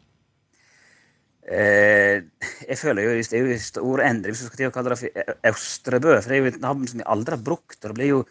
Eh, 1.47 2.25
jeg 2.67 2.75
føler 2.75 3.05
jo 3.05 3.11
det 3.23 3.37
er 3.37 3.45
jo 3.45 3.53
en 3.55 3.61
stor 3.63 4.01
endring 4.03 4.33
hvis 4.33 4.41
du 4.43 4.49
skal 4.49 4.59
til 4.59 4.67
å 4.67 4.73
kalle 4.75 4.91
det 4.91 4.97
for 4.99 5.45
Østrebø, 5.47 6.17
for 6.17 6.27
det 6.27 6.35
er 6.35 6.41
jo 6.41 6.49
et 6.51 6.59
navn 6.63 6.89
som 6.89 6.99
vi 6.99 7.07
aldri 7.07 7.37
har 7.37 7.45
brukt. 7.45 7.77
og 7.77 7.87
det 7.87 7.95
blir 7.95 8.11
jo 8.11 8.25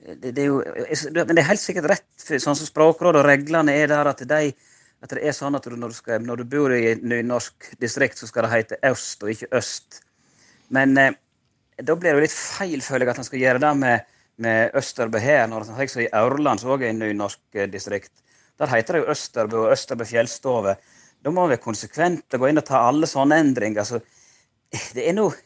det, 0.00 0.32
det 0.36 0.42
er 0.42 0.48
jo, 0.48 0.58
men 0.64 1.32
det 1.36 1.42
er 1.42 1.48
helt 1.50 1.60
sikkert 1.60 1.88
rett, 1.92 2.10
sånn 2.16 2.56
som 2.56 2.68
Språkrådet 2.68 3.20
og 3.20 3.26
reglene 3.28 3.74
er 3.76 3.90
der, 3.92 4.12
at 4.12 4.22
de 4.28 4.52
at 5.00 5.14
det 5.16 5.24
er 5.24 5.32
sånn 5.36 5.56
at 5.56 5.64
du, 5.64 5.76
når, 5.80 5.92
du 5.92 5.96
skal, 5.96 6.24
når, 6.24 6.42
du 6.42 6.52
bor 6.52 6.72
i 6.76 6.82
et 6.92 7.02
nynorsk 7.04 7.70
distrikt, 7.80 8.20
så 8.20 8.28
skal 8.28 8.44
det 8.44 8.52
hete 8.52 8.78
øst 8.90 9.22
og 9.24 9.32
ikke 9.32 9.48
øst. 9.56 10.02
Men 10.76 10.92
eh, 11.00 11.16
da 11.80 11.96
blir 11.96 12.12
det 12.12 12.18
jo 12.18 12.24
litt 12.26 12.36
feil, 12.36 12.82
føler 12.84 13.06
jeg, 13.06 13.14
at 13.14 13.20
han 13.22 13.28
skal 13.28 13.40
gjøre 13.40 13.62
det 13.64 13.70
med, 13.80 14.10
med 14.44 14.76
Østerbø 14.76 15.22
her. 15.22 15.46
når 15.48 15.70
han 15.72 16.02
I 16.04 16.10
Aurland, 16.20 16.60
som 16.60 16.74
òg 16.74 16.84
er 16.84 16.92
et 16.92 17.00
nynorsk 17.00 17.40
eh, 17.56 17.70
distrikt, 17.72 18.12
der 18.60 18.72
heter 18.74 18.98
det 18.98 19.02
jo 19.02 19.12
Østerbø 19.14 19.62
og 19.64 19.72
Østerbø 19.72 20.04
fjellstove. 20.04 20.76
Da 21.20 21.32
må 21.32 21.44
vi 21.44 21.54
være 21.54 21.64
konsekvente 21.64 22.38
og 22.38 22.44
gå 22.44 22.50
inn 22.50 22.60
og 22.60 22.66
ta 22.66 22.80
alle 22.88 23.08
sånne 23.08 23.40
endringer. 23.42 23.84
Så 23.84 24.00
det 24.96 25.06
er 25.08 25.16
noe 25.18 25.36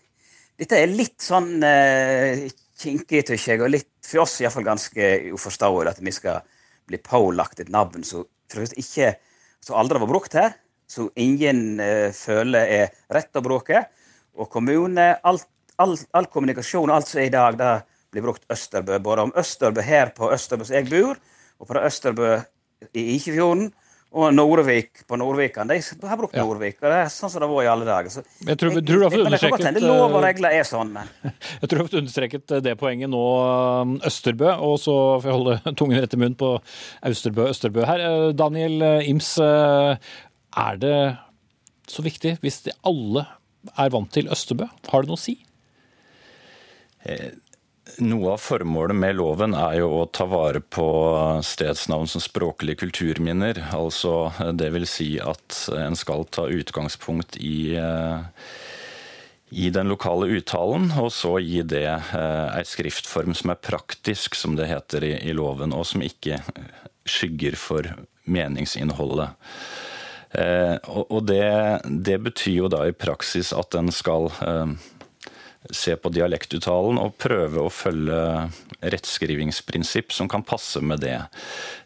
Dette 0.55 0.79
er 0.79 0.87
litt 0.87 1.18
sånn 1.18 1.64
eh, 1.66 2.45
kinkig, 2.79 3.25
syns 3.27 3.47
jeg, 3.49 3.59
og 3.59 3.72
litt 3.72 3.89
for 4.07 4.22
oss 4.22 4.37
iallfall 4.39 4.62
ganske 4.68 5.09
uforståelig 5.35 5.91
at 5.91 5.99
vi 5.99 6.12
skal 6.14 6.45
bli 6.87 7.01
pålagt 7.03 7.64
et 7.64 7.72
navn 7.75 8.05
som 8.07 8.22
aldri 8.55 9.97
har 9.99 10.05
vært 10.05 10.12
brukt 10.12 10.37
her, 10.39 10.55
som 10.87 11.11
ingen 11.18 11.81
eh, 11.83 12.14
føler 12.14 12.70
er 12.70 12.95
rett 13.11 13.35
å 13.35 13.43
bruke. 13.43 13.83
Og 14.39 14.47
kommune, 14.53 15.09
alt, 15.27 15.49
all, 15.83 15.97
all, 16.14 16.31
kommunikasjon 16.31 16.93
alt 16.95 17.11
som 17.11 17.25
er 17.25 17.33
i 17.33 17.35
dag, 17.35 17.59
det 17.59 17.72
blir 18.14 18.29
brukt 18.29 18.47
Østerbø. 18.53 19.01
Både 19.03 19.27
om 19.27 19.35
Østerbø 19.35 19.83
her 19.83 20.14
på 20.14 20.31
Østerbø 20.35 20.68
som 20.68 20.79
jeg 20.79 20.91
bor, 20.93 21.18
og 21.59 21.70
på 21.70 21.83
Østerbø 21.83 22.37
i 22.93 23.09
Ikefjorden. 23.16 23.72
Og 24.15 24.31
Nordvik 24.31 25.03
på 25.11 25.17
Nordvikan. 25.19 25.67
De 25.67 25.81
har 26.07 26.19
brukt 26.19 26.37
ja. 26.37 26.45
Nordvik. 26.47 26.77
og 26.79 26.87
Det 26.87 26.99
er 27.03 27.09
sånn 27.11 27.33
som 27.33 27.43
det 27.43 27.49
var 27.51 27.67
i 27.67 27.71
alle 27.73 27.87
dager. 27.89 28.12
Så, 28.15 28.23
jeg 28.47 28.59
tror, 28.61 28.77
jeg, 28.77 28.85
tror 28.87 29.01
du 29.01 29.03
har 29.03 29.11
fått 29.15 29.25
understreket 29.27 29.81
lov 29.83 30.05
og 30.07 30.23
regler 30.23 30.55
er 30.55 30.69
sånn, 30.69 30.93
men 30.95 31.11
Jeg 31.65 31.71
tror 31.73 31.91
du 31.91 31.97
understreket 31.99 32.55
det 32.62 32.77
poenget 32.79 33.11
nå, 33.11 33.23
um, 33.83 33.97
Østerbø. 34.07 34.53
Og 34.69 34.79
så 34.85 34.95
får 35.19 35.31
jeg 35.31 35.39
holde 35.41 35.57
tungen 35.81 35.99
rett 35.99 36.15
i 36.15 36.21
munnen 36.21 36.39
på 36.39 36.53
Austerbø, 37.11 37.49
Østerbø 37.51 37.89
her. 37.91 38.05
Eh, 38.07 38.29
Daniel 38.39 38.87
eh, 38.87 39.11
Ims, 39.11 39.35
eh, 39.43 40.15
er 40.65 40.79
det 40.79 40.99
så 41.91 42.05
viktig 42.07 42.37
hvis 42.45 42.62
de 42.69 42.77
alle 42.87 43.27
er 43.75 43.91
vant 43.91 44.15
til 44.15 44.31
Østerbø? 44.31 44.71
Har 44.93 45.03
det 45.03 45.11
noe 45.11 45.19
å 45.19 45.25
si? 45.25 45.41
Noe 47.85 48.30
av 48.32 48.41
formålet 48.41 48.97
med 48.97 49.18
loven 49.18 49.53
er 49.55 49.82
jo 49.82 49.91
å 49.99 50.05
ta 50.09 50.24
vare 50.24 50.62
på 50.62 50.87
stedsnavn 51.45 52.09
som 52.09 52.22
språklige 52.24 52.80
kulturminner. 52.80 53.61
Altså 53.76 54.32
vil 54.72 54.87
si 54.89 55.11
at 55.20 55.59
en 55.76 55.97
skal 55.99 56.24
ta 56.32 56.47
utgangspunkt 56.49 57.37
i, 57.37 57.76
eh, 57.76 58.24
i 59.53 59.68
den 59.70 59.93
lokale 59.93 60.30
uttalen, 60.32 60.89
og 60.97 61.12
så 61.12 61.37
gi 61.45 61.61
det 61.61 61.85
ei 61.85 62.01
eh, 62.24 62.64
skriftform 62.64 63.37
som 63.37 63.53
er 63.53 63.61
praktisk, 63.61 64.35
som 64.35 64.57
det 64.57 64.70
heter 64.72 65.05
i, 65.05 65.14
i 65.28 65.37
loven, 65.37 65.76
og 65.76 65.85
som 65.85 66.03
ikke 66.03 66.41
skygger 67.05 67.61
for 67.61 67.93
meningsinnholdet. 68.24 69.37
Eh, 70.32 70.80
og 70.89 71.20
det, 71.28 71.45
det, 71.85 72.16
betyr 72.24 72.64
jo 72.64 72.72
da 72.72 72.89
i 72.89 72.97
praksis 72.97 73.53
at 73.53 73.76
en 73.76 73.93
skal 73.93 74.32
se 75.73 75.95
på 75.97 76.12
dialektuttalen 76.12 76.99
og 77.01 77.17
prøve 77.21 77.65
å 77.65 77.73
følge 77.73 78.19
rettskrivingsprinsipp 78.85 80.12
som 80.12 80.29
kan 80.29 80.45
passe 80.45 80.83
med 80.85 81.01
det. 81.05 81.21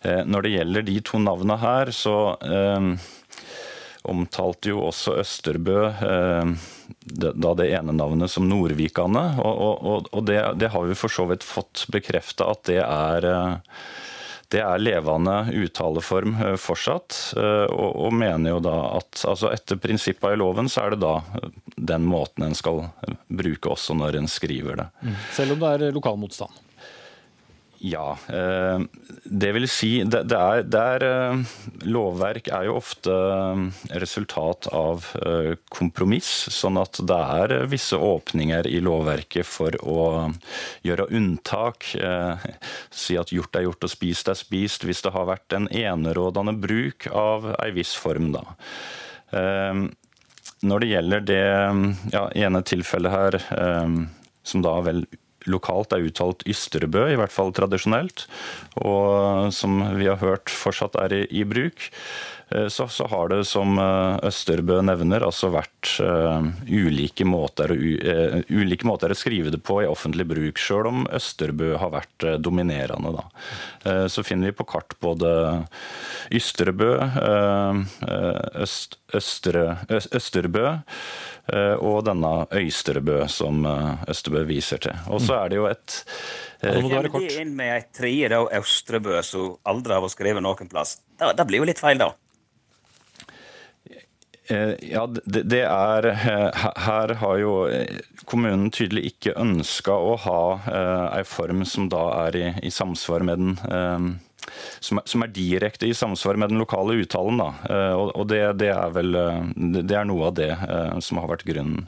Eh, 0.02 0.24
når 0.26 0.44
det 0.46 0.54
gjelder 0.56 0.88
de 0.88 0.98
to 1.06 1.20
navnene 1.22 1.58
her, 1.62 1.92
så 1.94 2.16
eh, 2.42 2.90
omtalte 4.08 4.72
jo 4.72 4.82
også 4.88 5.18
Østerbø 5.22 5.78
eh, 5.86 6.52
da 7.14 7.54
det 7.58 7.70
ene 7.78 7.94
navnet 7.94 8.32
som 8.32 8.48
Nordvikane. 8.50 9.24
Og, 9.44 9.86
og, 9.92 10.10
og 10.12 10.26
det, 10.26 10.40
det, 10.58 10.72
har 10.74 10.88
vi 10.88 10.98
for 10.98 11.12
så 11.12 11.28
vidt 11.30 11.46
fått 11.46 11.86
bekrefta 11.92 12.50
at 12.50 12.66
det 12.70 12.82
er 12.82 13.30
det 14.52 14.60
er 14.64 14.80
levende 14.80 15.34
uttaleform 15.52 16.36
eh, 16.40 16.54
fortsatt, 16.60 17.16
eh, 17.36 17.66
og, 17.68 18.12
mener 18.16 18.54
jo 18.54 18.60
da 18.64 18.76
at 18.96 19.24
altså 19.28 19.50
etter 19.52 19.80
prinsippene 19.80 20.36
i 20.36 20.40
loven, 20.40 20.70
så 20.72 20.86
er 20.86 20.94
det 20.94 21.02
da 21.04 21.18
eh, 21.36 21.50
den 21.76 22.06
måten 22.08 22.46
en 22.46 22.56
skal 22.56 22.86
bruke 23.28 23.74
også 23.74 23.96
når 23.98 24.22
en 24.22 24.30
skriver 24.30 24.80
det. 24.80 24.88
Mm. 25.02 25.18
Selv 25.36 25.56
om 25.56 25.62
det 25.64 25.74
er 25.74 25.94
lokal 25.96 26.16
motstand? 26.20 26.64
Ja. 27.80 28.18
Eh, 28.28 28.80
det 29.24 29.52
vil 29.54 29.68
si 29.70 29.90
det, 30.02 30.24
er, 30.34 30.64
det 30.66 30.80
er, 30.80 31.04
eh, 31.06 31.58
Lovverk 31.86 32.50
er 32.50 32.66
jo 32.66 32.78
ofte 32.80 33.12
eh, 33.14 33.60
resultat 34.02 34.66
av 34.74 35.06
kompromiss, 35.70 36.30
sånn 36.54 36.80
at 36.80 36.98
det 37.06 37.18
er 37.42 37.54
visse 37.70 37.96
åpninger 37.96 38.66
i 38.66 38.80
lovverket 38.82 39.46
for 39.46 39.76
å 39.86 40.02
gjøre 40.86 41.08
unntak. 41.14 41.86
Si 42.90 43.16
at 43.18 43.32
gjort 43.32 43.56
er 43.56 43.66
gjort 43.68 43.86
og 43.86 43.92
spist 43.92 44.30
er 44.30 44.38
spist, 44.38 44.86
hvis 44.86 45.04
det 45.04 45.14
har 45.14 45.28
vært 45.30 45.54
en 45.56 45.68
enerådende 45.70 46.56
bruk 46.58 47.08
av 47.12 47.52
ei 47.58 47.70
viss 47.76 47.94
form. 47.98 48.32
da. 48.34 48.44
Når 50.66 50.82
det 50.82 50.90
gjelder 50.90 51.24
det 51.28 51.46
ja, 52.14 52.26
ene 52.34 52.62
tilfellet 52.66 53.14
her, 53.14 53.40
som 54.42 54.64
da 54.64 54.78
vel 54.84 55.04
lokalt 55.50 55.94
er 55.96 56.06
uttalt 56.06 56.44
Ysterbø, 56.48 57.08
i 57.12 57.18
hvert 57.18 57.34
fall 57.34 57.54
tradisjonelt, 57.56 58.26
og 58.80 59.52
som 59.54 59.80
vi 59.98 60.10
har 60.10 60.20
hørt 60.22 60.52
fortsatt 60.52 60.98
er 61.02 61.20
i, 61.20 61.22
i 61.40 61.46
bruk. 61.48 61.90
Eh, 62.50 62.68
så, 62.68 62.88
så, 62.88 63.06
har 63.06 63.28
det, 63.28 63.44
som 63.44 63.78
eh, 63.78 64.18
Østerbø 64.28 64.80
nevner, 64.84 65.24
altså 65.26 65.50
vært 65.52 65.90
uh, 66.00 66.44
ulike, 66.64 67.26
måter, 67.28 67.72
uh, 67.74 68.38
ulike, 68.48 68.86
måter, 68.88 69.12
å 69.12 69.18
skrive 69.18 69.52
det 69.52 69.60
på 69.64 69.82
i 69.82 69.88
offentlig 69.88 70.24
bruk, 70.30 70.60
sjøl 70.60 70.88
om 70.88 71.04
Østerbø 71.12 71.74
har 71.80 71.92
vært 71.92 72.26
uh, 72.26 72.36
dominerende. 72.40 73.24
Så 74.10 74.22
finner 74.26 74.50
vi 74.50 74.56
på 74.58 74.66
kart 74.68 74.94
både 75.00 75.30
Ysterebø, 76.34 76.90
Øst, 78.58 78.98
Østerbø 79.16 80.74
og 81.80 82.02
denne 82.04 82.32
Øysterbø 82.52 83.22
som 83.32 83.64
eh, 83.66 84.04
Østerbø 84.12 84.44
viser 84.48 84.82
til. 84.84 84.96
Og 85.08 85.22
så 85.24 85.38
er 85.40 85.52
det 85.52 85.60
jo 85.60 85.66
et 85.70 85.98
ja, 86.60 86.74
det 86.76 87.12
kort. 87.14 87.28
inn 87.40 87.54
med 87.56 87.74
ei 87.76 87.82
tredje, 87.94 88.28
da, 88.34 88.42
Østrebø, 88.60 89.20
som 89.24 89.54
aldri 89.68 89.96
har 89.96 90.04
vært 90.04 90.16
skrevet 90.16 90.44
noen 90.44 90.70
plass. 90.70 90.98
Det, 91.18 91.46
blir 91.48 91.62
jo 91.62 91.68
litt 91.70 91.80
feil, 91.80 92.02
da. 92.02 92.10
Eh, 94.52 94.74
ja, 94.90 95.06
det, 95.08 95.44
det, 95.48 95.64
er 95.64 96.10
Her 96.18 97.14
har 97.22 97.40
jo 97.40 97.54
kommunen 98.28 98.68
tydelig 98.74 99.14
ikke 99.14 99.36
ønska 99.40 99.96
å 99.96 100.16
ha 100.24 100.40
ei 101.16 101.24
form 101.28 101.64
som 101.68 101.88
da 101.92 102.04
er 102.26 102.36
i, 102.36 102.46
i 102.68 102.72
samsvar 102.72 103.24
med 103.24 103.44
den 103.44 104.18
som, 104.80 105.00
som, 105.04 105.24
er 105.24 105.34
direkte 105.34 105.88
i 105.88 105.96
samsvar 105.96 106.38
med 106.40 106.52
den 106.52 106.62
lokale 106.62 106.98
uttalen. 107.02 107.42
Da. 107.42 107.50
Eh, 107.68 107.94
og, 107.96 108.12
og 108.14 108.30
det, 108.30 108.42
det, 108.62 108.70
er 108.74 108.94
vel 108.94 109.18
eh, 109.18 109.42
det 109.80 109.98
er 109.98 110.08
noe 110.08 110.30
av 110.30 110.38
det 110.38 110.52
eh, 110.54 110.96
som 111.04 111.20
har 111.22 111.30
vært 111.32 111.46
grunnen 111.48 111.86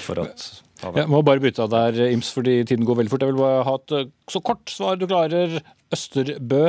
for 0.00 0.22
at 0.24 0.50
jeg 0.82 1.06
må 1.06 1.20
bare 1.22 1.38
bytte 1.38 1.62
av 1.62 1.68
der, 1.70 1.94
Ims, 2.10 2.32
fordi 2.34 2.56
tiden 2.66 2.82
går 2.82 2.96
veldig 2.98 3.12
fort. 3.12 3.22
Jeg 3.22 3.30
vil 3.30 3.38
bare 3.38 3.62
ha 3.68 3.74
et 3.78 4.10
så 4.34 4.40
kort 4.42 4.66
svar 4.66 4.96
du 4.98 5.04
klarer. 5.06 5.60
Østerbø, 5.94 6.64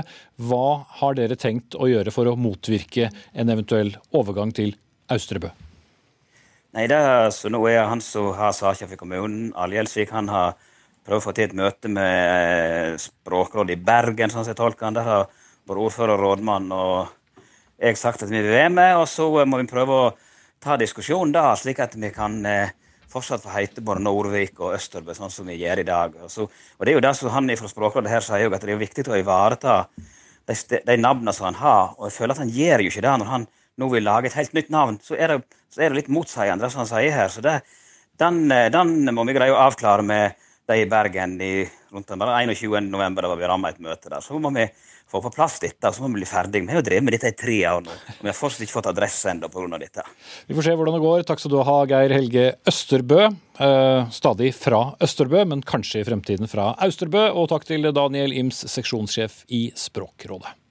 hva 0.45 0.67
har 0.99 1.17
dere 1.17 1.37
tenkt 1.39 1.73
å 1.73 1.87
gjøre 1.89 2.13
for 2.13 2.29
å 2.29 2.35
motvirke 2.37 3.07
en 3.09 3.49
eventuell 3.49 3.95
overgang 4.13 4.53
til 4.53 4.75
Austrebø? 5.13 5.49
Nei, 6.73 6.85
det 6.89 6.99
så 7.33 7.49
Nå 7.53 7.61
er 7.69 7.87
han 7.89 8.01
som 8.01 8.31
har 8.37 8.53
saken 8.57 8.89
for 8.91 9.01
kommunen, 9.01 9.51
Algjelsvik, 9.57 10.13
han 10.13 10.29
har 10.33 10.57
prøvd 11.04 11.20
å 11.20 11.26
få 11.26 11.34
til 11.36 11.49
et 11.49 11.58
møte 11.58 11.91
med 11.91 13.01
språkrådet 13.01 13.76
i 13.76 13.84
Bergen, 13.84 14.32
sånn 14.32 14.45
som 14.45 14.54
jeg 14.54 14.60
tolker 14.60 14.88
han. 14.88 14.97
Der 14.97 15.08
har 15.08 15.28
både 15.68 15.86
ordfører 15.88 16.16
og 16.16 16.24
rådmann 16.24 16.72
og 16.76 17.12
jeg 17.84 17.99
sagt 17.99 18.24
at 18.24 18.32
vi 18.32 18.39
vil 18.39 18.54
være 18.54 18.72
med. 18.74 18.95
Og 19.01 19.08
så 19.12 19.28
må 19.45 19.60
vi 19.60 19.70
prøve 19.70 19.97
å 19.97 20.14
ta 20.64 20.78
diskusjonen 20.80 21.34
da, 21.36 21.51
slik 21.60 21.82
at 21.84 21.97
vi 21.99 22.12
kan 22.16 22.38
eh, 22.47 22.72
fortsatt 23.12 23.43
få 23.43 23.54
hete 23.54 23.84
både 23.86 24.04
Nordvik 24.06 24.60
og 24.64 24.78
Østerbø, 24.78 25.16
sånn 25.18 25.34
som 25.34 25.49
vi 25.49 25.60
gjør 25.60 25.84
i 25.84 25.88
dag. 25.88 26.16
Og, 26.24 26.32
så, 26.32 26.47
og 26.47 26.86
det 26.86 26.93
er 26.93 26.99
jo 26.99 27.06
det 27.06 27.16
som 27.20 27.34
han 27.34 27.51
fra 27.60 27.72
Språkrådet 27.72 28.14
her 28.14 28.26
sier, 28.26 28.54
at 28.54 28.64
det 28.64 28.74
er 28.74 28.82
viktig 28.82 29.08
å 29.10 29.20
ivareta 29.20 29.82
de, 30.47 30.56
de 30.88 30.97
navnene 30.99 31.36
som 31.36 31.49
han 31.49 31.60
har. 31.60 31.93
Og 31.99 32.08
jeg 32.08 32.18
føler 32.18 32.36
at 32.36 32.43
han 32.45 32.56
gjør 32.56 32.86
jo 32.86 32.93
ikke 32.93 33.06
det 33.06 33.18
når 33.22 33.32
han 33.34 33.49
nå 33.82 33.89
vil 33.89 34.06
lage 34.06 34.30
et 34.30 34.38
helt 34.38 34.56
nytt 34.56 34.72
navn. 34.74 34.99
Så 35.04 35.18
er 35.18 35.34
det, 35.34 35.60
så 35.74 35.82
er 35.82 35.91
det 35.91 36.04
litt 36.04 36.14
motsigende, 36.14 36.64
det 36.64 36.74
som 36.74 36.84
han 36.84 36.91
sier 36.91 37.16
her. 37.16 37.32
Så 37.34 37.43
det, 37.45 37.60
den, 38.22 38.45
eh, 38.54 38.70
den 38.74 39.14
må 39.16 39.26
vi 39.28 39.36
greie 39.36 39.54
å 39.54 39.62
avklare 39.68 40.06
med 40.06 40.39
de 40.70 40.80
i 40.82 40.88
Bergen 40.89 41.36
i, 41.41 41.53
rundt 41.93 42.11
21. 42.11 42.82
november. 42.89 43.26
Da 43.26 43.32
var 43.34 43.39
vi 43.39 43.49
ramma 43.49 43.72
et 43.74 43.82
møte 43.84 44.09
der. 44.09 44.24
Så 44.24 44.39
må 44.39 44.51
vi 44.55 44.68
få 45.11 45.22
på 45.22 45.32
plass 45.36 45.59
dette, 45.61 45.89
og 45.89 45.93
så 45.93 46.03
må 46.03 46.09
vi 46.14 46.22
bli 46.22 46.30
ferdig. 46.30 46.64
Vi 46.64 46.74
har 46.74 46.82
jo 46.82 46.86
drevet 46.88 47.05
med 47.05 47.16
dette 47.18 47.34
i 47.34 47.38
tre 47.38 47.59
år 47.70 47.84
nå, 47.86 47.97
og 48.16 48.24
vi 48.24 48.32
har 48.32 48.38
fortsatt 48.38 48.66
ikke 48.66 48.78
fått 48.80 48.89
adresse 48.93 49.30
ennå 49.30 49.51
pga. 49.51 49.78
dette. 49.84 50.07
Vi 50.47 50.57
får 50.57 50.70
se 50.70 50.76
hvordan 50.80 50.97
det 50.97 51.03
går. 51.03 51.28
Takk 51.30 51.43
skal 51.43 51.53
du 51.53 51.59
ha, 51.68 51.78
Geir 51.91 52.16
Helge 52.16 52.47
Østerbø. 52.70 53.22
Eh, 53.59 54.09
stadig 54.09 54.53
fra 54.57 54.82
Østerbø, 55.03 55.45
men 55.45 55.61
kanskje 55.61 56.01
i 56.01 56.09
fremtiden 56.09 56.49
fra 56.49 56.74
Austerbø. 56.82 57.30
Og 57.38 57.51
takk 57.53 57.70
til 57.70 57.91
Daniel 57.93 58.34
Ims, 58.34 58.66
seksjonssjef 58.74 59.43
i 59.53 59.68
Språkrådet. 59.78 60.62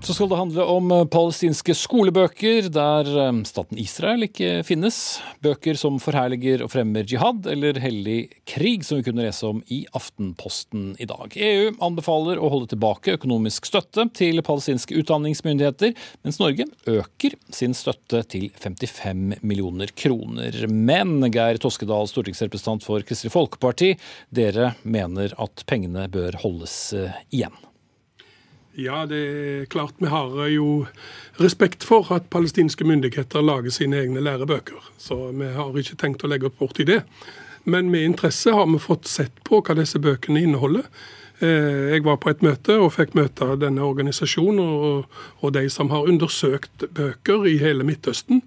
Så 0.00 0.14
skal 0.14 0.30
det 0.30 0.36
handle 0.38 0.64
om 0.64 0.92
eh, 0.94 1.02
palestinske 1.12 1.74
skolebøker 1.76 2.70
der 2.72 3.08
eh, 3.10 3.40
staten 3.44 3.76
Israel 3.80 4.24
ikke 4.24 4.62
finnes. 4.64 4.96
Bøker 5.44 5.76
som 5.76 5.98
forherliger 6.00 6.64
og 6.64 6.72
fremmer 6.72 7.04
jihad 7.04 7.44
eller 7.52 7.76
hellig 7.84 8.30
krig, 8.48 8.86
som 8.86 8.98
vi 8.98 9.04
kunne 9.10 9.26
lese 9.26 9.44
om 9.50 9.60
i 9.68 9.82
Aftenposten 9.96 10.94
i 10.96 11.08
dag. 11.10 11.36
EU 11.36 11.76
anbefaler 11.84 12.40
å 12.40 12.48
holde 12.48 12.72
tilbake 12.72 13.18
økonomisk 13.20 13.68
støtte 13.68 14.08
til 14.16 14.40
palestinske 14.46 14.96
utdanningsmyndigheter, 15.02 15.92
mens 16.24 16.40
Norge 16.40 16.70
øker 16.88 17.36
sin 17.52 17.76
støtte 17.76 18.24
til 18.32 18.48
55 18.56 19.42
millioner 19.44 19.92
kroner. 19.92 20.62
Men 20.72 21.18
Geir 21.28 21.60
Toskedal, 21.60 22.08
stortingsrepresentant 22.08 22.88
for 22.88 23.04
Kristelig 23.04 23.36
Folkeparti, 23.36 23.98
dere 24.32 24.72
mener 24.80 25.36
at 25.36 25.66
pengene 25.68 26.08
bør 26.08 26.40
holdes 26.40 26.86
eh, 26.96 27.26
igjen. 27.36 27.66
Ja, 28.78 29.02
det 29.06 29.18
er 29.18 29.64
klart 29.66 29.98
vi 29.98 30.06
har 30.06 30.36
jo 30.52 30.86
respekt 31.42 31.82
for 31.84 32.06
at 32.14 32.28
palestinske 32.30 32.86
myndigheter 32.86 33.42
lager 33.42 33.74
sine 33.74 33.98
egne 33.98 34.22
lærebøker. 34.22 34.78
Så 34.98 35.32
vi 35.34 35.48
har 35.56 35.78
ikke 35.78 35.98
tenkt 35.98 36.22
å 36.22 36.30
legge 36.30 36.46
opp 36.46 36.60
bort 36.60 36.78
i 36.78 36.86
det. 36.86 37.00
Men 37.64 37.90
med 37.90 38.06
interesse 38.06 38.54
har 38.54 38.68
vi 38.70 38.78
fått 38.80 39.10
sett 39.10 39.42
på 39.44 39.58
hva 39.60 39.74
disse 39.76 39.98
bøkene 39.98 40.44
inneholder. 40.46 40.86
Eh, 41.40 41.94
jeg 41.94 42.04
var 42.04 42.18
på 42.20 42.28
et 42.28 42.42
møte 42.44 42.74
og 42.76 42.90
fikk 42.92 43.14
møte 43.16 43.46
denne 43.56 43.80
organisasjonen 43.80 44.60
og, 44.60 45.06
og, 45.40 45.52
de 45.56 45.62
som 45.72 45.88
har 45.88 46.04
undersøkt 46.04 46.84
bøker 46.92 47.46
i 47.48 47.54
hele 47.62 47.86
Midtøsten. 47.88 48.42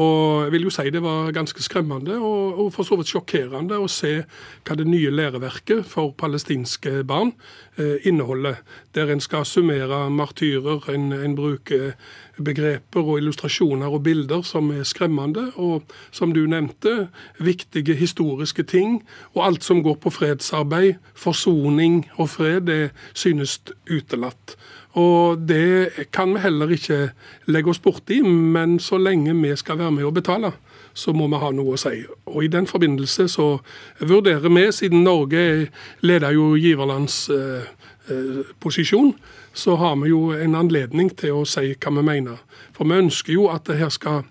Og 0.00 0.46
jeg 0.46 0.54
vil 0.54 0.64
jo 0.64 0.72
si 0.72 0.88
det 0.94 1.02
var 1.04 1.28
ganske 1.36 1.60
skremmende 1.60 2.16
og, 2.16 2.62
og 2.62 2.70
for 2.72 2.88
så 2.88 2.96
vidt 2.96 3.12
sjokkerende 3.12 3.76
å 3.76 3.90
se 3.92 4.22
hva 4.64 4.78
det 4.80 4.88
nye 4.88 5.12
læreverket 5.12 5.84
for 5.92 6.14
palestinske 6.16 7.02
barn 7.08 7.34
eh, 7.76 8.00
inneholder. 8.08 8.62
Der 8.96 9.12
en 9.12 9.20
skal 9.20 9.44
summere 9.44 10.06
martyrer, 10.08 10.88
en, 10.94 11.12
en 11.12 11.36
bruker 11.36 11.92
begreper 12.44 13.02
og 13.02 13.18
illustrasjoner 13.20 13.92
og 13.92 14.02
bilder 14.06 14.42
som 14.46 14.70
er 14.74 14.86
skremmende. 14.88 15.48
Og 15.56 15.82
som 16.10 16.32
du 16.34 16.44
nevnte, 16.46 17.08
viktige 17.38 17.94
historiske 17.98 18.62
ting. 18.62 19.02
Og 19.34 19.46
alt 19.46 19.64
som 19.64 19.82
går 19.82 19.98
på 20.02 20.10
fredsarbeid, 20.10 20.94
forsoning 21.14 22.04
og 22.16 22.28
fred, 22.36 22.60
det 22.60 22.90
synes 23.14 23.60
utelatt. 23.90 24.56
Og 24.98 25.38
det 25.48 26.08
kan 26.12 26.32
vi 26.34 26.42
heller 26.42 26.70
ikke 26.74 27.10
legge 27.46 27.70
oss 27.70 27.82
borti, 27.82 28.20
men 28.22 28.78
så 28.80 28.98
lenge 28.98 29.36
vi 29.36 29.56
skal 29.56 29.78
være 29.78 29.92
med 29.94 30.04
og 30.08 30.14
betale, 30.14 30.52
så 30.94 31.12
må 31.12 31.28
vi 31.28 31.38
ha 31.38 31.50
noe 31.54 31.76
å 31.76 31.80
si. 31.80 32.00
Og 32.26 32.44
I 32.44 32.50
den 32.52 32.66
forbindelse 32.66 33.28
så 33.30 33.48
vurderer 34.00 34.48
vi, 34.48 34.64
siden 34.72 35.04
Norge 35.06 35.68
leder 36.00 36.34
jo 36.34 36.54
giverlands 36.58 37.28
eh, 37.30 37.68
eh, 38.08 38.40
så 39.58 39.74
har 39.76 39.96
vi 39.98 40.12
jo 40.12 40.28
en 40.30 40.54
anledning 40.54 41.10
til 41.18 41.40
å 41.40 41.46
si 41.48 41.72
hva 41.74 41.90
vi 41.96 42.04
mener. 42.06 42.38
For 42.76 42.86
vi 42.86 43.00
ønsker 43.02 43.34
jo 43.34 43.48
at, 43.50 43.66
skal, 43.90 44.22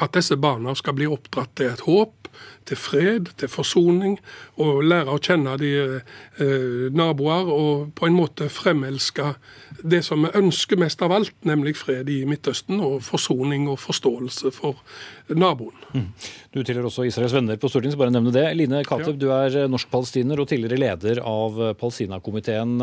at 0.00 0.16
disse 0.16 0.38
barna 0.40 0.72
skal 0.78 0.96
bli 0.96 1.08
oppdratt 1.10 1.52
til 1.60 1.68
et 1.68 1.84
håp, 1.84 2.30
til 2.64 2.78
fred, 2.80 3.28
til 3.36 3.50
forsoning, 3.52 4.14
og 4.62 4.80
lære 4.88 5.12
å 5.12 5.20
kjenne 5.20 5.58
de 5.60 5.72
eh, 5.82 6.86
naboer 6.96 7.50
og 7.52 7.90
på 7.98 8.08
en 8.08 8.16
måte 8.16 8.48
fremelske 8.48 9.34
det 9.82 10.00
som 10.06 10.24
vi 10.24 10.32
ønsker 10.38 10.80
mest 10.80 11.04
av 11.04 11.12
alt, 11.12 11.34
nemlig 11.44 11.74
fred 11.76 12.08
i 12.08 12.22
Midtøsten 12.28 12.80
og 12.80 13.02
forsoning 13.04 13.68
og 13.68 13.82
forståelse 13.82 14.54
for 14.56 14.80
naboen. 15.28 15.76
Mm. 15.92 16.08
Du 16.56 16.62
tilhører 16.62 16.88
også 16.88 17.04
Israels 17.10 17.36
venner 17.36 17.60
på 17.60 17.68
Stortinget, 17.68 17.98
så 17.98 18.04
bare 18.06 18.16
nevne 18.16 18.32
det. 18.32 18.48
Line 18.56 18.80
Kateb, 18.88 19.18
ja. 19.18 19.20
du 19.20 19.28
er 19.36 19.70
norsk-palestiner 19.72 20.40
og 20.40 20.48
tidligere 20.48 20.80
leder 20.86 21.20
av 21.20 21.60
Palestina-komiteen. 21.76 22.78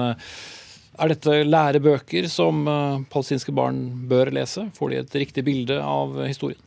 Er 1.00 1.14
dette 1.14 1.44
lærebøker 1.48 2.26
som 2.28 2.66
palestinske 3.12 3.54
barn 3.56 3.86
bør 4.10 4.34
lese? 4.36 4.66
Får 4.76 4.92
de 4.92 4.98
et 5.00 5.22
riktig 5.22 5.46
bilde 5.48 5.78
av 5.80 6.18
historien? 6.26 6.60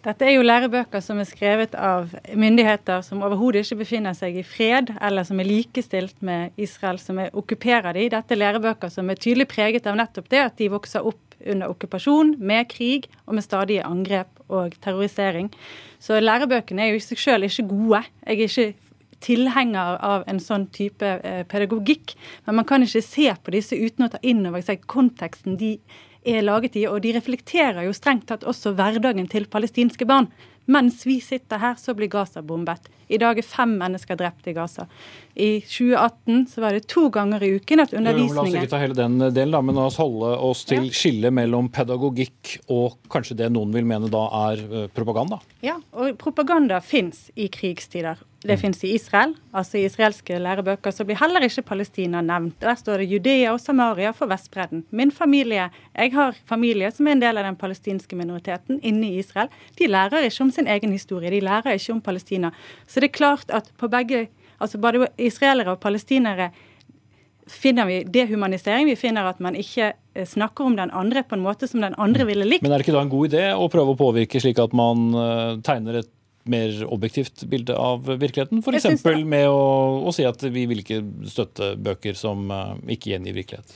Dette 0.00 0.24
er 0.24 0.32
jo 0.32 0.44
lærebøker 0.46 1.02
som 1.04 1.18
er 1.20 1.28
skrevet 1.28 1.74
av 1.76 2.14
myndigheter 2.32 3.02
som 3.04 3.20
overhodet 3.26 3.66
ikke 3.66 3.82
befinner 3.82 4.16
seg 4.16 4.38
i 4.40 4.44
fred, 4.48 4.94
eller 4.96 5.26
som 5.28 5.42
er 5.42 5.48
likestilt 5.50 6.22
med 6.24 6.56
Israel, 6.56 6.96
som 7.02 7.20
er 7.20 7.34
okkuperer 7.36 7.92
de. 7.98 8.06
Dette 8.14 8.32
er 8.32 8.40
lærebøker 8.40 8.88
som 8.88 9.12
er 9.12 9.20
tydelig 9.20 9.50
preget 9.52 9.88
av 9.90 9.98
nettopp 10.00 10.30
det 10.32 10.40
at 10.40 10.56
de 10.56 10.70
vokser 10.72 11.04
opp 11.04 11.36
under 11.44 11.68
okkupasjon, 11.72 12.38
med 12.40 12.68
krig 12.72 13.10
og 13.26 13.36
med 13.36 13.44
stadige 13.44 13.84
angrep 13.84 14.40
og 14.48 14.72
terrorisering. 14.80 15.52
Så 16.00 16.16
lærebøkene 16.20 16.86
er 16.86 16.94
jo 16.94 17.00
i 17.00 17.04
seg 17.04 17.20
sjøl 17.20 17.44
ikke 17.44 17.68
gode. 17.68 18.00
Jeg 18.24 18.38
er 18.38 18.48
ikke 18.48 18.89
tilhenger 19.24 19.98
av 20.04 20.26
en 20.30 20.40
sånn 20.42 20.66
type 20.74 21.06
eh, 21.24 21.42
pedagogikk, 21.48 22.14
men 22.46 22.60
man 22.60 22.68
kan 22.68 22.84
ikke 22.84 23.04
se 23.04 23.28
på 23.32 23.54
disse 23.54 23.76
uten 23.76 24.06
å 24.06 24.12
ta 24.12 24.20
inn 24.22 24.44
over 24.48 24.64
seg 24.64 24.86
konteksten 24.90 25.58
de 25.60 25.76
er 26.24 26.44
laget 26.44 26.76
i. 26.76 26.86
Og 26.88 27.00
de 27.04 27.14
reflekterer 27.16 27.84
jo 27.86 27.96
strengt 27.96 28.28
tatt 28.30 28.46
også 28.48 28.74
hverdagen 28.78 29.28
til 29.30 29.48
palestinske 29.50 30.08
barn. 30.08 30.30
Mens 30.70 31.02
vi 31.06 31.16
sitter 31.24 31.58
her, 31.58 31.74
så 31.80 31.96
blir 31.98 32.10
Gaza 32.12 32.42
bombet. 32.46 32.84
I 33.10 33.18
dag 33.18 33.38
er 33.40 33.42
fem 33.42 33.72
mennesker 33.80 34.14
drept 34.14 34.46
i 34.46 34.52
Gaza. 34.54 34.84
I 35.34 35.48
2018 35.66 36.44
så 36.52 36.62
var 36.62 36.76
det 36.76 36.84
to 36.92 37.08
ganger 37.10 37.42
i 37.42 37.48
uken 37.56 37.82
at 37.82 37.94
undervisningen 37.96 38.36
La 38.36 38.44
oss 38.44 38.54
ikke 38.54 38.70
ta 38.70 38.78
hele 38.78 38.94
den 38.94 39.16
delen, 39.18 39.56
da, 39.56 39.62
men 39.66 39.80
la 39.80 39.88
oss 39.88 39.98
holde 39.98 40.30
oss 40.46 40.62
til 40.68 40.86
ja. 40.86 40.94
skillet 40.94 41.34
mellom 41.34 41.72
pedagogikk 41.74 42.52
og 42.70 43.00
kanskje 43.10 43.40
det 43.40 43.50
noen 43.50 43.74
vil 43.74 43.88
mene 43.88 44.12
da 44.12 44.22
er 44.44 44.62
eh, 44.62 44.86
propaganda? 44.94 45.40
Ja, 45.66 45.80
og 45.90 46.14
propaganda 46.22 46.78
fins 46.84 47.26
i 47.34 47.48
krigstider. 47.50 48.20
Det 48.42 48.54
mm. 48.56 48.60
fins 48.60 48.84
i 48.84 48.94
Israel. 48.94 49.34
altså 49.52 49.76
I 49.78 49.84
israelske 49.84 50.38
lærebøker 50.40 50.94
så 50.96 51.04
blir 51.04 51.18
heller 51.20 51.44
ikke 51.44 51.62
Palestina 51.62 52.22
nevnt. 52.24 52.56
Der 52.62 52.74
står 52.74 53.02
det 53.02 53.10
Judea 53.10 53.52
og 53.52 53.60
Samaria 53.60 54.14
for 54.16 54.30
Vestbredden. 54.30 54.84
Min 54.90 55.12
familie, 55.12 55.68
Jeg 55.94 56.12
har 56.12 56.36
familie 56.46 56.90
som 56.90 57.06
er 57.06 57.12
en 57.12 57.20
del 57.20 57.38
av 57.38 57.44
den 57.44 57.56
palestinske 57.56 58.16
minoriteten 58.16 58.80
inne 58.82 59.10
i 59.10 59.18
Israel. 59.18 59.48
De 59.78 59.86
lærer 59.86 60.24
ikke 60.24 60.42
om 60.42 60.50
sin 60.50 60.66
egen 60.66 60.92
historie. 60.92 61.30
De 61.30 61.40
lærer 61.40 61.76
ikke 61.76 61.92
om 61.92 62.00
Palestina. 62.00 62.50
Så 62.86 63.00
det 63.00 63.10
er 63.10 63.18
klart 63.18 63.50
at 63.50 63.72
på 63.76 63.88
begge, 63.88 64.28
altså 64.58 64.78
både 64.78 65.08
israelere 65.18 65.70
og 65.70 65.80
palestinere 65.80 66.50
finner 67.46 67.86
vi 67.86 68.04
dehumanisering. 68.04 68.86
Vi 68.86 68.96
finner 68.96 69.26
at 69.28 69.40
man 69.40 69.56
ikke 69.56 69.92
eh, 70.14 70.26
snakker 70.26 70.64
om 70.64 70.76
den 70.76 70.90
andre 70.90 71.22
på 71.22 71.34
en 71.34 71.42
måte 71.44 71.68
som 71.68 71.80
den 71.80 71.94
andre 71.98 72.24
ville 72.24 72.44
likt. 72.44 72.62
Men 72.62 72.72
er 72.72 72.78
det 72.78 72.88
ikke 72.88 72.96
da 72.96 73.02
en 73.04 73.12
god 73.12 73.34
idé 73.34 73.44
å 73.52 73.68
prøve 73.68 73.94
å 73.94 74.00
påvirke 74.00 74.40
slik 74.40 74.58
at 74.62 74.72
man 74.72 75.10
eh, 75.12 75.60
tegner 75.66 76.00
et 76.00 76.10
mer 76.48 76.84
objektivt 76.88 77.44
bilde 77.50 77.76
av 77.76 78.06
virkeligheten? 78.08 78.62
F.eks. 78.64 79.04
med 79.24 79.48
å, 79.48 79.60
å, 80.06 80.12
si 80.14 80.24
at 80.28 80.42
vi 80.42 80.66
vil 80.70 80.82
ikke 80.82 81.02
støtte 81.28 81.74
bøker 81.80 82.16
som 82.18 82.48
uh, 82.52 82.74
ikke 82.90 83.14
gjengir 83.14 83.36
virkelighet. 83.36 83.74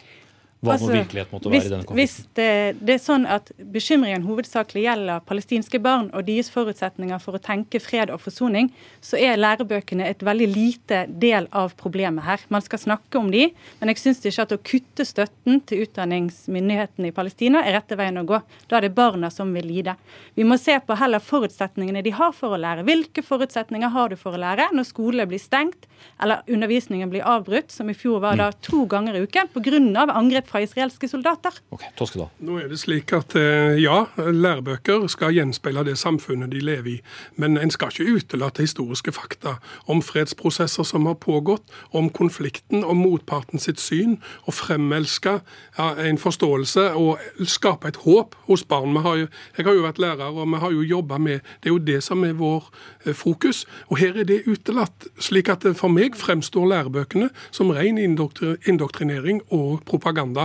Hva 0.64 0.74
altså, 0.76 0.90
virkelighet 0.92 1.32
måtte 1.34 1.50
hvis, 1.52 1.64
være 1.64 1.68
i 1.68 1.72
denne 1.74 1.88
konflikten? 1.88 2.00
Hvis 2.00 2.36
det, 2.38 2.80
det, 2.80 2.96
er 2.96 3.02
sånn 3.02 3.26
at 3.30 3.50
bekymringen 3.74 4.24
hovedsakelig 4.26 4.84
gjelder 4.86 5.24
palestinske 5.28 5.80
barn 5.84 6.10
og 6.16 6.26
deres 6.28 6.50
forutsetninger 6.54 7.20
for 7.22 7.38
å 7.38 7.42
tenke 7.42 7.80
fred 7.82 8.12
og 8.14 8.22
forsoning, 8.24 8.70
så 9.04 9.20
er 9.20 9.40
lærebøkene 9.40 10.08
et 10.08 10.24
veldig 10.24 10.48
lite 10.50 11.04
del 11.08 11.48
av 11.52 11.76
problemet 11.80 12.26
her. 12.26 12.44
Man 12.54 12.64
skal 12.64 12.82
snakke 12.82 13.20
om 13.20 13.30
de, 13.34 13.46
men 13.80 13.92
jeg 13.92 14.02
syns 14.02 14.24
ikke 14.24 14.48
at 14.48 14.56
å 14.56 14.60
kutte 14.72 15.08
støtten 15.08 15.60
til 15.68 15.84
utdanningsmyndighetene 15.86 17.10
i 17.10 17.16
Palestina 17.16 17.64
er 17.64 17.78
rette 17.78 17.98
veien 18.00 18.20
å 18.20 18.26
gå. 18.28 18.40
Da 18.70 18.78
er 18.78 18.88
det 18.88 18.94
barna 18.96 19.30
som 19.34 19.52
vil 19.54 19.68
lide. 19.68 19.96
Vi 20.34 20.46
må 20.48 20.58
se 20.60 20.76
på 20.80 20.96
heller 20.98 21.22
forutsetningene 21.22 22.04
de 22.04 22.14
har 22.14 22.32
for 22.36 22.56
å 22.56 22.60
lære. 22.60 22.86
Hvilke 22.88 23.24
forutsetninger 23.24 23.92
har 23.94 24.10
du 24.10 24.18
for 24.20 24.36
å 24.36 24.40
lære 24.40 24.70
når 24.74 24.88
skolene 24.88 25.28
blir 25.28 25.42
stengt 25.42 25.88
eller 26.20 26.42
undervisningen 26.46 27.10
blir 27.10 27.24
avbrutt, 27.26 27.72
som 27.72 27.90
i 27.90 27.96
fjor 27.96 28.20
var 28.22 28.38
da 28.38 28.50
to 28.64 28.84
ganger 28.90 29.16
i 29.16 29.24
uken 29.24 29.50
pga. 29.54 30.06
angrep 30.14 30.46
fra 30.54 30.62
israelske 30.62 31.08
soldater. 31.10 31.56
Ok, 31.74 31.82
da. 31.98 32.28
Nå 32.46 32.60
er 32.62 32.68
det 32.70 32.78
slik 32.78 33.10
at 33.16 33.34
eh, 33.34 33.74
ja, 33.82 34.04
lærebøker 34.14 35.08
skal 35.10 35.34
gjenspeile 35.34 35.82
det 35.88 35.96
samfunnet 35.98 36.52
de 36.54 36.60
lever 36.62 36.90
i. 36.92 36.94
Men 37.42 37.58
en 37.58 37.72
skal 37.74 37.90
ikke 37.90 38.20
utelate 38.20 38.62
historiske 38.62 39.10
fakta 39.16 39.56
om 39.90 40.02
fredsprosesser 40.04 40.86
som 40.86 41.08
har 41.10 41.18
pågått, 41.18 41.66
om 41.90 42.06
konflikten, 42.06 42.84
om 42.86 43.02
motparten 43.02 43.58
sitt 43.58 43.82
syn, 43.82 44.20
og 44.46 44.54
fremelske 44.54 45.40
ja, 45.78 45.88
en 46.06 46.20
forståelse 46.22 46.86
og 47.00 47.18
skape 47.50 47.90
et 47.90 47.98
håp 48.04 48.38
hos 48.46 48.62
barn. 48.70 48.94
Har 49.02 49.18
jo, 49.24 49.26
jeg 49.58 49.66
har 49.66 49.74
jo 49.74 49.82
vært 49.88 49.98
lærer, 50.04 50.30
og 50.30 50.46
vi 50.54 50.62
har 50.62 50.76
jo 50.76 50.86
jobba 50.86 51.18
med 51.18 51.42
Det 51.64 51.70
er 51.70 51.74
jo 51.74 51.82
det 51.82 51.98
som 52.04 52.22
er 52.24 52.38
vår 52.38 52.70
eh, 53.06 53.14
fokus. 53.14 53.64
Og 53.90 53.98
her 53.98 54.14
er 54.22 54.30
det 54.30 54.44
utelatt. 54.46 55.08
slik 55.18 55.48
at 55.48 55.66
for 55.74 55.90
meg 55.90 56.14
fremstår 56.14 56.68
lærebøkene 56.68 57.30
som 57.50 57.70
ren 57.74 57.98
indoktrinering 57.98 59.42
og 59.50 59.82
propaganda 59.88 60.43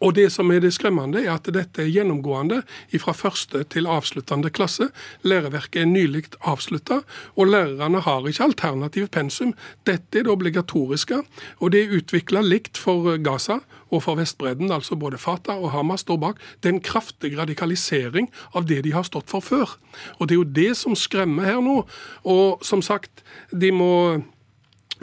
og 0.00 0.14
Det 0.14 0.26
som 0.32 0.50
er 0.52 0.60
det 0.60 0.74
skremmende, 0.76 1.22
er 1.24 1.32
at 1.38 1.48
dette 1.48 1.80
er 1.82 1.88
gjennomgående 1.88 2.60
fra 3.00 3.14
første 3.16 3.62
til 3.72 3.88
avsluttende 3.88 4.50
klasse. 4.52 4.90
Læreverket 5.24 5.82
er 5.82 5.88
nylig 5.88 6.24
avslutta, 6.44 7.00
og 7.36 7.46
lærerne 7.46 8.00
har 8.00 8.28
ikke 8.28 8.44
alternativ 8.44 9.08
pensum. 9.08 9.54
Dette 9.86 10.18
er 10.18 10.26
det 10.26 10.32
obligatoriske, 10.32 11.22
og 11.60 11.72
det 11.72 11.82
er 11.82 11.96
utvikla 11.96 12.44
likt 12.44 12.76
for 12.76 13.16
Gaza 13.16 13.62
og 13.90 14.02
for 14.02 14.18
Vestbredden, 14.18 14.72
altså 14.72 14.96
både 14.96 15.18
Fatah 15.18 15.56
og 15.56 15.72
Hamas 15.72 16.04
står 16.04 16.16
bak. 16.16 16.36
Det 16.60 16.68
er 16.68 16.74
en 16.74 16.84
kraftig 16.84 17.38
radikalisering 17.38 18.28
av 18.54 18.66
det 18.66 18.82
de 18.84 18.92
har 18.92 19.06
stått 19.06 19.30
for 19.30 19.40
før. 19.40 19.78
Og 20.18 20.28
Det 20.28 20.34
er 20.34 20.42
jo 20.42 20.44
det 20.44 20.76
som 20.76 20.94
skremmer 20.94 21.44
her 21.44 21.60
nå. 21.60 21.86
Og 22.24 22.58
som 22.62 22.82
sagt, 22.82 23.24
de 23.50 23.72
må 23.72 24.22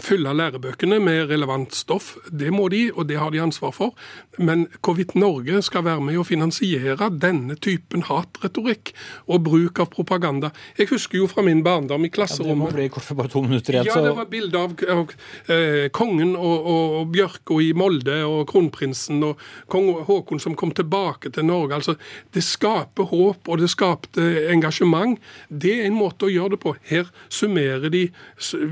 fylle 0.01 0.33
lærebøkene 0.33 0.99
med 1.03 1.29
relevant 1.29 1.75
stoff. 1.75 2.15
Det 2.31 2.51
må 2.53 2.67
de, 2.73 2.87
og 2.93 3.07
det 3.09 3.19
har 3.19 3.33
de 3.33 3.41
ansvar 3.41 3.73
for. 3.75 3.93
Men 4.37 4.65
hvorvidt 4.81 5.15
Norge 5.15 5.61
skal 5.65 5.85
være 5.85 6.01
med 6.01 6.17
å 6.17 6.25
finansiere 6.25 7.09
denne 7.21 7.55
typen 7.61 8.05
hatretorikk 8.07 8.93
og 9.29 9.43
bruk 9.45 9.79
av 9.83 9.91
propaganda 9.93 10.49
Jeg 10.77 10.89
husker 10.89 11.19
jo 11.19 11.27
fra 11.29 11.43
min 11.45 11.61
barndom 11.65 12.05
i 12.07 12.09
klasserommet 12.13 12.73
ja, 12.73 12.77
Det 12.79 12.87
kort 12.95 13.05
for 13.05 13.19
bare 13.19 13.29
to 13.29 13.43
minutter 13.45 13.75
igjen, 13.75 13.89
Ja, 13.91 14.01
det 14.01 14.15
var 14.17 14.29
bilde 14.31 14.57
av, 14.57 14.73
av 14.89 15.13
eh, 15.53 15.89
kongen 15.93 16.33
og, 16.33 16.55
og, 16.57 16.97
og 16.99 17.13
Bjørko 17.13 17.59
i 17.61 17.69
Molde 17.77 18.17
og 18.25 18.47
kronprinsen 18.49 19.21
og 19.27 19.41
kong 19.71 19.91
Haakon 20.07 20.41
som 20.41 20.57
kom 20.57 20.73
tilbake 20.73 21.29
til 21.33 21.45
Norge. 21.45 21.77
Altså, 21.77 21.95
Det 22.33 22.43
skaper 22.43 23.09
håp, 23.11 23.47
og 23.47 23.61
det 23.61 23.69
skapte 23.71 24.23
engasjement. 24.51 25.19
Det 25.49 25.75
er 25.79 25.87
en 25.87 25.97
måte 25.97 26.27
å 26.27 26.31
gjøre 26.31 26.55
det 26.55 26.61
på. 26.63 26.75
Her 26.89 27.09
summerer 27.29 27.93
de, 27.93 28.07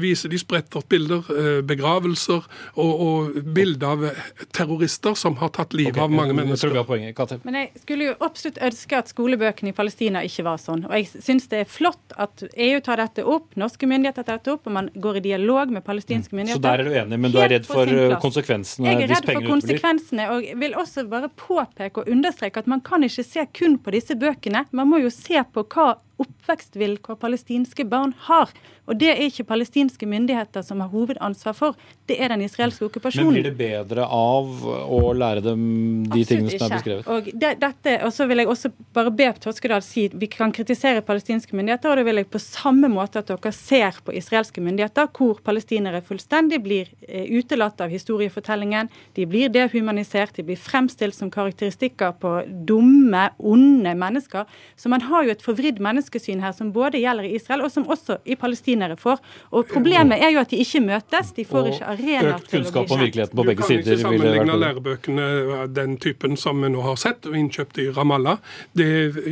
viser 0.01 0.32
de 0.32 0.39
sprettert 0.41 0.89
bilder, 1.12 1.57
eh, 1.57 1.62
begravelser 1.62 2.43
og, 2.76 3.01
og 3.01 3.43
bilder 3.53 3.88
av 3.88 4.05
terrorister 4.53 5.16
som 5.16 5.36
har 5.38 5.49
tatt 5.49 5.74
livet 5.74 5.95
okay, 5.95 6.03
av 6.03 6.12
mange 6.12 6.34
mennesker. 6.34 6.74
Jeg 6.76 7.39
Men 7.43 7.57
jeg 7.59 7.72
skulle 7.82 8.12
jo 8.12 8.16
absolutt 8.20 8.59
ønske 8.62 8.97
at 8.97 9.12
skolebøkene 9.12 9.72
i 9.72 9.76
Palestina 9.76 10.24
ikke 10.24 10.45
var 10.47 10.62
sånn. 10.62 10.86
Og 10.88 10.95
jeg 10.95 11.24
syns 11.24 11.47
det 11.51 11.64
er 11.66 11.70
flott 11.70 12.16
at 12.18 12.43
EU 12.55 12.80
tar 12.84 13.01
dette 13.01 13.26
opp, 13.26 13.55
norske 13.59 13.88
myndigheter 13.89 14.26
tar 14.28 14.39
dette 14.39 14.55
opp, 14.55 14.68
og 14.68 14.76
man 14.78 14.91
går 14.95 15.22
i 15.22 15.26
dialog 15.32 15.72
med 15.72 15.86
palestinske 15.86 16.36
myndigheter. 16.36 16.62
Så 16.62 16.68
der 16.68 16.84
er 16.84 16.89
du 16.89 16.99
enig, 17.03 17.20
men 17.20 17.34
du 17.34 17.39
er 17.41 17.51
redd 17.55 17.68
for 17.70 17.89
eh, 17.89 18.16
konsekvensene 18.22 18.91
Jeg 18.91 19.07
er 19.07 19.14
redd 19.16 19.32
for 19.32 19.49
konsekvensene, 19.49 20.30
og 20.36 20.47
vil 20.62 20.78
også 20.80 21.05
bare 21.12 21.32
påpeke 21.32 22.03
og 22.03 22.12
understreke 22.12 22.64
at 22.64 22.70
man 22.72 22.84
kan 22.86 23.03
ikke 23.07 23.26
se 23.28 23.45
kun 23.57 23.78
på 23.82 23.93
disse 23.95 24.18
bøkene. 24.20 24.66
Man 24.76 24.89
må 24.91 25.01
jo 25.01 25.12
se 25.14 25.41
på 25.53 25.66
hva 25.72 25.93
oppvekstvilkår 26.22 27.19
palestinske 27.22 27.86
barn 27.89 28.13
har. 28.28 28.51
Og 28.89 28.97
det 28.99 29.11
er 29.13 29.22
ikke 29.24 29.45
palestinske 29.47 30.07
myndigheter 30.09 30.63
som 30.65 30.82
har 30.84 30.89
hovedansvar 30.91 31.55
for, 31.55 31.78
det 32.09 32.17
er 32.19 32.34
den 32.34 32.41
israelske 32.43 32.84
okkupasjonen. 32.88 33.30
Men 33.30 33.38
blir 33.38 33.45
det 33.47 33.53
bedre 33.59 34.07
av 34.11 34.65
å 34.67 35.13
lære 35.15 35.43
dem 35.45 35.61
de 36.09 36.24
Absolutt 36.24 36.32
tingene 36.32 36.57
som 36.57 36.65
er 36.65 36.74
beskrevet? 36.76 37.11
Og, 37.13 37.30
det, 37.43 37.51
dette, 37.61 37.93
og 38.07 38.11
så 38.15 38.28
vil 38.28 38.41
jeg 38.41 38.49
også 38.51 38.72
bare 38.97 39.13
be 39.15 39.30
Toskedal 39.41 39.86
si 39.86 40.07
vi 40.11 40.28
kan 40.32 40.51
kritisere 40.55 41.03
palestinske 41.07 41.55
myndigheter, 41.55 41.93
og 41.93 42.01
det 42.01 42.07
vil 42.09 42.19
jeg 42.19 42.30
på 42.34 42.41
samme 42.43 42.89
måte 42.91 43.22
at 43.22 43.32
dere 43.32 43.53
ser 43.55 44.01
på 44.03 44.15
israelske 44.17 44.63
myndigheter, 44.65 45.07
hvor 45.15 45.39
palestinere 45.45 46.01
fullstendig 46.03 46.59
blir 46.65 46.91
eh, 47.07 47.30
utelatt 47.38 47.86
av 47.86 47.93
historiefortellingen, 47.93 48.91
de 49.15 49.30
blir 49.30 49.53
dehumanisert, 49.53 50.36
de 50.36 50.47
blir 50.49 50.59
fremstilt 50.59 51.15
som 51.15 51.32
karakteristikker 51.32 52.17
på 52.19 52.34
dumme, 52.67 53.30
onde 53.38 53.95
mennesker. 53.95 54.49
Så 54.76 54.91
man 54.91 55.05
har 55.07 55.24
jo 55.24 55.38
et 55.38 55.45
forvridd 55.45 55.80
menneske 55.84 56.11
menneskesyn 56.12 56.41
her 56.41 56.51
som 56.51 56.72
både 56.72 56.99
gjelder 56.99 57.24
i 57.24 57.36
Israel, 57.36 57.62
og 57.62 57.72
som 57.72 57.88
også 57.88 58.20
i 58.26 58.36
palestinere 58.36 58.97
får. 58.97 59.20
Og 59.51 59.68
Problemet 59.68 60.22
er 60.22 60.32
jo 60.32 60.39
at 60.39 60.49
de 60.51 60.57
ikke 60.57 60.82
møtes. 60.82 61.32
De 61.36 61.45
får 61.45 61.72
ikke 61.72 61.86
arenaer 61.86 62.36
økt 62.36 62.51
kunnskap 62.51 62.91
om 62.91 62.99
virkeligheten 62.99 63.38
på 63.38 63.45
begge 63.47 63.64
sider. 63.64 63.82
Du 63.82 63.86
kan 63.86 63.93
ikke 63.93 64.01
sammenligne 64.01 64.57
lærebøkene 64.59 65.68
den 65.74 65.97
typen 65.97 66.38
som 66.38 66.62
vi 66.62 66.70
nå 66.70 66.82
har 66.82 66.95
sett 66.99 67.26
og 67.26 67.38
innkjøpt 67.38 67.80
i 67.82 67.89
Ramallah. 67.95 68.38
Det 68.74 68.89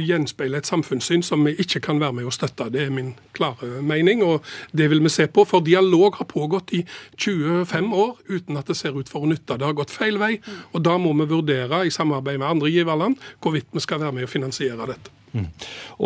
gjenspeiler 0.07 0.59
et 0.59 0.69
samfunnssyn 0.69 1.23
som 1.23 1.45
vi 1.45 1.55
ikke 1.59 1.81
kan 1.89 1.99
være 1.99 2.19
med 2.19 2.29
å 2.29 2.33
støtte. 2.33 2.69
Det 2.71 2.85
er 2.85 2.93
min 2.93 3.13
klare 3.33 3.81
mening, 3.81 4.23
og 4.23 4.45
det 4.71 4.89
vil 4.89 5.03
vi 5.03 5.13
se 5.13 5.27
på. 5.27 5.45
For 5.49 5.65
dialog 5.65 6.19
har 6.19 6.29
pågått 6.29 6.73
i 6.73 6.85
25 7.17 7.93
år 7.93 8.15
uten 8.29 8.59
at 8.59 8.69
det 8.69 8.77
ser 8.79 8.97
ut 8.97 9.09
for 9.09 9.25
å 9.25 9.31
nytte. 9.31 9.59
Det 9.59 9.67
har 9.67 9.77
gått 9.77 9.93
feil 9.93 10.19
vei, 10.21 10.37
og 10.73 10.83
da 10.85 10.97
må 11.01 11.13
vi 11.19 11.29
vurdere 11.29 11.85
i 11.85 11.93
samarbeid 11.93 12.39
med 12.39 12.49
andre 12.49 12.71
giverland 12.71 13.19
hvorvidt 13.43 13.71
vi 13.75 13.83
skal 13.83 14.03
være 14.03 14.19
med 14.19 14.27
å 14.27 14.31
finansiere 14.31 14.87
dette. 14.89 15.15
Mm. 15.33 15.49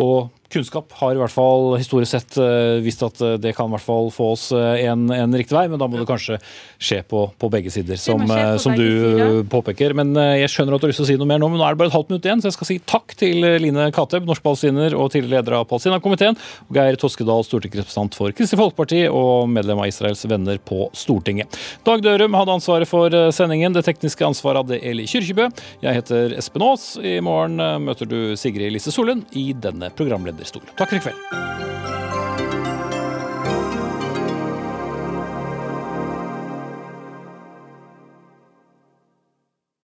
Og 0.00 0.32
kunnskap 0.54 0.96
har 1.02 1.14
i 1.14 1.20
hvert 1.20 1.34
fall 1.34 1.74
historisk 1.76 2.14
sett 2.14 2.38
vist 2.84 2.94
visst 2.94 3.04
at 3.04 3.20
uh, 3.22 3.34
det 3.40 3.54
kan 3.56 3.68
i 3.68 3.74
hvert 3.74 3.84
fall 3.84 4.10
få 4.14 4.30
oss 4.34 4.48
uh, 4.54 4.74
en, 4.78 5.08
en, 5.10 5.34
riktig 5.34 5.56
vei, 5.56 5.66
men 5.70 5.80
da 5.80 5.88
må 5.90 5.98
det 5.98 6.06
kanskje 6.08 6.38
skje 6.78 7.00
på, 7.08 7.26
på 7.38 7.50
begge 7.52 7.72
sider, 7.74 7.98
som, 8.00 8.22
som 8.60 8.74
begge 8.74 8.84
du 8.84 8.88
sider. 8.88 9.40
påpeker. 9.50 9.94
Men 9.96 10.14
jeg 10.38 10.50
skjønner 10.52 10.76
at 10.76 10.82
du 10.82 10.86
har 10.86 10.92
lyst 10.92 11.02
til 11.02 11.06
å 11.06 11.10
si 11.12 11.18
noe 11.20 11.28
mer 11.28 11.40
nå, 11.42 11.50
men 11.50 11.60
nå 11.60 11.66
er 11.66 11.74
det 11.74 11.82
bare 11.82 11.90
et 11.90 11.96
halvt 11.96 12.12
minutt 12.12 12.28
igjen, 12.28 12.42
så 12.42 12.50
jeg 12.50 12.56
skal 12.58 12.70
si 12.70 12.78
takk 12.94 13.16
til 13.20 13.46
Line 13.62 13.88
Kateb, 13.94 14.26
norsk 14.28 14.44
palestiner 14.44 14.96
og 14.96 15.10
tidligere 15.14 15.40
leder 15.40 15.58
av 15.58 15.66
Palestina-komiteen, 15.70 16.38
og 16.68 16.78
Geir 16.78 16.98
Toskedal, 17.00 17.44
stortingsrepresentant 17.46 18.18
for 18.18 18.34
Kristelig 18.36 18.60
Folkeparti 18.60 19.04
og 19.08 19.48
medlem 19.52 19.82
av 19.82 19.90
Israels 19.90 20.24
venner 20.30 20.60
på 20.62 20.88
Stortinget. 20.96 21.58
Dag 21.86 22.04
Dørum 22.04 22.36
hadde 22.38 22.58
ansvaret 22.58 22.90
for 22.90 23.14
sendingen, 23.34 23.74
det 23.74 23.84
tekniske 23.88 24.26
ansvaret 24.26 24.64
hadde 24.64 24.80
Eli 24.84 25.08
Kyrkjebø. 25.10 25.48
Jeg 25.84 26.00
heter 26.00 26.36
Espen 26.38 26.64
Aas. 26.66 26.86
I 27.00 27.16
morgen 27.24 27.58
møter 27.84 28.08
du 28.08 28.18
Sigrid 28.38 28.74
Lise 28.74 28.92
Solund 28.94 29.26
i 29.38 29.50
denne 29.56 29.90
programlederstol. 30.44 30.62
Takk 30.74 30.88
for 30.88 30.96
i 30.96 31.00
kveld. 31.00 32.03